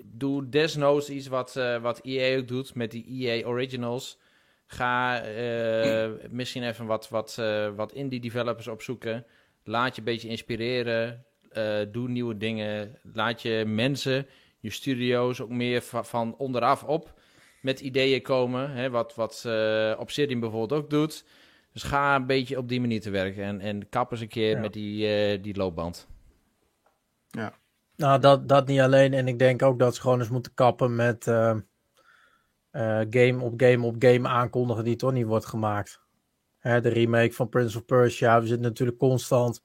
[0.05, 4.19] Doe desnoods iets wat, eh, wat EA ook doet met die EA Originals.
[4.65, 7.41] Ga eh, misschien even wat, wat,
[7.75, 9.25] wat indie developers opzoeken.
[9.63, 11.25] Laat je een beetje inspireren.
[11.91, 12.97] Doe nieuwe dingen.
[13.13, 14.27] Laat je mensen,
[14.59, 17.13] je studio's ook meer va- van onderaf op
[17.63, 18.71] met ideeën komen.
[18.71, 21.25] Hè, wat wat eh, Obsidian bijvoorbeeld ook doet.
[21.73, 23.43] Dus ga een beetje op die manier te werken.
[23.43, 24.59] En, en kap eens een keer Ja.
[24.59, 26.07] met die, eh, die loopband.
[27.95, 29.13] Nou, dat, dat niet alleen.
[29.13, 31.55] En ik denk ook dat ze gewoon eens moeten kappen met eh,
[32.71, 36.01] eh, game op game op game aankondigen die toch niet wordt gemaakt.
[36.59, 38.41] Hè, de remake van Prince of Persia.
[38.41, 39.63] We zitten natuurlijk constant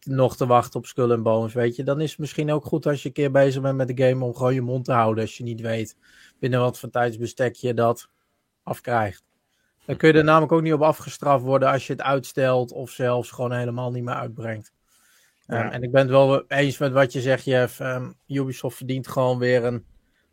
[0.00, 1.82] nog te wachten op Skull and Bones, weet je.
[1.82, 4.24] Dan is het misschien ook goed als je een keer bezig bent met de game
[4.24, 5.24] om gewoon je mond te houden.
[5.24, 5.96] Als je niet weet
[6.42, 8.08] binnen wat voor tijdsbestek je dat
[8.62, 9.24] afkrijgt.
[9.84, 12.90] Dan kun je er namelijk ook niet op afgestraft worden als je het uitstelt of
[12.90, 14.72] zelfs gewoon helemaal niet meer uitbrengt.
[15.46, 15.64] Ja.
[15.64, 17.80] Um, en ik ben het wel eens met wat je zegt, Jeff.
[17.80, 19.86] Um, Ubisoft verdient gewoon weer een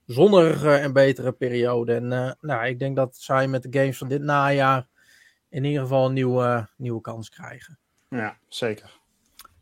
[0.05, 1.93] zonnige en betere periode.
[1.93, 4.87] En uh, nou, ik denk dat zij met de games van dit najaar
[5.49, 7.79] in ieder geval een nieuwe, nieuwe kans krijgen.
[8.09, 8.99] Ja, zeker.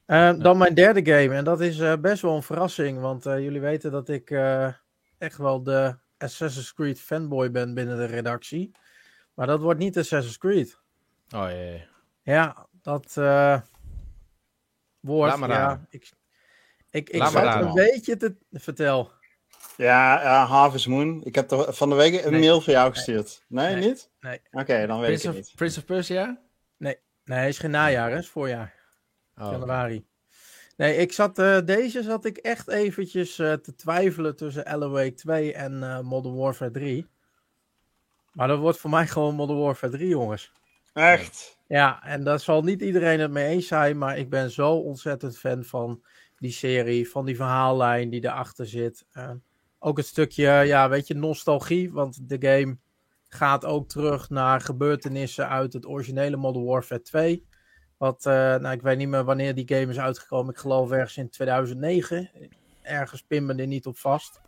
[0.07, 1.35] Uh, dan mijn derde game.
[1.35, 2.99] En dat is uh, best wel een verrassing.
[2.99, 4.69] Want uh, jullie weten dat ik uh,
[5.17, 8.71] echt wel de Assassin's Creed fanboy ben binnen de redactie.
[9.33, 10.79] Maar dat wordt niet Assassin's Creed.
[11.35, 11.79] Oh ja.
[12.21, 13.61] Ja, dat uh,
[15.01, 15.87] maar ja, aan.
[15.89, 16.11] ik
[16.89, 17.67] ik, ik Laat maar zat aan.
[17.67, 18.35] een beetje te.
[18.51, 19.11] Vertel.
[19.77, 21.23] Ja, uh, Harvest Moon.
[21.23, 22.39] Ik heb er van de week een Nee.
[22.39, 23.43] mail voor jou gestuurd.
[23.47, 23.87] Nee, Nee.
[23.87, 24.09] niet?
[24.19, 24.41] Nee.
[24.51, 25.51] Oké, dan weet Prince ik of, niet.
[25.55, 26.41] Prince of Persia?
[26.77, 28.15] Nee, hij is geen najaar, hè?
[28.15, 28.73] Het is voorjaar.
[29.37, 30.05] Oh, Januari.
[30.77, 35.53] Nee, ik zat, eh, deze zat ik echt eventjes eh, te twijfelen tussen Wake 2
[35.53, 37.07] en eh, Modern Warfare 3.
[38.31, 40.51] Maar dat wordt voor mij gewoon Modern Warfare 3, jongens.
[40.93, 41.57] Echt?
[41.67, 45.37] Ja, en daar zal niet iedereen het mee eens zijn, maar ik ben zo ontzettend
[45.37, 46.03] fan van
[46.37, 49.05] die serie, van die verhaallijn die erachter zit.
[49.79, 52.77] Ook het stukje, ja, weet je, nostalgie, want de game
[53.27, 57.47] gaat ook terug naar gebeurtenissen uit het originele Modern Warfare 2.
[57.97, 60.53] Wat, eh, nou, ik weet niet meer wanneer die game is uitgekomen.
[60.53, 62.29] Ik geloof ergens in 2009.
[62.81, 64.41] ergens pin me er niet op vast.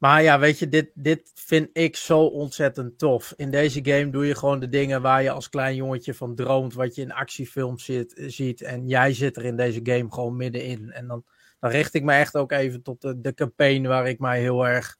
[0.00, 3.32] Maar ja, weet je, dit, dit vind ik zo ontzettend tof.
[3.36, 6.74] In deze game doe je gewoon de dingen waar je als klein jongetje van droomt.
[6.74, 8.62] Wat je in actiefilms zit, ziet.
[8.62, 10.90] En jij zit er in deze game gewoon middenin.
[10.90, 11.24] En dan,
[11.58, 14.66] dan richt ik me echt ook even tot de, de campaign waar ik mij heel
[14.66, 14.96] erg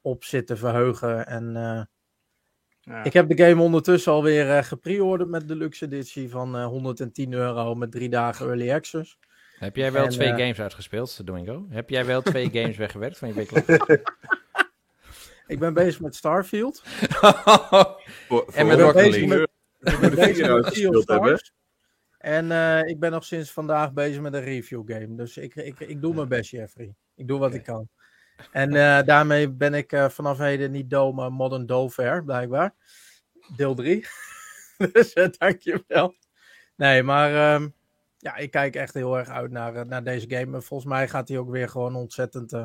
[0.00, 1.26] op zit te verheugen.
[1.26, 1.82] En uh,
[2.86, 3.04] ja.
[3.04, 7.32] ik heb de game ondertussen alweer uh, gepreorderd met de luxe editie van uh, 110
[7.32, 9.18] euro met drie dagen early access.
[9.58, 11.66] Heb jij wel en, twee games uitgespeeld, Domingo?
[11.68, 13.64] Heb jij wel twee games weggewerkt van je weeklag?
[15.46, 16.82] ik ben bezig met Starfield.
[18.28, 19.48] voor, en met Rocket League.
[19.80, 21.52] Ik ben bezig met Sea of Stars.
[22.18, 22.50] En
[22.88, 25.14] ik ben nog sinds vandaag bezig met een review game.
[25.14, 26.94] Dus ik, ik, ik doe mijn best, Jeffrey.
[27.14, 27.60] Ik doe wat okay.
[27.60, 27.88] ik kan.
[28.50, 32.74] En uh, daarmee ben ik uh, vanaf heden niet Do, maar Modern Dover, blijkbaar.
[33.56, 34.06] Deel 3.
[34.92, 36.14] dus dankjewel.
[36.76, 37.74] Nee, maar um,
[38.18, 40.56] ja, ik kijk echt heel erg uit naar, naar deze game.
[40.56, 42.62] En volgens mij gaat hij ook weer gewoon ontzettend, uh,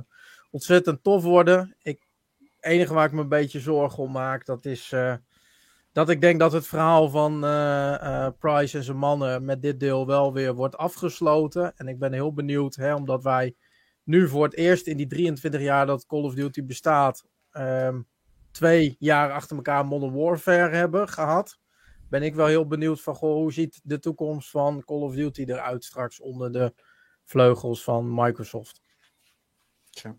[0.51, 1.75] ontzettend tof worden.
[1.81, 2.07] Ik,
[2.37, 5.15] het enige waar ik me een beetje zorgen om maak, dat is uh,
[5.91, 10.07] dat ik denk dat het verhaal van uh, Price en zijn mannen met dit deel
[10.07, 11.77] wel weer wordt afgesloten.
[11.77, 13.55] En ik ben heel benieuwd, hè, omdat wij
[14.03, 18.07] nu voor het eerst in die 23 jaar dat Call of Duty bestaat, um,
[18.51, 21.59] twee jaar achter elkaar Modern Warfare hebben gehad
[22.11, 25.41] ben ik wel heel benieuwd van, goh, hoe ziet de toekomst van Call of Duty
[25.41, 26.73] eruit straks onder de
[27.23, 28.81] vleugels van Microsoft?
[29.89, 30.15] Tja.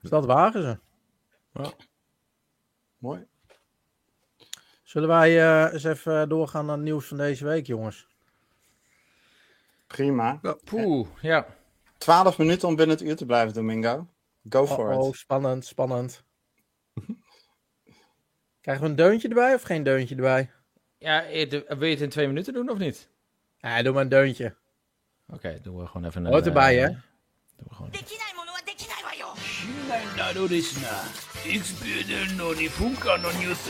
[0.00, 0.78] Dus dat waren ze.
[1.52, 1.72] Ja.
[2.98, 3.26] Mooi.
[4.82, 8.08] Zullen wij uh, eens even doorgaan naar het nieuws van deze week, jongens?
[9.86, 10.38] Prima.
[10.42, 11.46] Ja, poeh, ja.
[11.99, 14.07] 12 minuten om binnen het uur te blijven, Domingo.
[14.49, 14.99] Go for oh, it.
[14.99, 16.23] Oh, spannend, spannend.
[18.61, 20.51] Krijgen we een deuntje erbij of geen deuntje erbij?
[20.97, 21.23] Ja,
[21.67, 23.09] wil je het in twee minuten doen of niet?
[23.57, 24.55] Ja, doe maar een deuntje.
[25.27, 26.31] Oké, okay, doen we gewoon even een...
[26.31, 26.87] Hoort erbij, uh, hè?
[26.89, 27.91] Doen we gewoon...
[30.17, 30.89] なのですな。
[31.49, 33.69] いつビデの2分間のニュース。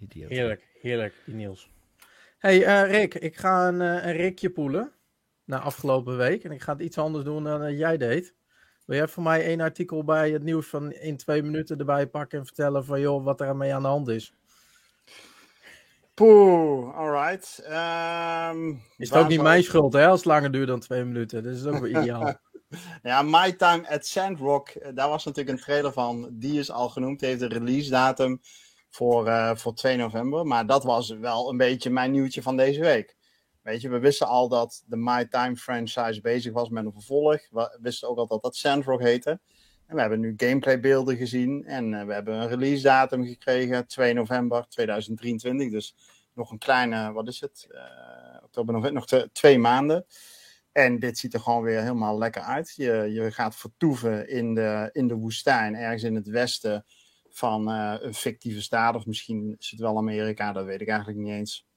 [0.00, 0.30] Idioot.
[0.30, 1.70] Heerlijk, heerlijk, die Niels.
[2.38, 4.92] hey, uh, Rick, ik ga een, uh, een Rikje poelen.
[5.44, 6.44] Na afgelopen week.
[6.44, 8.34] En ik ga het iets anders doen dan uh, jij deed.
[8.84, 12.38] Wil jij voor mij één artikel bij het nieuws van in twee minuten erbij pakken
[12.38, 14.34] en vertellen van joh, wat er mee aan de hand is?
[16.14, 17.64] Poeh, alright.
[18.52, 21.42] Um, is het ook niet mijn schuld hè, als het langer duurt dan twee minuten.
[21.42, 22.38] Dat is ook weer ideaal.
[23.02, 26.28] ja, My Time at Sandrock, daar was natuurlijk een trailer van.
[26.32, 28.40] Die is al genoemd, die heeft een release datum
[28.90, 30.46] voor, uh, voor 2 november.
[30.46, 33.16] Maar dat was wel een beetje mijn nieuwtje van deze week.
[33.62, 37.40] Weet je, we wisten al dat de My Time franchise bezig was met een vervolg.
[37.50, 39.40] We wisten ook al dat dat Sandrock heette.
[39.86, 41.64] En we hebben nu gameplaybeelden gezien.
[41.64, 45.70] En uh, we hebben een release datum gekregen, 2 november 2023.
[45.70, 45.94] Dus
[46.34, 47.66] nog een kleine, wat is het?
[47.70, 47.80] Uh,
[48.42, 50.06] oktober, november, nog twee maanden.
[50.72, 52.72] En dit ziet er gewoon weer helemaal lekker uit.
[52.76, 56.84] Je, je gaat vertoeven in de, in de woestijn, ergens in het westen
[57.32, 58.94] van uh, een fictieve staat.
[58.94, 61.68] Of misschien is het wel Amerika, dat weet ik eigenlijk niet eens.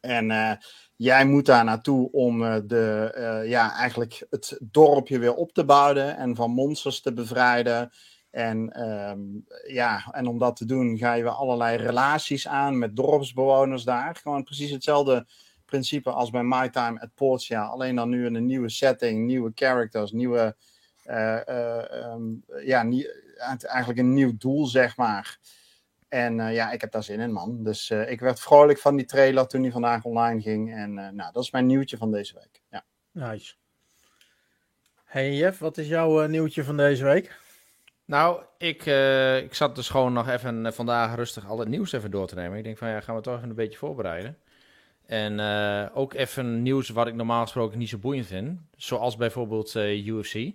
[0.00, 0.52] En uh,
[0.96, 6.16] jij moet daar naartoe om uh, de, ja, eigenlijk het dorpje weer op te bouwen
[6.16, 7.90] en van monsters te bevrijden.
[8.30, 12.96] En, um, ja, en om dat te doen ga je weer allerlei relaties aan met
[12.96, 14.16] dorpsbewoners daar.
[14.16, 15.26] Gewoon precies hetzelfde
[15.64, 17.64] principe als bij My Time at Portia.
[17.64, 20.56] Alleen dan nu in een nieuwe setting, nieuwe characters, nieuwe,
[21.48, 25.38] um, ja, nie, eigenlijk een nieuw doel, zeg maar.
[26.08, 27.64] En uh, ja, ik heb daar zin in, man.
[27.64, 30.74] Dus uh, ik werd vrolijk van die trailer toen die vandaag online ging.
[30.74, 32.62] En uh, nou, dat is mijn nieuwtje van deze week.
[32.70, 32.84] Ja.
[33.10, 33.54] Nice.
[35.04, 37.38] Hey Jeff, wat is jouw nieuwtje van deze week?
[38.04, 38.86] Nou, ik,
[39.44, 42.58] ik zat dus gewoon nog even vandaag rustig al het nieuws even door te nemen.
[42.58, 44.38] Ik denk van ja, gaan we toch even een beetje voorbereiden.
[45.06, 45.40] En
[45.94, 48.60] ook even nieuws wat ik normaal gesproken niet zo boeiend vind.
[48.76, 50.52] Zoals bijvoorbeeld UFC.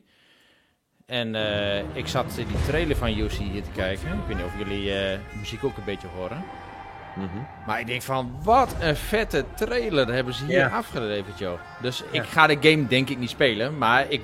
[1.11, 4.07] En uh, ik zat die trailer van UFC hier te kijken.
[4.07, 6.43] Ik weet niet of jullie uh, muziek ook een beetje horen.
[7.15, 7.47] Mm -hmm.
[7.65, 10.67] Maar ik denk van, wat een vette trailer hebben ze hier Ja.
[10.67, 11.59] afgeleverd, joh.
[11.81, 12.21] Dus Ja.
[12.21, 13.77] ik ga de game denk ik niet spelen.
[13.77, 14.21] Maar ik,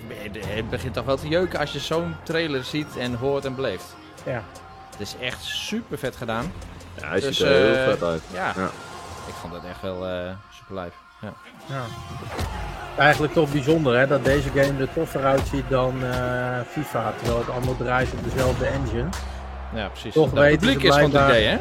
[0.47, 3.95] het begint toch wel te jeuken als je zo'n trailer ziet en hoort en beleeft.
[4.25, 4.43] Ja.
[4.91, 6.51] Het is echt super vet gedaan.
[7.01, 8.21] Ja, hij Dus, ziet er heel eh, vet uit.
[8.33, 8.65] Ja, Ja.
[9.27, 10.93] ik vond het echt wel eh, super lijp.
[11.21, 11.33] Ja.
[11.67, 11.83] ja.
[12.97, 17.13] Eigenlijk toch bijzonder hè, dat deze game er toffer uitziet dan eh, FIFA.
[17.17, 19.09] Terwijl het allemaal draait op dezelfde engine.
[19.73, 20.13] ja, precies.
[20.13, 21.59] Toch Dat het weten ze publiek is van het blijkbaar- idee, hè?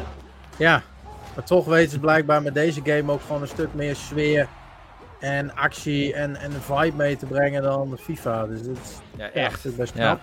[0.57, 0.81] Ja,
[1.35, 4.47] maar toch weten ze blijkbaar met deze game ook gewoon een stuk meer sfeer
[5.19, 8.45] en actie en, en een vibe mee te brengen dan de FIFA.
[8.47, 9.63] Dus het is Ja, echt.
[9.63, 9.99] het best Ja.
[10.03, 10.21] knap.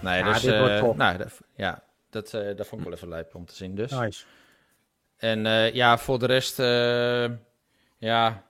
[0.00, 0.96] Nee, Ja, dus, dit wordt eh, top.
[0.96, 3.90] nou, dat, ja, dat, eh, dat vond ik wel even lijp om te zien dus.
[3.90, 4.24] Nice.
[5.24, 7.24] En eh, ja, voor de rest, eh,
[7.98, 8.44] ja,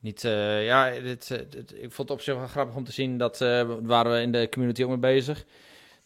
[0.00, 3.18] niet, eh, ja, dit, dit- ik vond het op zich wel grappig om te zien
[3.18, 5.44] dat, eh waren we in de community ook mee bezig,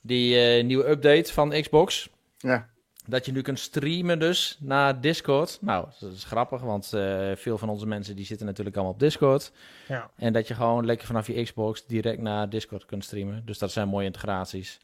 [0.01, 2.09] die eh, nieuwe update van Xbox.
[2.39, 2.69] Ja.
[3.07, 5.59] Dat je nu kunt streamen dus naar Discord.
[5.61, 9.01] Nou, dat is grappig, want eh, veel van onze mensen die zitten natuurlijk allemaal op
[9.01, 9.53] Discord.
[9.89, 10.11] Ja.
[10.17, 13.43] En dat je gewoon lekker vanaf je Xbox direct naar Discord kunt streamen.
[13.45, 14.79] Dus dat zijn mooie integraties.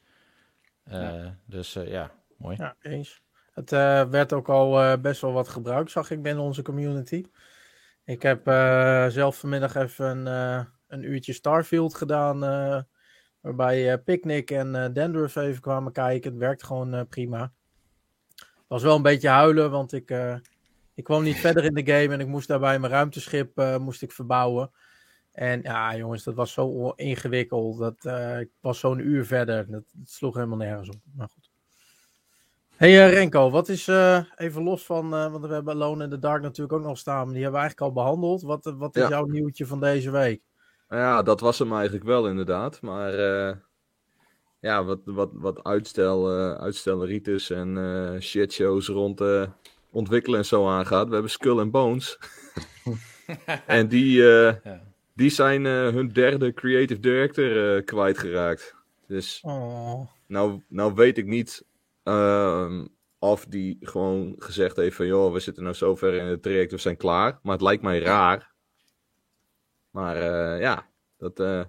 [0.85, 2.57] Eh, Dus eh, ja, mooi.
[2.59, 3.20] Ja, eens.
[3.59, 7.24] Het eh, werd ook al eh, best wel wat gebruikt, zag ik binnen onze community.
[8.04, 10.26] Ik heb eh, zelf vanmiddag even
[10.86, 12.38] een, uurtje Starfield gedaan.
[13.40, 16.30] waarbij Picnic en Dandruff even kwamen kijken.
[16.30, 17.52] Het werkt gewoon prima.
[18.36, 20.14] Het was wel een beetje huilen, want ik,
[20.94, 22.14] ik kwam niet verder in de game.
[22.14, 24.70] En ik moest daarbij mijn ruimteschip moest ik verbouwen.
[25.32, 27.78] En ja, jongens, dat was zo ingewikkeld.
[27.78, 28.04] Dat,
[28.40, 29.70] ik was zo'n uur verder.
[29.70, 31.00] Dat sloeg helemaal nergens op.
[31.14, 31.47] Maar goed.
[32.79, 36.11] Hey eh, Renko, wat is eh, even los van, eh, want we hebben Alone in
[36.11, 38.43] the Dark natuurlijk ook nog staan, maar die hebben we eigenlijk al behandeld.
[38.43, 39.09] Wat, wat is Ja.
[39.09, 40.43] jouw nieuwtje van deze week?
[40.89, 42.81] Nou Ja, dat was hem eigenlijk wel inderdaad.
[42.83, 43.57] Maar eh,
[44.61, 49.43] ja, wat, wat, wat uitstel, eh uitstelritis en eh shitshows rond eh,
[49.91, 51.07] ontwikkelen en zo aangaat.
[51.07, 52.18] We hebben Skull and Bones.
[53.66, 54.83] en die, eh, Ja.
[55.14, 58.74] die zijn eh, hun derde creative director eh, kwijtgeraakt.
[59.07, 61.64] Dus Oh, nou, nou weet ik niet
[62.09, 62.86] ehm,
[63.18, 65.06] of die gewoon gezegd heeft van...
[65.06, 67.38] joh, we zitten nou zo ver in het traject, we zijn klaar.
[67.42, 68.52] Maar het lijkt mij raar.
[69.90, 70.86] Maar eh, ja,
[71.16, 71.64] dat, eh,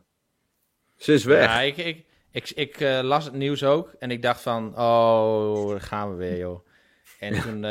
[0.96, 1.46] ze is weg.
[1.46, 5.70] Ja, ik, ik, ik, ik eh, las het nieuws ook en ik dacht van, oh,
[5.70, 6.68] daar gaan we weer, joh.
[7.20, 7.64] En toen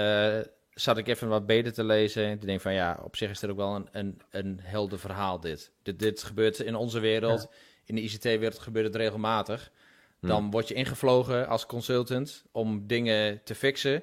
[0.70, 3.30] zat ik even wat beter te lezen en toen denk ik van, ja, op zich
[3.30, 5.72] is dit ook wel een, een, een helder verhaal dit.
[5.82, 5.98] dit.
[5.98, 7.48] Dit gebeurt in onze wereld,
[7.84, 9.72] in de ICT-wereld gebeurt het regelmatig.
[10.20, 14.02] Dan word je ingevlogen als consultant om dingen te fixen.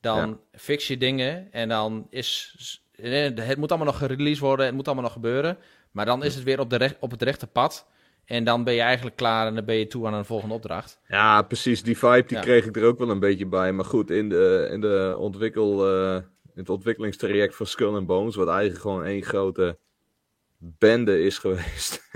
[0.00, 2.54] Dan fix je dingen en dan is...
[2.92, 5.58] eh, Het moet allemaal nog gereleased worden, het moet allemaal nog gebeuren.
[5.90, 7.86] Maar dan is het weer op, de recht, op het rechte pad.
[8.24, 10.98] En dan ben je eigenlijk klaar en dan ben je toe aan een volgende opdracht.
[11.08, 11.82] Ja, precies.
[11.82, 12.42] Die vibe die Ja.
[12.42, 13.72] kreeg ik er ook wel een beetje bij.
[13.72, 15.86] Maar goed, in, de, in, de ontwikkel,
[16.16, 19.78] in het ontwikkelingstraject van Skull and Bones, wat eigenlijk gewoon één grote
[20.58, 22.10] bende is geweest.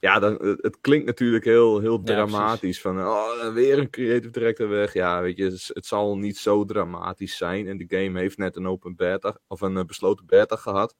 [0.00, 2.80] Ja, dan, het, klinkt natuurlijk heel, heel Ja, dramatisch.
[2.80, 4.92] van, oh, weer een creative director weg.
[4.92, 7.66] Ja, weet je, het, het zal niet zo dramatisch zijn.
[7.68, 10.94] En de game heeft net een open beta, of een eh, besloten beta gehad.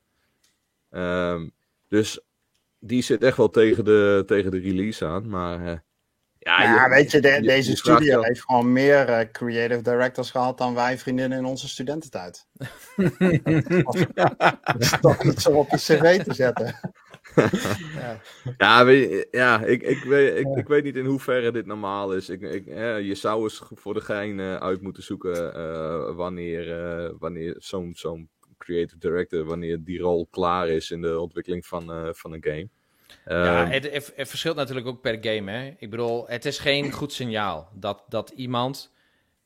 [0.91, 1.49] Ehm,
[1.89, 2.21] dus
[2.79, 5.29] die zit echt wel tegen de, tegen de release aan.
[5.29, 5.79] Maar eh,
[6.39, 10.31] ja, Ja, weet je, de- je- deze je studio heeft gewoon meer eh, creative directors
[10.31, 12.47] gehad dan wij vriendinnen in onze studententijd.
[14.61, 16.75] Dat is toch niet zo op je cv te zetten.
[18.59, 22.15] Ja, weet je, ja ik, ik, weet, ik, ik weet niet in hoeverre dit normaal
[22.15, 22.29] is.
[22.29, 26.73] Ik, ik, hè, je zou eens voor de gein eh, uit moeten zoeken eh, wanneer,
[26.73, 28.29] eh, wanneer zo'n zo'n
[28.61, 32.69] creative director, wanneer die rol klaar is in de ontwikkeling van, eh, van een game.
[33.25, 35.51] ja, Ehm, het, het, het verschilt natuurlijk ook per game.
[35.51, 35.75] Hè?
[35.79, 38.93] Ik bedoel, het is geen goed signaal dat, dat iemand...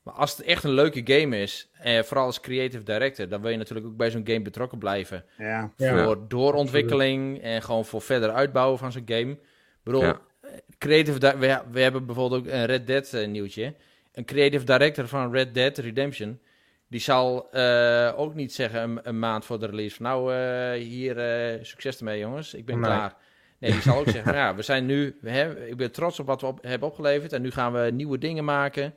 [0.04, 3.28] Maar als het echt een leuke game is, eh, vooral als creative director...
[3.28, 5.24] dan wil je natuurlijk ook bij zo'n game betrokken blijven.
[5.38, 5.70] Ja.
[5.76, 6.04] Ja.
[6.04, 9.30] voor doorontwikkeling en gewoon voor verder uitbouwen van zo'n game.
[9.30, 9.38] Ik
[9.82, 10.20] bedoel, Ja.
[10.40, 13.74] eh, creative we, we hebben bijvoorbeeld ook een Red Dead eh, nieuwtje.
[14.12, 16.40] Een creative director van Red Dead Redemption,
[16.88, 20.72] die zal eh, ook niet zeggen een, een maand voor de release van nou, eh,
[20.82, 22.84] hier, eh, succes ermee jongens, ik ben Nee.
[22.84, 23.14] klaar.
[23.58, 26.26] Nee, die zal ook zeggen, ja, we zijn nu, we hebben, ik ben trots op
[26.26, 28.94] wat we op, hebben opgeleverd en nu gaan we nieuwe dingen maken.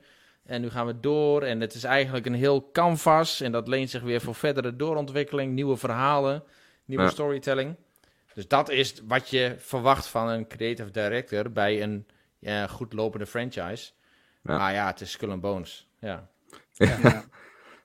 [0.47, 3.89] En nu gaan we door en het is eigenlijk een heel canvas en dat leent
[3.89, 6.43] zich weer voor verdere doorontwikkeling, nieuwe verhalen,
[6.85, 7.09] nieuwe Ja.
[7.09, 7.75] storytelling.
[8.33, 12.07] Dus dat is wat je verwacht van een creative director bij een
[12.39, 13.91] ja, goed lopende franchise.
[14.43, 14.57] Ja.
[14.57, 15.87] Maar ja, het is Skull and Bones.
[15.99, 16.27] Ja.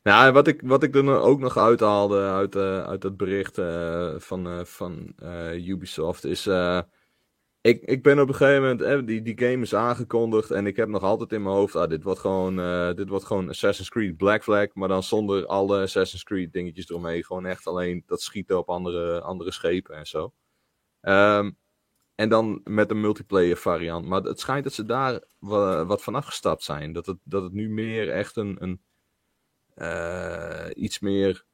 [0.02, 3.16] Ja, en wat ik, wat ik er nou ook nog uithaalde uit, eh, uit dat
[3.16, 5.14] bericht eh, van, eh, van
[5.52, 6.48] Ubisoft is...
[7.62, 8.80] ik, ik ben op een gegeven moment...
[8.82, 11.76] eh, die, die game is aangekondigd en ik heb nog altijd in mijn hoofd...
[11.76, 15.46] Ah, dit, wordt gewoon, eh, dit wordt gewoon Assassin's Creed Black Flag, maar dan zonder
[15.46, 17.24] alle Assassin's Creed dingetjes eromheen.
[17.24, 20.32] Gewoon echt alleen dat schieten op andere, andere schepen en zo.
[21.00, 21.50] Ehm,
[22.14, 24.06] en dan met een multiplayer variant.
[24.06, 26.92] Maar het schijnt dat ze daar wa- wat van afgestapt zijn.
[26.92, 28.56] Dat het, dat het nu meer echt een...
[28.60, 28.80] een
[29.74, 31.44] eh, iets meer.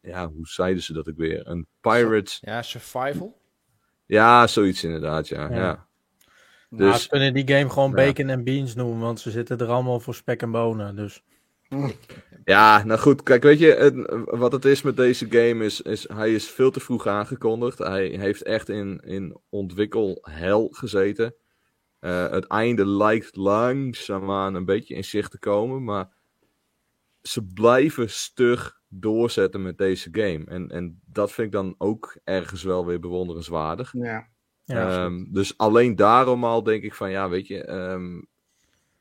[0.00, 1.46] Ja, hoe zeiden ze dat ook weer?
[1.46, 2.36] Een pirate.
[2.40, 3.42] ja, survival.
[4.06, 5.48] Ja, zoiets inderdaad, ja.
[5.48, 5.56] Ja.
[5.56, 5.86] ja.
[6.68, 9.66] Nou, Dus- ze kunnen die game gewoon bacon en beans noemen, want ze zitten er
[9.66, 10.96] allemaal voor spek en bonen.
[10.96, 11.22] Dus
[12.44, 16.08] Ja, nou goed, kijk, weet je, het- wat het is met deze game is, is,
[16.12, 17.78] hij is veel te vroeg aangekondigd.
[17.78, 21.34] Hij heeft echt in, in ontwikkelhel gezeten.
[21.98, 26.08] Eh, het einde lijkt langzaamaan een beetje in zicht te komen, maar
[27.28, 30.44] ze blijven stug doorzetten met deze game.
[30.44, 33.92] En, en dat vind ik dan ook ergens wel weer bewonderenswaardig.
[33.92, 34.32] Ja.
[34.64, 38.22] Ja, Ehm, dus alleen daarom al denk ik van ja, weet je, ehm,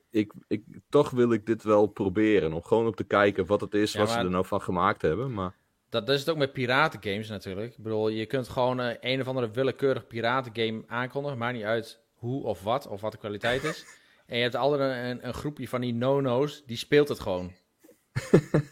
[0.09, 2.53] ik, ik, toch wil ik dit wel proberen.
[2.53, 5.01] Om gewoon op te kijken wat het is, Ja, wat ze er nou van gemaakt
[5.01, 5.33] hebben.
[5.33, 5.55] Maar
[5.89, 7.71] Dat, dat is het ook met piratengames natuurlijk.
[7.71, 11.37] Ik bedoel, je kunt gewoon eh, een of andere willekeurig piratengame aankondigen.
[11.37, 13.85] Maakt niet uit hoe of wat, of wat de kwaliteit is.
[14.25, 17.51] En je hebt altijd een, een groepje van die no-no's, die speelt het gewoon.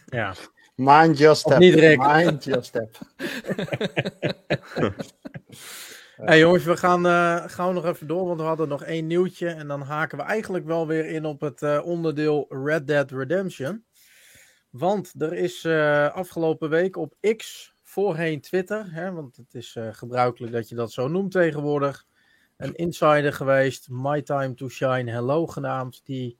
[0.06, 0.34] Ja.
[0.74, 1.58] Mind your step.
[1.58, 1.96] niet.
[1.98, 2.98] Mind your step.
[6.16, 9.48] Hey jongens, we gaan eh, gauw nog even door, want we hadden nog één nieuwtje.
[9.48, 13.84] En dan haken we eigenlijk wel weer in op het eh, onderdeel Red Dead Redemption.
[14.72, 19.88] Want er is eh, afgelopen week op X, voorheen Twitter, hè, want het is eh,
[19.92, 22.06] gebruikelijk dat je dat zo noemt tegenwoordig,
[22.56, 26.38] een insider geweest, My Time to Shine Hello genaamd, die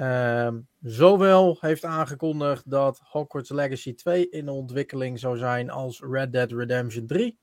[0.00, 6.52] ehm, zowel heeft aangekondigd dat Hogwarts Legacy 2 in ontwikkeling zou zijn als Red Dead
[6.52, 7.38] Redemption 3.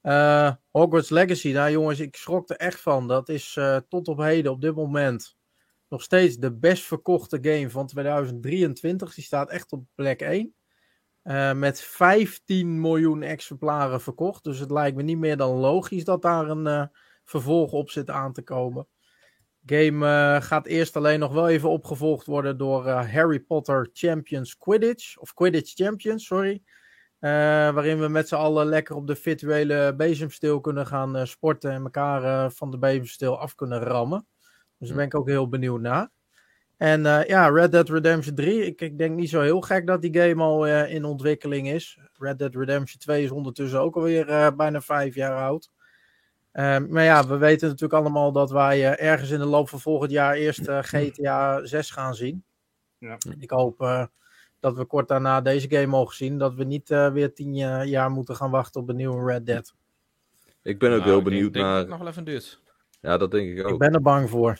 [0.00, 3.08] Eh, Hogwarts Legacy, nou jongens, ik schrok er echt van.
[3.08, 5.36] Dat is eh, tot op heden, op dit moment,
[5.88, 9.14] nog steeds de best verkochte game van 2023.
[9.14, 10.54] Die staat echt op plek 1.
[11.22, 14.44] Eh, met 15 miljoen exemplaren verkocht.
[14.44, 16.90] Dus het lijkt me niet meer dan logisch dat daar een
[17.24, 18.88] vervolg op zit aan te komen.
[19.66, 24.58] Game eh, gaat eerst alleen nog wel even opgevolgd worden door eh, Harry Potter Champions
[24.58, 25.16] Quidditch.
[25.18, 26.62] Of Quidditch Champions, sorry.
[27.18, 27.30] Eh,
[27.70, 32.50] waarin we met z'n allen lekker op de virtuele bezemsteel kunnen gaan sporten en elkaar
[32.50, 34.26] van de bezemsteel af kunnen rammen.
[34.78, 36.10] Dus daar ben ik ook heel benieuwd naar.
[36.76, 38.66] En ja, Red Dead Redemption 3.
[38.66, 41.98] Ik, ik denk niet zo heel gek dat die game al in ontwikkeling is.
[42.18, 45.70] Red Dead Redemption 2 is ondertussen ook alweer bijna vijf jaar oud.
[46.52, 49.80] Ehm, maar ja, we weten natuurlijk allemaal dat wij eh, ergens in de loop van
[49.80, 52.44] volgend jaar eerst eh, GTA 6 gaan zien.
[52.98, 53.18] Ja.
[53.38, 54.04] Ik hoop eh,
[54.60, 56.38] dat we kort daarna deze game mogen zien.
[56.38, 59.46] Dat we niet eh, weer tien eh, jaar moeten gaan wachten op een nieuwe Red
[59.46, 59.74] Dead.
[60.62, 61.80] ik ben ook Nou, heel ik denk- benieuwd denk dat naar.
[61.80, 62.60] het nog wel even duurt.
[63.00, 63.72] Ja, dat denk ik ook.
[63.72, 64.58] Ik ben er bang voor.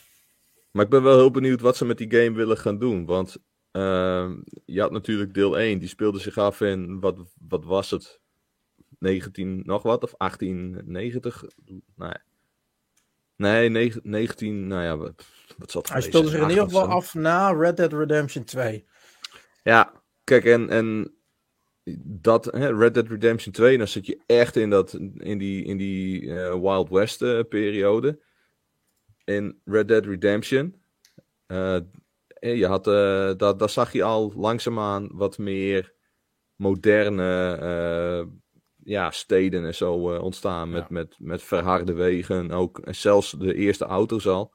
[0.70, 3.07] Maar ik ben wel heel benieuwd wat ze met die game willen gaan doen.
[3.07, 3.36] Want
[3.70, 7.16] ehm, je had natuurlijk deel 1, die speelde zich af in, wat,
[7.49, 8.20] wat was het?
[9.03, 10.03] 19 nog wat?
[10.03, 11.44] Of 1890?
[11.96, 12.11] Nee.
[13.36, 15.26] Nee, negen- 19, nou ja, wat,
[15.59, 18.86] wat zat Hij speelde zich in ieder geval af na Red Dead Redemption 2.
[19.62, 21.14] Ja, kijk, en, en
[22.05, 25.76] dat, hè, Red Dead Redemption 2, dan zit je echt in, dat, in die, in
[25.76, 28.20] die eh, Wild West eh, periode.
[29.24, 30.82] In Red Dead Redemption,
[31.46, 31.78] eh,
[32.40, 35.92] je had, eh daar, daar zag je al langzaamaan wat meer
[36.57, 38.28] moderne
[38.85, 40.70] ja, steden en zo eh, ontstaan.
[40.70, 40.87] Met, Ja.
[40.91, 44.53] met, met verharde wegen, ook en zelfs de eerste auto's al.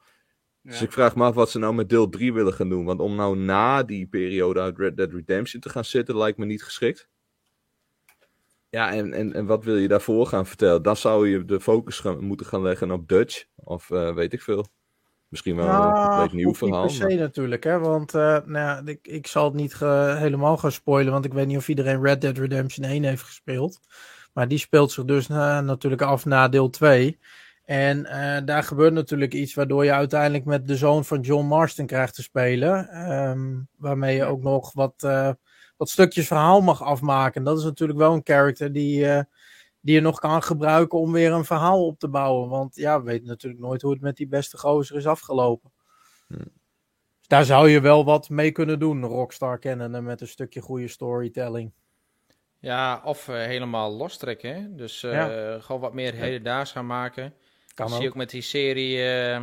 [0.62, 2.84] Dus ik vraag me af wat ze nou met deel 3 willen gaan doen.
[2.84, 6.44] Want om nou na die periode uit Red Dead Redemption te gaan zitten, lijkt me
[6.44, 7.08] niet geschikt.
[8.70, 10.82] Ja, en, en, en wat wil je daarvoor gaan vertellen?
[10.82, 13.44] Dan zou je de focus gaan, moeten gaan leggen op Dutch.
[13.54, 14.66] Of eh, weet ik veel.
[15.28, 16.84] Misschien wel een compleet nieuw verhaal.
[16.84, 17.78] Niet per se maar- natuurlijk, hè?
[17.78, 21.32] want eh, nou ja, ik, ik zal het niet ge- helemaal gaan spoilen, want ik
[21.32, 23.80] weet niet of iedereen Red Dead Redemption 1 heeft gespeeld.
[24.38, 27.18] Maar die speelt zich dus eh, natuurlijk af na deel 2.
[27.64, 31.86] En eh, daar gebeurt natuurlijk iets waardoor je uiteindelijk met de zoon van John Marston
[31.86, 32.88] krijgt te spelen.
[32.88, 35.30] ehm, waarmee je ook nog wat, eh,
[35.76, 37.44] wat stukjes verhaal mag afmaken.
[37.44, 39.06] Dat is natuurlijk wel een character die,
[39.80, 42.48] die je nog kan gebruiken om weer een verhaal op te bouwen.
[42.48, 45.72] Want ja, we weten natuurlijk nooit hoe het met die beste gozer is afgelopen.
[46.26, 46.38] Hmm.
[47.18, 50.88] Dus daar zou je wel wat mee kunnen doen, Rockstar kennen met een stukje goede
[50.88, 51.72] storytelling.
[52.60, 54.54] Ja, of eh, helemaal lostrekken.
[54.54, 54.74] hè.
[54.74, 55.58] Dus eh, Ja.
[55.60, 57.34] gewoon wat meer hedendaags gaan maken.
[57.74, 58.16] Kan dat zie je ook.
[58.16, 59.42] met die serie eh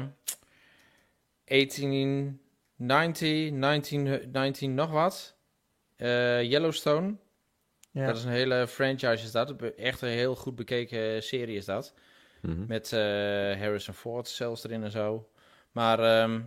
[1.45, 5.35] 1890, 19, 19 nog wat.
[5.95, 7.15] Eh, Yellowstone.
[7.91, 8.05] Ja.
[8.05, 9.61] Dat is een hele franchise is dat.
[9.61, 11.93] Echt een heel goed bekeken serie is dat.
[12.41, 12.65] Mhm.
[12.67, 12.99] Met eh,
[13.59, 15.29] Harrison Ford zelfs erin en zo.
[15.71, 16.41] Maar ehm,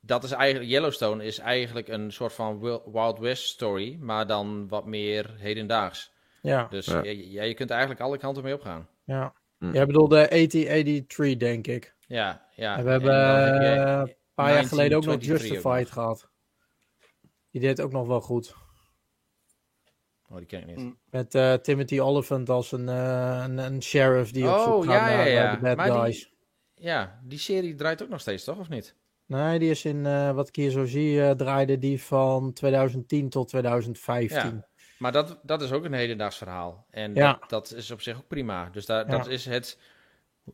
[0.00, 4.68] dat is eigenlijk, Yellowstone is eigenlijk een soort van Wil- Wild West story, maar dan
[4.68, 6.12] wat meer hedendaags.
[6.42, 7.02] Ja, Dus Ja.
[7.02, 7.10] ja.
[7.10, 8.88] ja, je kunt eigenlijk alle kanten mee opgaan.
[9.04, 9.34] ja.
[9.58, 9.72] Hm.
[9.72, 11.94] Jij bedoelde 1883, denk ik.
[12.06, 12.76] Ja, ja.
[12.78, 15.84] en we hebben dan heb je eh, een paar jaar geleden ook nog 1923 Justified
[15.84, 15.92] nog.
[15.92, 16.28] gehad.
[17.50, 18.54] Die deed ook nog wel goed.
[20.30, 20.76] Oh, die ken ik niet.
[20.76, 20.90] Hm.
[21.10, 24.92] Met eh, Timothy Olyphant als een, eh, een, een sheriff die op Oh, zoek gaat
[24.92, 25.54] ja, ja, naar eh, ja.
[25.54, 26.32] de bad Maar die- guys.
[26.74, 28.58] Ja, die serie draait ook nog steeds, toch?
[28.58, 28.96] Of niet?
[29.30, 33.28] Nee, die is in, eh, wat ik hier zo zie, eh, draaide die van 2010
[33.28, 34.38] tot 2015.
[34.38, 34.68] Ja.
[34.98, 36.86] Maar dat, dat is ook een hedendaags verhaal.
[36.90, 37.32] En Ja.
[37.40, 38.68] dat, dat is op zich ook prima.
[38.72, 39.16] Dus daar, Ja.
[39.16, 39.78] dat is het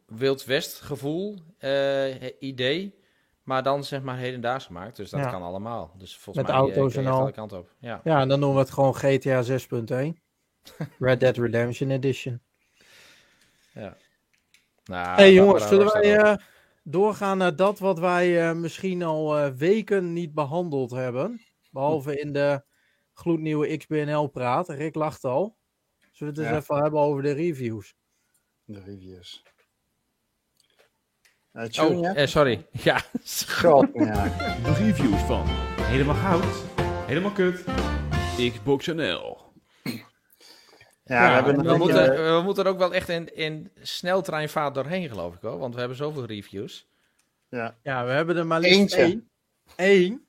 [0.06, 2.98] Wild West gevoel, eh, idee.
[3.42, 4.96] Maar dan zeg maar hedendaags gemaakt.
[4.96, 5.30] Dus dat Ja.
[5.30, 5.94] kan allemaal.
[5.98, 7.20] Dus volgens Met mij auto's en al.
[7.20, 7.74] alle kanten op.
[7.78, 8.00] Ja.
[8.04, 10.18] Ja, en dan noemen we het gewoon GTA 6.1.
[10.98, 12.40] Red Dead Redemption Edition.
[14.84, 16.38] Nou, hey jongens, zullen wij
[16.91, 21.41] doorgaan naar dat wat wij eh, misschien al eh, weken niet behandeld hebben?
[21.70, 22.64] Behalve in de
[23.12, 24.68] gloednieuwe XBNL-praat.
[24.68, 25.57] Rick lacht al.
[26.12, 26.74] Zullen we het eens Ja.
[26.74, 27.95] even hebben over de reviews?
[28.64, 29.43] De reviews.
[31.53, 32.66] Eh tune, Oh, eh, sorry.
[32.82, 33.01] Ja.
[33.49, 34.24] God, ja.
[34.64, 35.45] De reviews van
[35.80, 36.64] Helemaal Goud,
[37.07, 37.64] Helemaal Kut,
[38.53, 39.45] Xbox NL.
[41.09, 44.74] Ja, we hebben een, moeten, eh, we moeten er ook wel echt in, in sneltreinvaart
[44.74, 45.59] doorheen, geloof ik hoor.
[45.59, 46.86] Want we hebben zoveel reviews.
[47.48, 47.76] ja.
[47.82, 49.00] Ja, we hebben er maar liefst Eentje.
[49.00, 49.28] één.
[49.76, 50.24] Eén.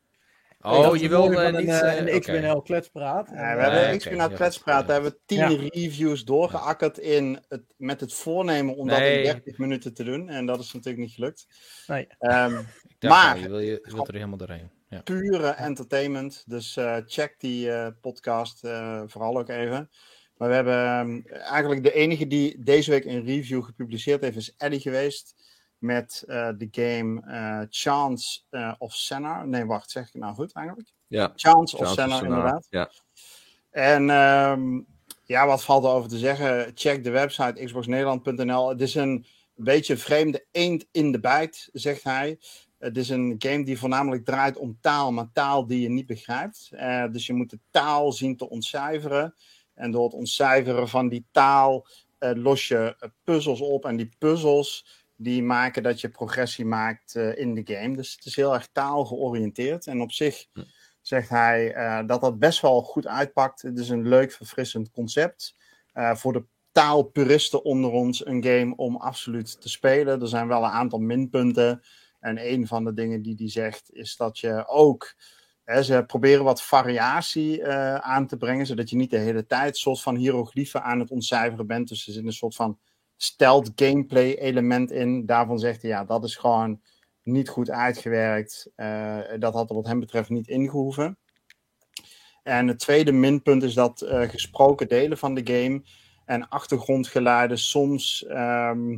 [0.62, 1.68] Oh, je wil eh, niet...
[1.68, 2.20] een, eh, eh, een oké.
[2.20, 3.28] XBNL kletspraat.
[3.30, 4.88] Ja, we eh, hebben XP naar ja, kletspraat.
[4.88, 5.70] Daar hebben we tien Ja.
[5.70, 10.30] reviews doorgeakkerd in het, met het voornemen om dat in 30 minuten te doen.
[10.30, 11.48] En dat is natuurlijk niet gelukt.
[11.88, 12.08] Nee.
[12.20, 12.62] Ehm,
[13.00, 14.70] Maar- je, wil, je, je wilt er helemaal doorheen.
[14.90, 15.02] Ja.
[15.02, 16.44] pure entertainment.
[16.46, 19.90] Dus eh, check die eh, podcast eh, vooral ook even.
[20.38, 24.56] Maar we hebben ehm, eigenlijk de enige die deze week een review gepubliceerd heeft, is
[24.58, 25.36] Eddie geweest.
[25.78, 29.46] Met eh, de game eh, Chance eh, of Senna.
[29.46, 30.90] Nee, wacht, zeg ik nou goed eigenlijk?
[31.08, 32.68] Ja, Chance, of Senna, of Senna, inderdaad.
[32.70, 32.92] Ja,
[33.70, 34.82] En ehm,
[35.24, 36.72] ja, wat valt er over te zeggen?
[36.76, 38.70] Check de website xboxnederland.nl.
[38.70, 39.26] Het is een
[39.56, 42.40] beetje vreemde eend in de bijt, zegt hij.
[42.78, 46.70] Het is een game die voornamelijk draait om taal, maar taal die je niet begrijpt.
[47.12, 49.36] Dus je moet de taal zien te ontcijferen.
[49.78, 53.86] En door het ontcijferen van die taal eh, los je eh, puzzels op.
[53.86, 57.96] En die puzzels die maken dat je progressie maakt eh, in de game.
[57.96, 59.88] Dus het is heel erg taalgeoriënteerd.
[59.88, 60.46] En op zich
[61.02, 61.74] zegt hij
[62.06, 63.62] dat dat best wel goed uitpakt.
[63.62, 65.56] Het is een leuk, verfrissend concept.
[65.94, 70.22] Voor de taalpuristen onder ons een game om absoluut te spelen.
[70.22, 71.82] Er zijn wel een aantal minpunten.
[72.20, 75.16] En een van de dingen die hij zegt is dat je ook...
[75.68, 80.02] Ze proberen wat variatie eh, aan te brengen, zodat je niet de hele tijd soort
[80.02, 81.88] van hieroglyphen aan het ontcijferen bent.
[81.88, 82.80] Dus er zit een soort van
[83.18, 85.26] stealth gameplay element in.
[85.26, 86.82] Daarvan zegt hij, ja, dat is gewoon
[87.24, 88.72] niet goed uitgewerkt.
[88.76, 91.18] Eh, dat had er wat hem betreft niet ingehoeven.
[92.44, 95.82] En het tweede minpunt is dat eh, gesproken delen van de game
[96.26, 98.98] en achtergrondgeluiden soms ehm,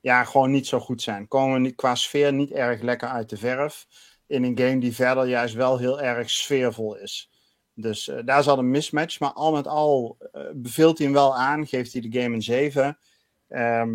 [0.00, 1.28] ja, gewoon niet zo goed zijn.
[1.28, 3.86] Komen qua sfeer niet erg lekker uit de verf.
[4.26, 7.30] In een game die verder juist wel heel erg sfeervol is.
[7.74, 9.20] Dus eh, daar zat een mismatch.
[9.20, 11.66] Maar al met al eh, beveelt hij hem wel aan.
[11.66, 12.98] Geeft hij de game een 7.
[13.48, 13.90] Ehm,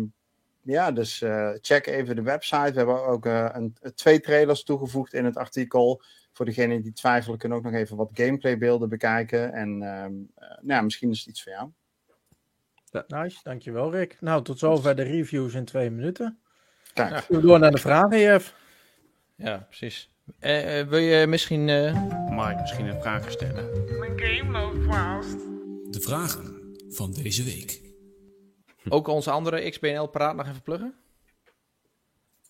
[0.62, 2.72] ja, dus eh, check even de website.
[2.72, 6.02] We hebben ook eh, een, twee trailers toegevoegd in het artikel.
[6.32, 9.52] Voor degenen die twijfelen, kunnen ook nog even wat gameplaybeelden bekijken.
[9.52, 11.70] En ehm, eh, nou, ja, misschien is het iets voor jou.
[13.06, 14.16] Nice, dankjewel Rick.
[14.20, 16.38] Nou, tot zover de reviews in twee minuten.
[16.92, 18.54] Kijk, we door naar de vragen, Jeff?
[19.36, 20.09] Ja, precies.
[20.38, 21.68] Eh, eh, wil je misschien...
[21.68, 23.84] eh, Mag ik misschien een vraag stellen?
[23.98, 25.38] Mijn game loopt vast.
[25.90, 27.80] De vragen van deze week.
[28.88, 30.94] ook onze andere XBNL-praat nog even pluggen?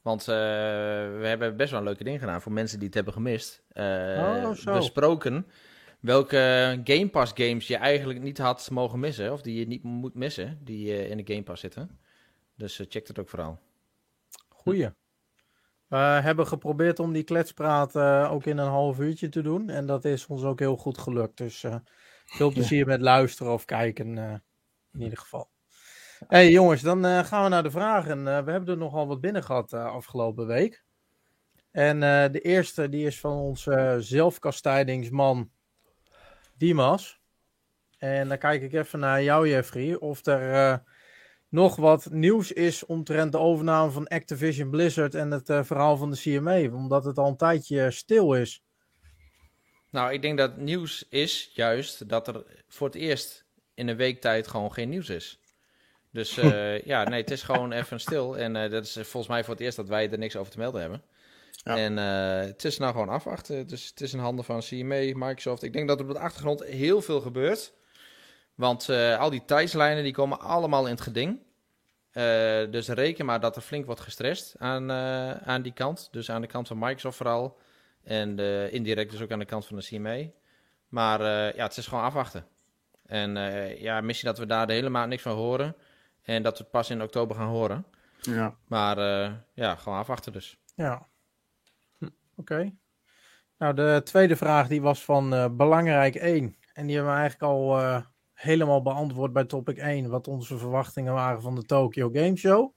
[0.02, 3.12] Want eh, we hebben best wel een leuke ding gedaan voor mensen die het hebben
[3.12, 3.62] gemist.
[3.74, 4.72] Oh, zo.
[4.72, 5.46] Besproken
[6.00, 9.32] welke Game Pass games je eigenlijk niet had mogen missen.
[9.32, 11.98] Of die je niet moet missen, die eh, in de Game Pass zitten.
[12.56, 13.58] Dus check dat ook vooral.
[14.48, 14.88] Goeie.
[15.90, 19.68] We hebben geprobeerd om die kletspraat eh, ook in een half uurtje te doen.
[19.68, 21.36] En dat is ons ook heel goed gelukt.
[21.36, 21.74] Dus eh,
[22.26, 24.34] veel plezier met luisteren of kijken eh,
[24.92, 25.50] in ieder geval.
[26.28, 28.24] hey, jongens, dan gaan we naar de vragen.
[28.24, 30.84] We hebben er nogal wat binnen gehad eh, afgelopen week.
[31.70, 32.00] En
[32.32, 35.50] de eerste die is van onze zelfkastijdingsman
[36.56, 37.20] Dimas.
[37.98, 39.94] En dan kijk ik even naar jou, Jeffrey.
[39.94, 40.82] Of er
[41.50, 46.10] nog wat nieuws is omtrent de overname van Activision Blizzard en het eh, verhaal van
[46.10, 46.74] de CMA.
[46.74, 48.62] Omdat het al een tijdje stil is.
[49.90, 54.20] Nou, ik denk dat nieuws is juist dat er voor het eerst in een week
[54.20, 55.40] tijd gewoon geen nieuws is.
[56.12, 58.38] Dus eh, ja, nee, het is gewoon even stil.
[58.38, 60.58] En eh, dat is volgens mij voor het eerst dat wij er niks over te
[60.58, 61.02] melden hebben.
[61.50, 61.76] Ja.
[61.76, 61.96] En
[62.46, 63.66] het is nou gewoon afwachten.
[63.66, 65.62] Dus het is in handen van CMA, Microsoft.
[65.62, 67.72] Ik denk dat er op de achtergrond heel veel gebeurt.
[68.60, 71.38] Want eh, al die tijdslijnen die komen allemaal in het geding.
[72.10, 72.22] Eh,
[72.70, 76.08] dus reken maar dat er flink wordt gestrest aan, eh, aan die kant.
[76.10, 77.58] Dus aan de kant van Microsoft vooral.
[78.04, 78.38] En
[78.70, 80.30] indirect dus ook aan de kant van de CMA.
[80.88, 81.22] Maar
[81.56, 82.46] ja, het is gewoon afwachten.
[83.06, 83.34] En
[83.78, 85.76] ja, misschien dat we daar de hele maand niks van horen.
[86.22, 87.86] En dat we het pas in oktober gaan horen.
[88.20, 88.56] ja.
[88.66, 88.98] Maar
[89.54, 90.58] ja, gewoon afwachten dus.
[90.74, 91.06] Ja.
[91.98, 92.72] Hm, Oké.
[93.58, 96.56] Nou, de tweede vraag die was van belangrijk 1.
[96.72, 97.80] En die hebben we eigenlijk al
[98.40, 100.08] helemaal beantwoord bij topic 1.
[100.08, 102.74] Wat onze verwachtingen waren van de Tokyo Game Show.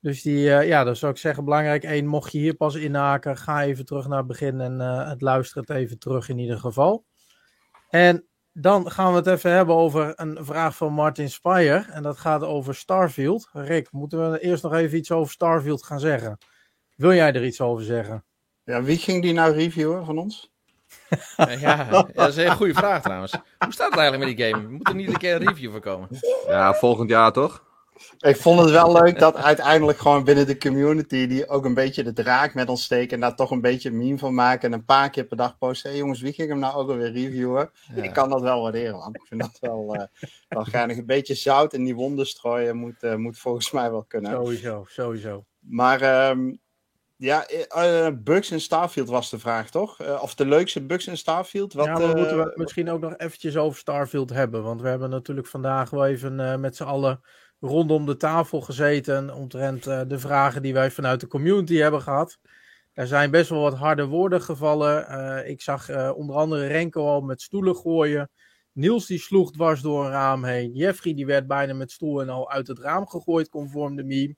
[0.00, 1.84] Dus die, eh, ja, dat zou ik zeggen, belangrijk.
[1.84, 5.20] één, mocht je hier pas inhaken, ga even terug naar het begin en uh, het
[5.20, 7.04] luister het even terug in ieder geval.
[7.88, 11.86] En dan gaan we het even hebben over een vraag van Martin Spire.
[11.90, 13.48] En dat gaat over Starfield.
[13.52, 16.38] Rick, moeten we eerst nog even iets over Starfield gaan zeggen?
[16.96, 18.24] Wil jij er iets over zeggen?
[18.64, 20.51] Ja, wie ging die nou reviewen van ons?
[21.60, 23.32] Ja, dat is een hele goede vraag trouwens.
[23.32, 24.68] Hoe staat het eigenlijk met die game?
[24.68, 26.08] Moet er niet een keer een review voor komen?
[26.46, 27.70] Ja, volgend jaar toch?
[28.18, 32.02] Ik vond het wel leuk dat uiteindelijk gewoon binnen de community die ook een beetje
[32.02, 34.78] de draak met ons steken en daar toch een beetje een meme van maken en
[34.78, 35.88] een paar keer per dag posten.
[35.90, 37.70] Hé hey jongens, wie ging hem nou ook alweer reviewen?
[37.94, 39.14] Ik kan dat wel waarderen, man.
[39.14, 40.02] Ik vind dat wel, uh,
[40.48, 40.96] wel geinig.
[40.96, 44.30] Een beetje zout in die wonden strooien moet, uh, moet volgens mij wel kunnen.
[44.30, 45.44] Sowieso, sowieso.
[45.58, 46.60] Maar um,
[47.22, 47.46] ja,
[47.76, 50.00] uh, bugs in Starfield was de vraag, toch?
[50.00, 51.72] Uh, of de leukste bugs in Starfield?
[51.72, 54.62] Wat, ja, maar moeten we misschien ook nog eventjes over Starfield hebben.
[54.62, 57.20] Want we hebben natuurlijk vandaag wel even met z'n allen
[57.60, 62.38] rondom de tafel gezeten omtrent de vragen die wij vanuit de community hebben gehad.
[62.92, 65.48] Er zijn best wel wat harde woorden gevallen.
[65.48, 68.30] Ik zag onder andere Renko al met stoelen gooien.
[68.72, 70.72] Niels die sloeg dwars door een raam heen.
[70.72, 74.36] Jeffrey die werd bijna met stoel en al uit het raam gegooid conform de meme.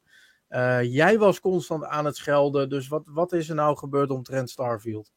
[0.82, 2.68] Jij was constant aan het schelden.
[2.68, 5.12] Dus wat, wat is er nou gebeurd omtrent Starfield?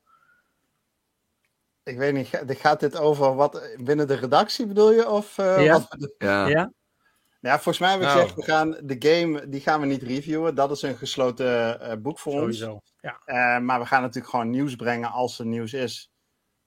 [1.84, 5.10] Ik weet niet, gaat dit over wat binnen de redactie bedoel je?
[5.10, 5.72] Of, ja.
[5.72, 6.14] Wat...
[6.18, 6.48] ja.
[6.48, 6.72] ja.
[7.40, 8.20] Ja, volgens mij heb ik nou.
[8.20, 10.56] gezegd, we gaan de game, die gaan we niet reviewen.
[10.56, 12.94] Dat is een gesloten uh, boek voor Sowieso, ons.
[13.02, 13.20] Ja.
[13.26, 16.12] Uh, maar we gaan natuurlijk gewoon nieuws brengen als er nieuws is.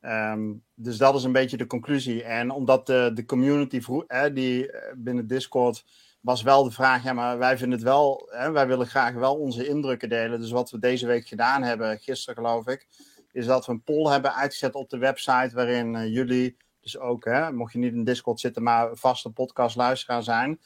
[0.00, 2.22] Um, dus dat is een beetje de conclusie.
[2.22, 5.84] En omdat de, de community vroeg, hè, die binnen Discord
[6.20, 9.36] was wel de vraag, ja, maar wij vinden het wel, hè, wij willen graag wel
[9.36, 10.40] onze indrukken delen.
[10.40, 12.86] Dus wat we deze week gedaan hebben, gisteren geloof ik,
[13.32, 17.24] is dat we een poll hebben uitgezet op de website waarin uh, jullie dus ook,
[17.24, 20.60] hè, mocht je niet in Discord zitten, maar vaste podcastluisteraar zijn.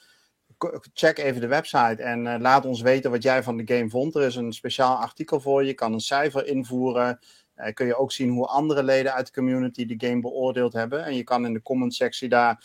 [0.95, 4.15] Check even de website en uh, laat ons weten wat jij van de game vond.
[4.15, 5.75] Er is een speciaal artikel voor je.
[5.75, 7.19] Kan een cijfer invoeren.
[7.57, 11.05] Uh, kun je ook zien hoe andere leden uit de community de game beoordeeld hebben.
[11.05, 12.65] En je kan in de comment sectie daar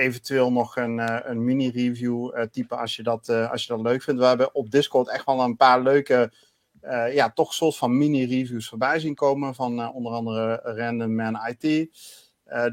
[0.00, 4.20] eventueel nog een, uh, een mini-review typen als je, dat, als je dat leuk vindt.
[4.20, 6.32] We hebben op Discord echt wel een paar leuke,
[7.12, 9.54] ja, toch soort van mini-reviews voorbij zien komen.
[9.54, 11.60] Van onder andere Random Man IT.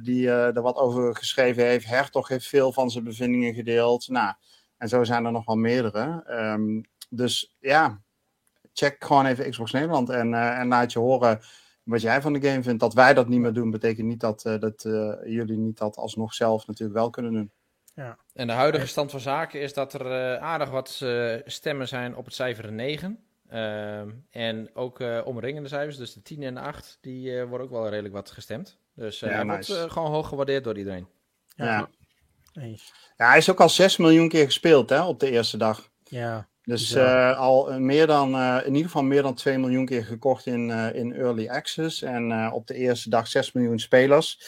[0.02, 1.86] Die uh, er wat over geschreven heeft.
[1.86, 4.08] Hertog heeft veel van zijn bevindingen gedeeld.
[4.08, 4.34] Nou,
[4.78, 6.24] en zo zijn er nog wel meerdere.
[6.30, 8.02] Um, dus ja,
[8.74, 11.40] check gewoon even Xbox Nederland en, en laat je horen
[11.88, 12.80] wat jij van de game vindt.
[12.80, 14.82] Dat wij dat niet meer doen, betekent niet dat, dat
[15.26, 17.52] jullie niet dat alsnog zelf natuurlijk wel kunnen doen.
[17.96, 18.18] Ja.
[18.34, 21.06] En de huidige stand van zaken is dat er aardig wat
[21.46, 23.20] stemmen zijn op het cijfer 9.
[23.52, 27.68] Uh, en ook uh, omringende cijfers, dus de 10 en de 8, die uh, worden
[27.68, 28.80] ook wel redelijk wat gestemd.
[28.94, 29.76] Dus uh, ja, hij nice.
[29.76, 31.08] wordt gewoon hoog gewaardeerd door iedereen.
[31.56, 31.66] Ja.
[31.66, 31.90] ja.
[33.18, 35.90] Ja, hij is ook al 6 miljoen keer gespeeld hè, op de eerste dag.
[36.04, 36.48] Ja.
[36.68, 36.98] Dus
[37.36, 41.48] al meer dan, in ieder geval meer dan 2 miljoen keer gekocht in, in Early
[41.48, 42.02] Access.
[42.02, 44.40] En op de eerste dag 6 miljoen spelers.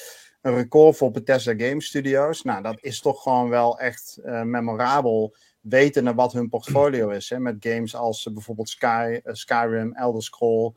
[0.41, 2.41] Een record voor Bethesda Game Studios.
[2.41, 7.29] Nou, dat is toch gewoon wel echt memorabel weten wat hun portfolio is.
[7.29, 10.73] Hè, met games als bijvoorbeeld Sky, Skyrim, Elder Scroll,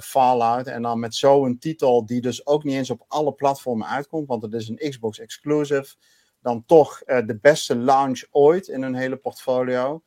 [0.00, 0.66] Fallout.
[0.66, 4.28] En dan met zo'n titel die dus ook niet eens op alle platformen uitkomt.
[4.28, 5.94] Want het is een Xbox exclusive.
[6.40, 10.02] Dan toch de beste launch ooit in hun hele portfolio.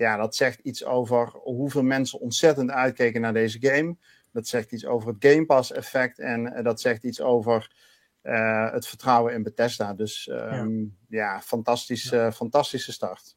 [0.00, 3.96] Ja, dat zegt iets over hoeveel mensen ontzettend uitkeken naar deze game.
[4.32, 6.18] Dat zegt iets over het Game Pass effect.
[6.18, 7.72] En dat zegt iets over
[8.72, 9.94] het vertrouwen in Bethesda.
[9.94, 12.32] Dus um, ja, ja fantastisch, ja.
[12.32, 13.36] fantastische start.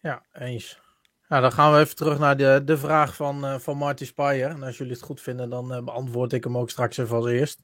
[0.00, 0.80] Ja, eens.
[1.28, 4.48] Nou, dan gaan we even terug naar de, de vraag van, uh, van Marty Spire.
[4.48, 7.62] En als jullie het goed vinden, dan beantwoord ik hem ook straks even als eerst.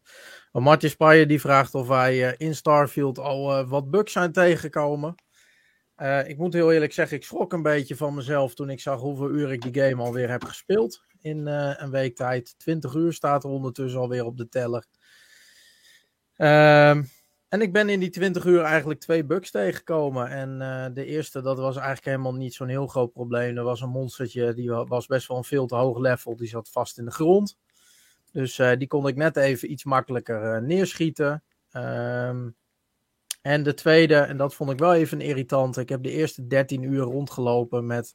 [0.53, 5.15] Maar Marty Spire die vraagt of wij in Starfield al wat bugs zijn tegengekomen.
[6.27, 9.31] Ik moet heel eerlijk zeggen, ik schrok een beetje van mezelf toen ik zag hoeveel
[9.31, 11.05] uur ik die game alweer heb gespeeld.
[11.21, 12.59] In een week tijd.
[12.59, 14.87] 20 uur staat er ondertussen alweer op de teller.
[16.37, 17.03] Ehm
[17.55, 20.29] en ik ben in die 20 uur eigenlijk twee bugs tegengekomen.
[20.29, 23.57] En uh, de eerste, dat was eigenlijk helemaal niet zo'n heel groot probleem.
[23.57, 26.37] Er was een monstertje, die was best wel een veel te hoog level.
[26.37, 27.59] Die zat vast in de grond.
[28.33, 31.45] Dus die kon ik net even iets makkelijker neerschieten.
[31.73, 32.57] Um,
[33.45, 35.77] en de tweede, en dat vond ik wel even irritant.
[35.77, 38.15] Ik heb de eerste 13 uur rondgelopen met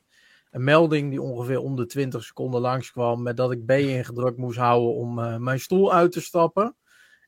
[0.51, 3.21] een melding die ongeveer om de 20 seconden langskwam.
[3.21, 6.75] Met dat ik B ingedrukt moest houden om mijn stoel uit te stappen.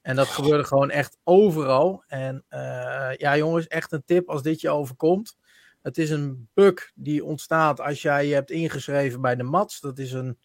[0.02, 2.04] En dat gebeurde gewoon echt overal.
[2.08, 5.38] En uh, ja, jongens, echt een tip als dit je overkomt.
[5.82, 9.80] Het is een bug die ontstaat als jij je hebt ingeschreven bij de MATS.
[9.80, 10.38] Dat is een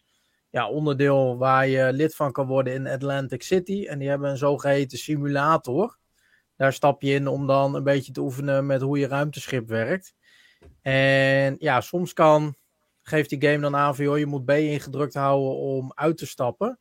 [0.49, 3.85] ja, onderdeel waar je lid van kan worden in Atlantic City.
[3.87, 5.97] En die hebben een zogeheten simulator.
[6.57, 10.13] Daar stap je in om dan een beetje te oefenen met hoe je ruimteschip werkt.
[10.81, 12.55] En ja, soms kan
[13.01, 16.27] geeft die game dan aan van, joh, je moet B ingedrukt houden om uit te
[16.27, 16.79] stappen.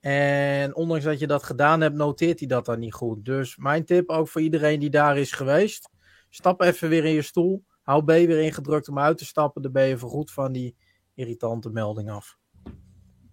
[0.00, 3.24] En ondanks dat je dat gedaan hebt, noteert hij dat dan niet goed.
[3.24, 5.90] Dus mijn tip ook voor iedereen die daar is geweest.
[6.30, 7.64] Stap even weer in je stoel.
[7.82, 9.62] Hou B weer ingedrukt om uit te stappen.
[9.62, 10.76] Dan ben je voorgoed van die
[11.14, 12.38] irritante melding af.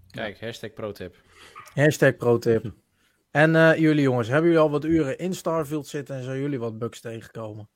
[0.09, 1.15] Kijk, hashtag pro-tip.
[1.73, 2.73] Hashtag pro-tip.
[3.37, 6.59] En uh, jullie jongens, hebben jullie al wat uren in Starfield zitten en zijn jullie
[6.59, 7.69] wat bugs tegenkomen?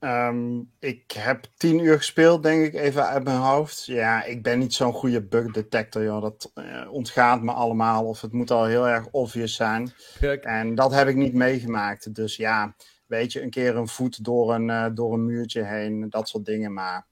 [0.00, 3.84] Um, ik heb tien uur gespeeld, denk ik, even uit mijn hoofd.
[3.84, 6.22] Ja, ik ben niet zo'n goede bug detector, joh.
[6.22, 8.04] Dat uh, ontgaat me allemaal.
[8.04, 9.90] Of het moet al heel erg obvious zijn.
[10.18, 10.44] Kijk.
[10.44, 12.14] En dat heb ik niet meegemaakt.
[12.14, 12.74] Dus ja,
[13.06, 16.44] weet je, een keer een voet door een, uh, door een muurtje heen, dat soort
[16.44, 16.72] dingen.
[16.72, 17.06] Maar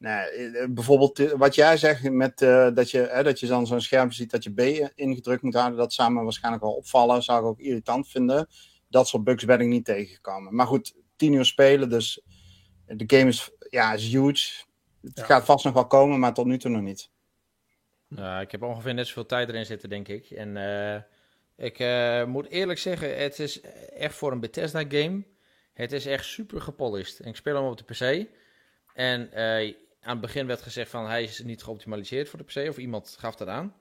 [0.00, 4.30] nee, bijvoorbeeld wat jij zegt met uh, dat, je, dat je dan zo'n scherm ziet
[4.30, 4.60] dat je B
[4.94, 7.22] ingedrukt moet houden, dat zou me waarschijnlijk wel opvallen.
[7.22, 8.48] Zou ik ook irritant vinden.
[8.88, 10.54] Dat soort bugs ben ik niet tegengekomen.
[10.54, 11.88] Maar goed, tien uur spelen.
[11.88, 12.22] Dus
[12.86, 14.64] de game is, ja, is huge.
[15.02, 15.24] Het ja.
[15.24, 17.10] gaat vast nog wel komen, maar tot nu toe nog niet.
[18.08, 20.30] Uh, ik heb ongeveer net zoveel tijd erin zitten, denk ik.
[20.30, 20.96] En uh,
[21.66, 23.60] ik uh, moet eerlijk zeggen, het is
[23.96, 25.22] echt voor een Bethesda game.
[25.72, 27.20] Het is echt super gepolished.
[27.20, 28.28] En ik speel hem op de PC.
[28.94, 29.30] En
[30.02, 32.68] aan het begin werd gezegd van hij is niet geoptimaliseerd voor de PC.
[32.68, 33.74] Of iemand gaf dat aan.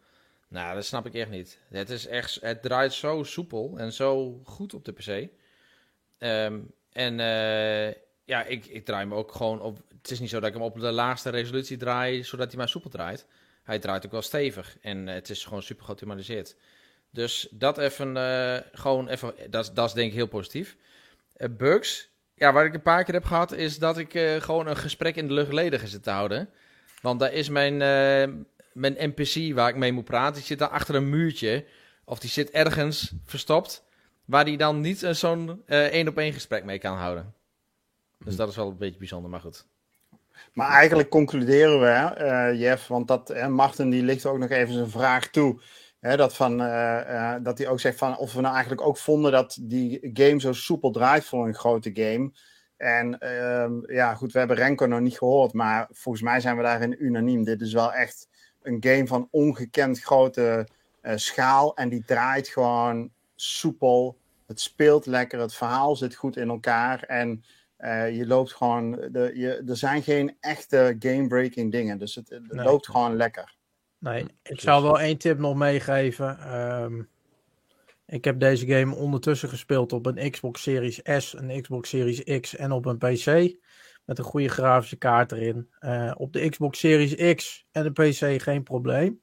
[0.47, 1.59] Nou, dat snap ik echt niet.
[1.70, 5.28] Het is echt, het draait zo soepel en zo goed op de PC.
[6.20, 7.93] Um, en uh,
[8.24, 9.82] ja, ik, ik draai hem ook gewoon op.
[10.01, 12.70] Het is niet zo dat ik hem op de laagste resolutie draai, zodat hij maar
[12.70, 13.26] soepel draait.
[13.63, 16.55] Hij draait ook wel stevig en uh, het is gewoon super geoptimaliseerd.
[17.11, 20.78] Dus dat even, uh, gewoon even, dat, dat is denk ik heel positief.
[21.51, 22.09] bugs,
[22.39, 25.27] ja, wat ik een paar keer heb gehad, is dat ik gewoon een gesprek in
[25.27, 26.49] de lucht ledig zit te houden.
[27.01, 27.77] Want daar is mijn,
[28.73, 31.65] mijn NPC waar ik mee moet praten, die zit daar achter een muurtje.
[32.05, 33.83] Of die zit ergens verstopt.
[34.25, 37.33] Waar hij dan niet uh, zo'n één op één gesprek mee kan houden.
[38.17, 39.65] Dus dat is wel een beetje bijzonder, maar goed.
[40.53, 44.73] Maar eigenlijk concluderen we, uh, Jeff, want dat, uh, Martin die ligt ook nog even
[44.73, 45.59] zijn vraag toe.
[45.99, 46.57] Hè, dat, van,
[47.43, 50.53] dat hij ook zegt van of we nou eigenlijk ook vonden dat die game zo
[50.53, 52.31] soepel draait voor een grote game.
[52.77, 56.63] En ehm, ja, goed, we hebben Renko nog niet gehoord, maar volgens mij zijn we
[56.63, 57.43] daarin unaniem.
[57.43, 58.27] Dit is wel echt
[58.61, 60.67] een game van ongekend grote
[61.15, 64.17] schaal en die draait gewoon soepel.
[64.47, 67.03] Het speelt lekker, het verhaal zit goed in elkaar.
[67.03, 67.43] En
[68.13, 68.91] je loopt gewoon.
[68.91, 71.97] De, je, er zijn geen echte game-breaking dingen.
[71.97, 72.65] Dus het, het nee.
[72.65, 73.57] loopt gewoon lekker.
[73.99, 76.59] Nee, ik zou wel één tip nog meegeven.
[76.59, 77.09] Um,
[78.05, 82.55] ik heb deze game ondertussen gespeeld op een Xbox Series S, een Xbox Series X
[82.55, 83.57] en op een PC.
[84.05, 85.69] Met een goede grafische kaart erin.
[85.79, 89.21] Uh, op de Xbox Series X en de PC geen probleem.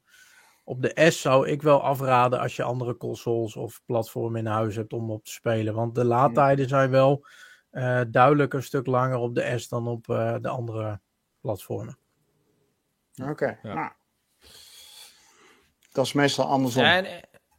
[0.64, 4.76] Op de S zou ik wel afraden als je andere consoles of platformen in huis
[4.76, 5.74] hebt om op te spelen.
[5.74, 7.26] Want de laadtijden zijn wel
[7.72, 11.00] uh, duidelijk een stuk langer op de S dan op uh, de andere
[11.40, 11.98] platformen.
[13.22, 13.96] Oké, okay, ja.
[15.96, 16.82] Dat is meestal andersom.
[16.82, 17.06] Ja, en,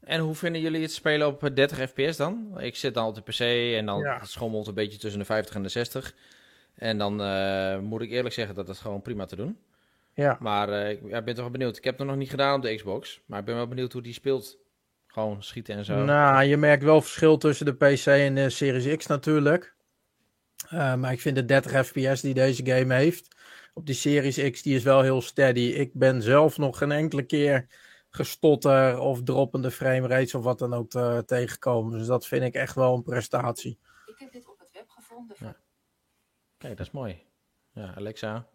[0.04, 2.60] en, hoe vinden jullie het spelen op 30 fps dan?
[2.60, 3.40] Ik zit dan op de PC
[3.78, 4.24] en dan ja.
[4.24, 6.14] schommelt een beetje tussen de 50 en de 60.
[6.76, 9.58] En dan uh, moet ik eerlijk zeggen dat dat gewoon prima te doen.
[10.14, 10.38] Ja.
[10.40, 11.78] Maar uh, ik ben toch wel benieuwd.
[11.78, 13.22] Ik heb het nog niet gedaan op de Xbox.
[13.26, 14.58] Maar ik ben wel benieuwd hoe die speelt.
[15.08, 16.04] Gewoon schieten en zo.
[16.04, 19.76] Nou, je merkt wel verschil tussen de PC en de Series X natuurlijk.
[20.74, 23.36] Uh, maar ik vind de 30 fps die deze game heeft
[23.74, 25.60] op die Series X, die is wel heel steady.
[25.60, 27.68] Ik ben zelf nog geen enkele keer
[28.10, 31.98] gestotter of droppende frame rates of wat dan ook te, tegenkomen.
[31.98, 33.80] Dus dat vind ik echt wel een prestatie.
[34.06, 35.36] Ik heb dit op het web gevonden.
[35.40, 35.56] Ja.
[36.58, 37.24] Kijk, dat is mooi.
[37.74, 38.48] Ja, Alexa.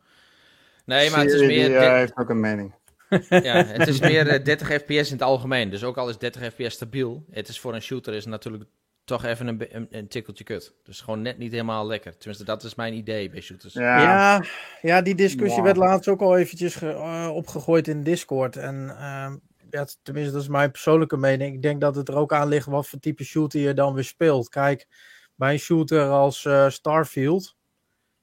[0.85, 1.68] Nee, maar het is meer.
[1.68, 2.74] Die, uh, heeft ook een mening.
[3.28, 5.70] ja, het is meer uh, 30 fps in het algemeen.
[5.70, 8.64] Dus ook al is 30 fps stabiel, het is voor een shooter is natuurlijk
[9.05, 10.74] toch even een, een, een tikkeltje kut.
[10.83, 12.16] Dus gewoon net niet helemaal lekker.
[12.16, 13.74] Tenminste, dat is mijn idee bij shooters.
[13.74, 14.45] Ja, ja,
[14.83, 15.65] ja die discussie wow.
[15.65, 18.57] werd laatst ook al eventjes ge, uh, opgegooid in Discord.
[18.57, 19.33] En uh,
[19.70, 21.55] ja, tenminste, dat is mijn persoonlijke mening.
[21.55, 24.05] Ik denk dat het er ook aan ligt wat voor type shooter je dan weer
[24.05, 24.49] speelt.
[24.49, 24.87] Kijk,
[25.35, 27.57] bij een shooter als uh, Starfield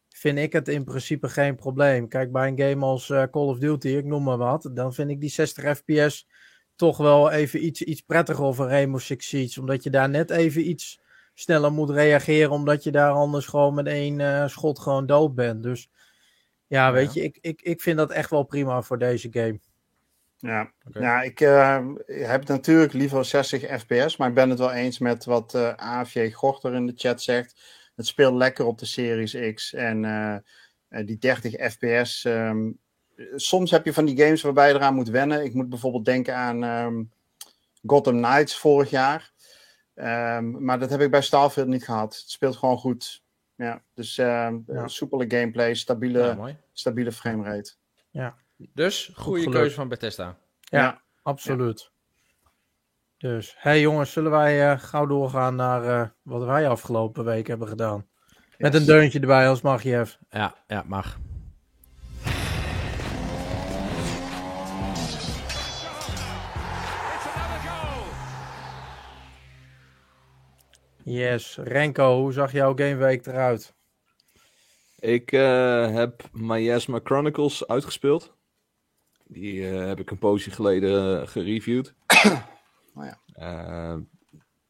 [0.10, 2.08] vind ik het in principe geen probleem.
[2.08, 5.10] Kijk, bij een game als uh, Call of Duty, ik noem maar wat, dan vind
[5.10, 6.28] ik die 60 fps
[6.80, 9.60] toch wel even iets, iets prettiger over Rainbow Six Siege.
[9.60, 11.00] Omdat je daar net even iets
[11.34, 12.52] sneller moet reageren.
[12.52, 15.64] Omdat je daar anders gewoon met één uh, schot gewoon dood bent.
[15.64, 15.90] Dus
[16.68, 17.22] ja, weet ja.
[17.22, 19.60] je, ik, ik, ik vind dat echt wel prima voor deze game.
[20.38, 21.02] Ja, okay.
[21.02, 24.18] ja ik uh, heb natuurlijk liever 60 fps.
[24.18, 27.62] Maar ik ben het wel eens met wat uh, AFJ Gorter in de chat zegt.
[27.96, 29.74] Het speelt lekker op de Series X.
[29.74, 32.24] En uh, die 30 fps...
[32.24, 32.80] Um,
[33.36, 35.44] soms heb je van die games waarbij je eraan moet wennen.
[35.44, 37.12] Ik moet bijvoorbeeld denken aan um,
[37.86, 39.32] Gotham Knights vorig jaar.
[39.96, 42.16] Um, maar dat heb ik bij Starfield niet gehad.
[42.16, 43.24] Het speelt gewoon goed.
[43.56, 44.88] Ja, dus eh, Ja.
[44.88, 47.74] soepele gameplay, stabiele, Ja, stabiele framerate.
[48.74, 50.38] Dus, goede keuze van Bethesda.
[50.60, 51.02] Ja, Ja.
[51.22, 51.91] absoluut.
[53.18, 57.68] Dus, hey jongens, zullen wij eh, gauw doorgaan naar eh, wat wij afgelopen week hebben
[57.68, 58.08] gedaan?
[58.58, 60.20] Met een deuntje erbij als mag je even.
[60.30, 61.20] Ja, ja, mag.
[71.04, 73.74] Yes, Renko, hoe zag jouw gameweek eruit?
[75.00, 78.34] Ik eh, heb Miasma Chronicles uitgespeeld.
[79.28, 81.94] Die eh, heb ik een poosje geleden eh, gereviewd.
[82.96, 83.20] Oh ja.
[83.34, 83.98] Eh,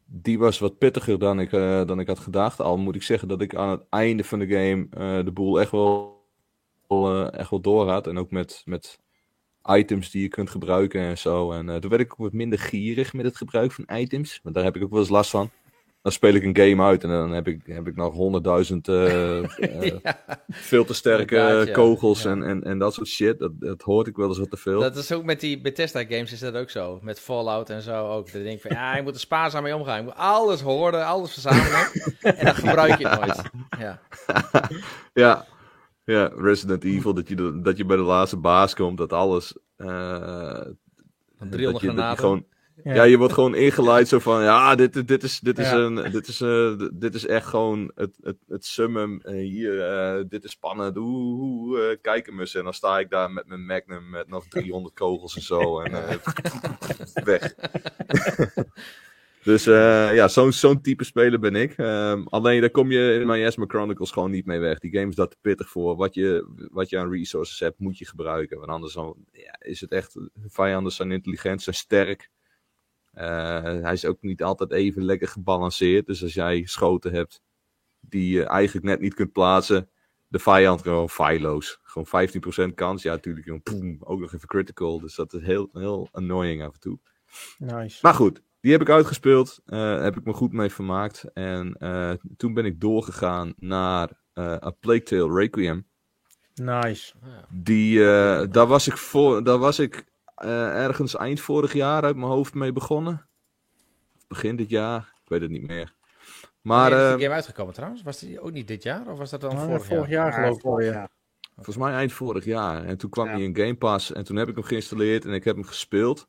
[0.06, 2.60] die was wat pittiger dan ik, eh, dan ik had gedacht.
[2.62, 5.60] Al moet ik zeggen dat ik aan het einde van de game eh, de boel
[5.60, 6.24] echt wel,
[6.88, 8.08] eh, echt wel door had.
[8.08, 9.00] En ook met, met
[9.64, 11.52] items die je kunt gebruiken en zo.
[11.52, 14.40] En eh, toen werd ik ook wat minder gierig met het gebruik van items.
[14.44, 15.50] Want daar heb ik ook wel eens last van.
[16.02, 19.38] Dan speel ik een game uit en dan heb ik, heb ik nog honderdduizend eh,
[19.94, 19.96] eh,
[20.50, 21.72] veel te sterke ja.
[21.72, 22.30] kogels Ja.
[22.30, 23.40] En, en, en dat soort shit.
[23.40, 24.80] Dat, dat hoort ik wel eens wat te veel.
[24.80, 27.00] Dat is ook met die Bethesda games is dat ook zo.
[27.02, 28.32] Met Fallout en zo ook.
[28.32, 29.98] Dan denk ik van, ja, je moet er spaarzaam mee omgaan.
[29.98, 31.88] Je moet alles horen, alles verzamelen.
[32.40, 33.42] en dan gebruik je het nooit.
[33.80, 34.00] Ja.
[35.14, 35.46] Ja,
[36.04, 39.58] ja Resident Evil, dat je, de- dat je bij de laatste baas komt, dat alles...
[39.76, 42.20] eh, dat 300 je, dat je granaten.
[42.20, 42.46] gewoon,
[42.84, 42.94] Ja.
[42.94, 43.04] ja.
[43.04, 45.78] je wordt gewoon ingeleid zo van, ja, dit, dit, is, dit, is, Ja.
[45.78, 49.22] een, dit, is, eh, d- dit is echt gewoon het, het, het summum.
[49.28, 52.56] Hier, eh, dit is spannend, oeh, oeh, eh, kijk eens.
[52.56, 55.80] En dan sta ik daar met mijn Magnum met nog 300 kogels en zo.
[55.80, 56.16] En eh,
[57.24, 57.54] weg.
[59.44, 61.74] Dus eh, ja, zo'n zo'n type speler ben ik.
[61.78, 64.80] Ehm, alleen daar kom je in Miasma Chronicles gewoon niet mee weg.
[64.80, 65.96] Die game is daar te pittig voor.
[65.96, 68.58] Wat je, wat je aan resources hebt, moet je gebruiken.
[68.58, 70.16] Want anders dan, ja, is het echt...
[70.48, 72.30] Vijanden zijn intelligent, zijn sterk.
[73.20, 76.06] Eh, hij is ook niet altijd even lekker gebalanceerd.
[76.06, 77.42] Dus als jij schoten hebt
[78.00, 79.90] die je eigenlijk net niet kunt plaatsen...
[80.32, 81.80] De vijand gewoon feilloos.
[81.84, 82.30] Gewoon
[82.72, 83.04] 15% kans.
[83.04, 83.46] Ja, natuurlijk.
[83.46, 85.00] Gewoon, poem, ook nog even critical.
[85.00, 87.00] Dus dat is heel, heel annoying af en toe.
[87.58, 88.00] Nice.
[88.02, 89.60] Maar goed, die heb ik uitgespeeld.
[89.66, 91.24] eh, heb ik me goed mee vermaakt.
[91.34, 95.88] En eh, toen ben ik doorgegaan naar eh A Plague Tale Requiem.
[96.54, 97.14] Nice.
[97.50, 100.06] Die, eh, daar was ik, voor, daar was ik
[100.46, 103.28] ergens eind vorig jaar uit mijn hoofd mee begonnen.
[104.28, 105.94] Begin dit jaar, ik weet het niet meer.
[106.62, 108.02] Maar Wanneer is eh, die game uitgekomen trouwens?
[108.04, 109.08] Was die ook niet dit jaar?
[109.08, 110.32] Of was dat dan Ah, vorig, vorig jaar?
[110.32, 111.10] jaar geloof ik ja.
[111.56, 112.84] Volgens mij eind vorig jaar.
[112.86, 113.32] En toen kwam Ja.
[113.32, 114.12] hij in Game Pass.
[114.12, 116.28] En toen heb ik hem geïnstalleerd en ik heb hem gespeeld.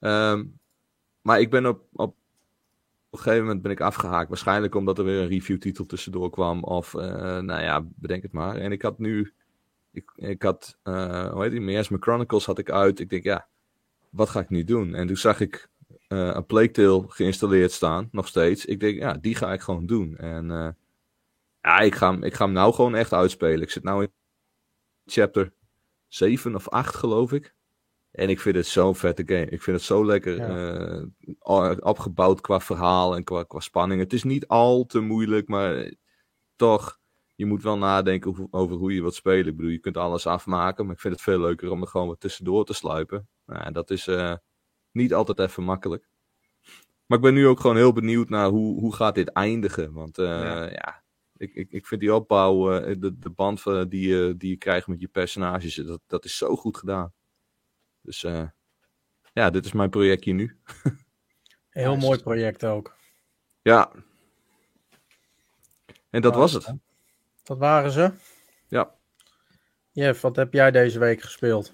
[0.00, 0.44] Ehm,
[1.22, 2.14] maar ik ben op, op, op
[3.10, 4.28] een gegeven moment ben ik afgehaakt.
[4.28, 6.64] Waarschijnlijk omdat er weer een reviewtitel tussendoor kwam.
[6.64, 8.56] Of, eh, nou ja, bedenk het maar.
[8.56, 9.32] En ik had nu...
[9.92, 13.00] Ik, ik had, eh hoe heet die, Miasma Chronicles had ik uit.
[13.00, 13.48] Ik denk, ja,
[14.10, 14.94] wat ga ik nu doen?
[14.94, 15.70] En toen zag ik
[16.08, 18.64] eh een Plague Tale geïnstalleerd staan, nog steeds.
[18.64, 20.16] Ik denk, ja, die ga ik gewoon doen.
[20.16, 20.68] En eh,
[21.60, 23.60] ja, ik ga, hem- ik ga hem nou gewoon echt uitspelen.
[23.62, 24.12] Ik zit nou in
[25.06, 25.52] chapter
[26.08, 27.54] 7 of 8, geloof ik.
[28.10, 29.46] En ik vind het zo'n vette game.
[29.50, 31.06] Ik vind het zo lekker Ja.
[31.80, 34.00] opgebouwd qua verhaal en qua, qua spanning.
[34.00, 35.92] Het is niet al te moeilijk, maar
[36.56, 37.00] toch,
[37.34, 39.46] je moet wel nadenken over, over hoe je wilt spelen.
[39.46, 42.06] Ik bedoel, je kunt alles afmaken, maar ik vind het veel leuker om er gewoon
[42.08, 43.28] wat tussendoor te sluipen.
[43.46, 44.34] Nou, en dat is eh,
[44.90, 46.08] niet altijd even makkelijk.
[47.06, 49.92] Maar ik ben nu ook gewoon heel benieuwd naar hoe, hoe gaat dit eindigen.
[49.92, 50.70] Want eh, Ja.
[50.70, 51.02] ja,
[51.36, 54.86] ik, ik, ik vind die opbouw, eh, de, de band die, je die je krijgt
[54.86, 57.12] met je personages, dat, dat is zo goed gedaan.
[58.02, 58.48] Dus eh,
[59.32, 60.56] ja, dit is mijn projectje nu.
[61.70, 62.96] Heel mooi project ook.
[63.62, 63.92] Ja.
[66.10, 66.74] En dat was het.
[67.52, 68.10] Dat waren ze.
[68.68, 68.90] Ja.
[69.92, 71.72] Jeff, wat heb jij deze week gespeeld?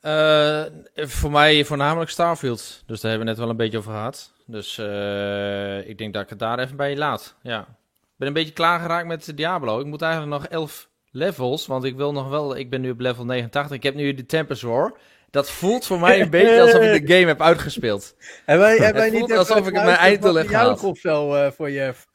[0.00, 0.64] Eh,
[0.94, 2.82] voor mij voornamelijk Starfield.
[2.86, 4.32] Dus daar hebben we net wel een beetje over gehad.
[4.46, 7.34] Dus eh, ik denk dat ik het daar even bij laat.
[7.42, 7.60] Ja.
[7.60, 9.80] Ik ben een beetje klaargeraakt met Diablo.
[9.80, 11.66] Ik moet eigenlijk nog 11 levels.
[11.66, 12.56] Want ik wil nog wel.
[12.56, 13.76] Ik ben nu op level 89.
[13.76, 14.98] Ik heb nu de Tempest War.
[15.30, 18.14] Dat voelt voor mij een beetje alsof ik de game heb uitgespeeld.
[18.44, 20.84] Hebben wij, hebben wij Het niet alsof ik mijn einddoel heb gehaald.
[20.84, 22.06] of zo eh, voor Jeff?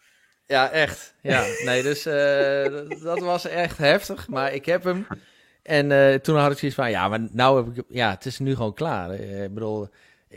[0.53, 1.13] Ja, echt.
[1.21, 4.27] Ja, nee, dus eh, dat- dat was echt heftig.
[4.27, 5.07] Maar ik heb hem.
[5.63, 8.39] En eh, toen had ik zoiets van, ja, maar nou heb ik, ja, het is
[8.39, 9.09] nu gewoon klaar.
[9.09, 9.87] Eh, ik bedoel,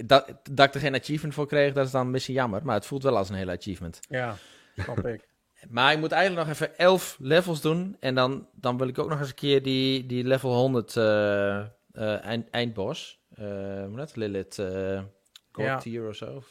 [0.04, 2.60] dat, dat ik er geen achievement voor kreeg, dat is dan misschien jammer.
[2.64, 4.00] Maar het voelt wel als een hele achievement.
[4.08, 4.36] Ja,
[4.76, 5.20] snap ik.
[5.68, 7.96] Maar ik moet eigenlijk nog even 11 levels doen.
[8.00, 11.58] En dan, dan wil ik ook nog eens een keer die, die level 100 eh,
[11.58, 11.66] eh,
[12.24, 13.18] eind, eindbos.
[13.94, 14.16] het?
[14.16, 15.00] Lilith uh,
[15.52, 15.76] Ja.
[15.78, 16.42] Tier of zo.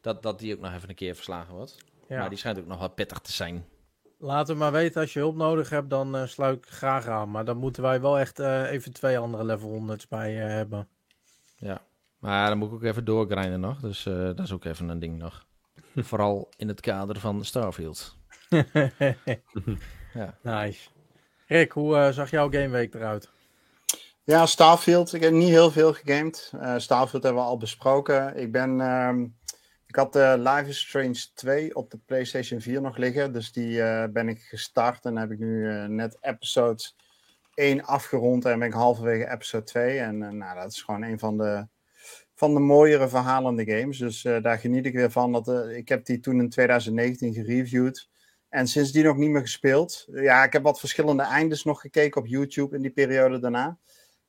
[0.00, 1.76] Dat, dat die ook nog even een keer verslagen wordt.
[2.10, 2.18] Ja.
[2.18, 3.64] Maar die schijnt ook nog wel pittig te zijn.
[4.18, 7.30] Laat het maar weten als je hulp nodig hebt, dan eh, sluit ik graag aan.
[7.30, 10.88] Maar dan moeten wij wel echt eh, even twee andere level 100's bij eh, hebben.
[11.56, 11.82] Ja,
[12.18, 13.80] maar dan moet ik ook even doorgrinden nog.
[13.80, 15.46] Dus eh, dat is ook even een ding nog.
[15.96, 18.16] Vooral in het kader van Starfield.
[20.14, 20.34] Ja.
[20.42, 20.88] Nice.
[21.46, 23.30] Rick, hoe eh, zag jouw gameweek eruit?
[24.24, 25.14] Ja, Starfield.
[25.14, 26.52] Ik heb niet heel veel gegamed.
[26.60, 28.36] Eh, Starfield hebben we al besproken.
[28.36, 28.80] Ik ben...
[28.80, 29.26] ehm,
[29.90, 33.32] ik had eh, Life is Strange 2 op de PlayStation 4 nog liggen.
[33.32, 35.04] Dus die eh, ben ik gestart.
[35.04, 36.82] En heb ik nu eh, net episode
[37.54, 38.44] 1 afgerond.
[38.44, 39.98] En ben ik halverwege episode 2.
[39.98, 41.66] En nou, dat is gewoon een van de,
[42.34, 43.98] van de mooiere verhalende games.
[43.98, 45.32] Dus daar geniet ik weer van.
[45.32, 48.08] Dat, ik heb die toen in 2019 gereviewd.
[48.48, 50.06] En sindsdien nog niet meer gespeeld.
[50.12, 53.78] Ja, ik heb wat verschillende eindes nog gekeken op YouTube in die periode daarna.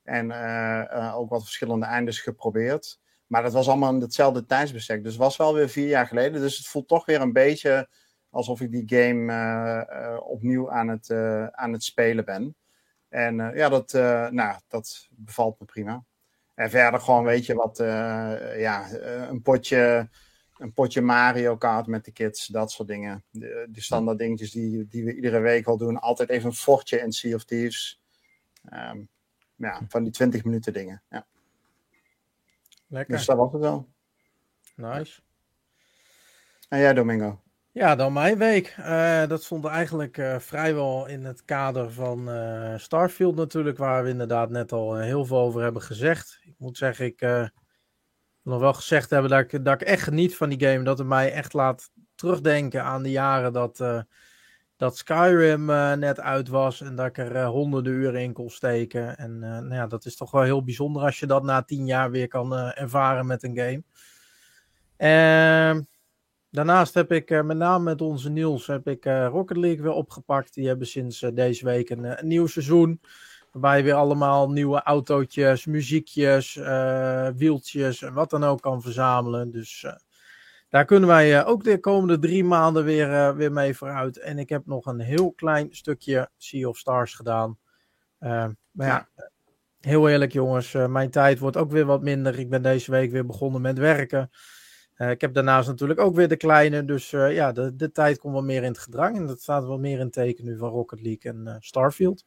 [0.02, 0.32] En
[1.14, 3.00] ook wat verschillende eindes geprobeerd.
[3.32, 5.04] Maar dat was allemaal in hetzelfde tijdsbestek.
[5.04, 6.40] Dus was wel weer vier jaar geleden.
[6.40, 7.88] Dus het voelt toch weer een beetje
[8.30, 12.56] alsof ik die game eh, eh, opnieuw aan het, eh, aan het spelen ben.
[13.08, 13.92] En ja, dat,
[14.32, 16.04] nou, dat bevalt me prima.
[16.54, 17.76] En verder gewoon, weet je, wat,
[18.56, 18.90] ja,
[19.28, 20.08] een potje,
[20.58, 23.24] een potje Mario Kart met de kids, dat soort dingen.
[23.30, 26.00] De, de standaard dingetjes die, die we iedere week al doen.
[26.00, 28.00] Altijd even een fortje in Sea of Thieves.
[28.64, 29.00] Ehm,
[29.56, 31.02] ja, van die 20 minuten dingen.
[31.08, 31.26] Ja.
[32.92, 33.16] Lekker.
[33.16, 33.88] Dus dat was het wel.
[34.76, 35.20] Nice.
[36.68, 37.40] En jij, Domingo?
[37.70, 38.74] Ja, dan mijn week.
[38.78, 44.08] Eh, dat stond eigenlijk eh, vrijwel in het kader van eh, Starfield natuurlijk, waar we
[44.08, 46.40] inderdaad net al heel veel over hebben gezegd.
[46.42, 47.50] Ik moet zeggen, ik wil
[48.42, 50.84] nog wel gezegd hebben dat ik, dat ik echt geniet van die game.
[50.84, 53.78] Dat het mij echt laat terugdenken aan de jaren dat,
[54.82, 58.50] dat Skyrim eh, net uit was en dat ik er eh, honderden uren in kon
[58.50, 59.16] steken.
[59.16, 61.86] En eh, nou ja, dat is toch wel heel bijzonder als je dat na tien
[61.86, 63.82] jaar weer kan ervaren met een game.
[64.96, 65.82] Ehm
[66.50, 70.54] Daarnaast heb ik met name met onze Niels heb ik Rocket League weer opgepakt.
[70.54, 73.00] Die hebben sinds deze week een, een nieuw seizoen.
[73.52, 76.54] Waarbij weer allemaal nieuwe autootjes, muziekjes,
[77.36, 79.50] wieltjes en wat dan ook kan verzamelen.
[79.50, 79.86] Dus
[80.72, 84.18] daar kunnen wij eh, ook de komende drie maanden weer, eh, weer mee vooruit.
[84.18, 87.58] En ik heb nog een heel klein stukje Sea of Stars gedaan.
[88.18, 89.08] Eh, maar ja,
[89.80, 92.38] heel eerlijk jongens, mijn tijd wordt ook weer wat minder.
[92.38, 94.30] Ik ben deze week weer begonnen met werken.
[94.96, 96.84] Ik heb daarnaast natuurlijk ook weer de kleine.
[96.84, 99.16] Dus ja, de, de tijd komt wel meer in het gedrang.
[99.16, 102.24] En dat staat wel meer in het teken nu van Rocket League en Starfield.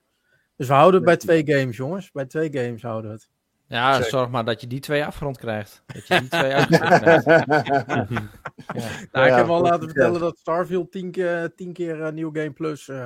[0.56, 2.12] Dus we houden het bij twee games, jongens.
[2.12, 3.30] Bij twee games houden we het.
[3.68, 4.10] Ja, Zeker.
[4.10, 5.84] zorg maar dat je die twee afgerond krijgt.
[5.86, 7.26] Dat je die twee uitgerond krijgt.
[7.26, 8.90] Ja.
[9.12, 12.52] Nou, ik heb al laten vertellen dat Starfield tien keer, tien keer eh, New Game
[12.52, 13.06] Plus eh,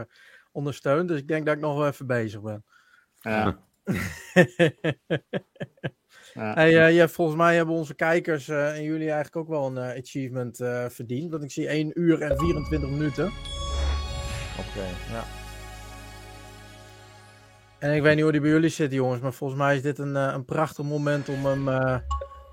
[0.52, 1.08] ondersteunt.
[1.08, 2.64] Dus ik denk dat ik nog wel even bezig ben.
[3.20, 3.46] Ja.
[3.46, 3.58] Ja.
[6.34, 9.98] Hey, eh, ja, volgens mij hebben onze kijkers eh, en jullie eigenlijk ook wel een
[9.98, 11.32] achievement eh, verdiend.
[11.32, 13.26] Want ik zie 1 uur en 24 minuten.
[14.60, 15.39] Oké, ja.
[17.80, 19.22] En ik weet niet hoe die bij jullie zit, jongens.
[19.22, 21.98] Maar volgens mij is dit een, eh, een prachtig moment om hem eh,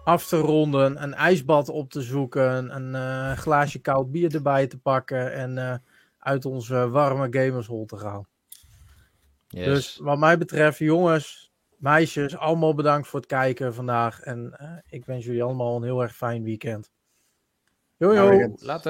[0.07, 1.03] af te ronden.
[1.03, 2.77] Een ijsbad op te zoeken.
[2.77, 5.33] Een eh, glaasje koud bier erbij te pakken.
[5.33, 5.77] En eh,
[6.19, 8.27] uit onze warme gamershol te gaan.
[9.49, 9.65] Yes.
[9.65, 14.21] Dus wat mij betreft, jongens, meisjes, allemaal bedankt voor het kijken vandaag.
[14.21, 16.91] En eh, ik wens jullie allemaal een heel erg fijn weekend.
[17.97, 18.31] Yo, yo.
[18.31, 18.85] Nou, Later.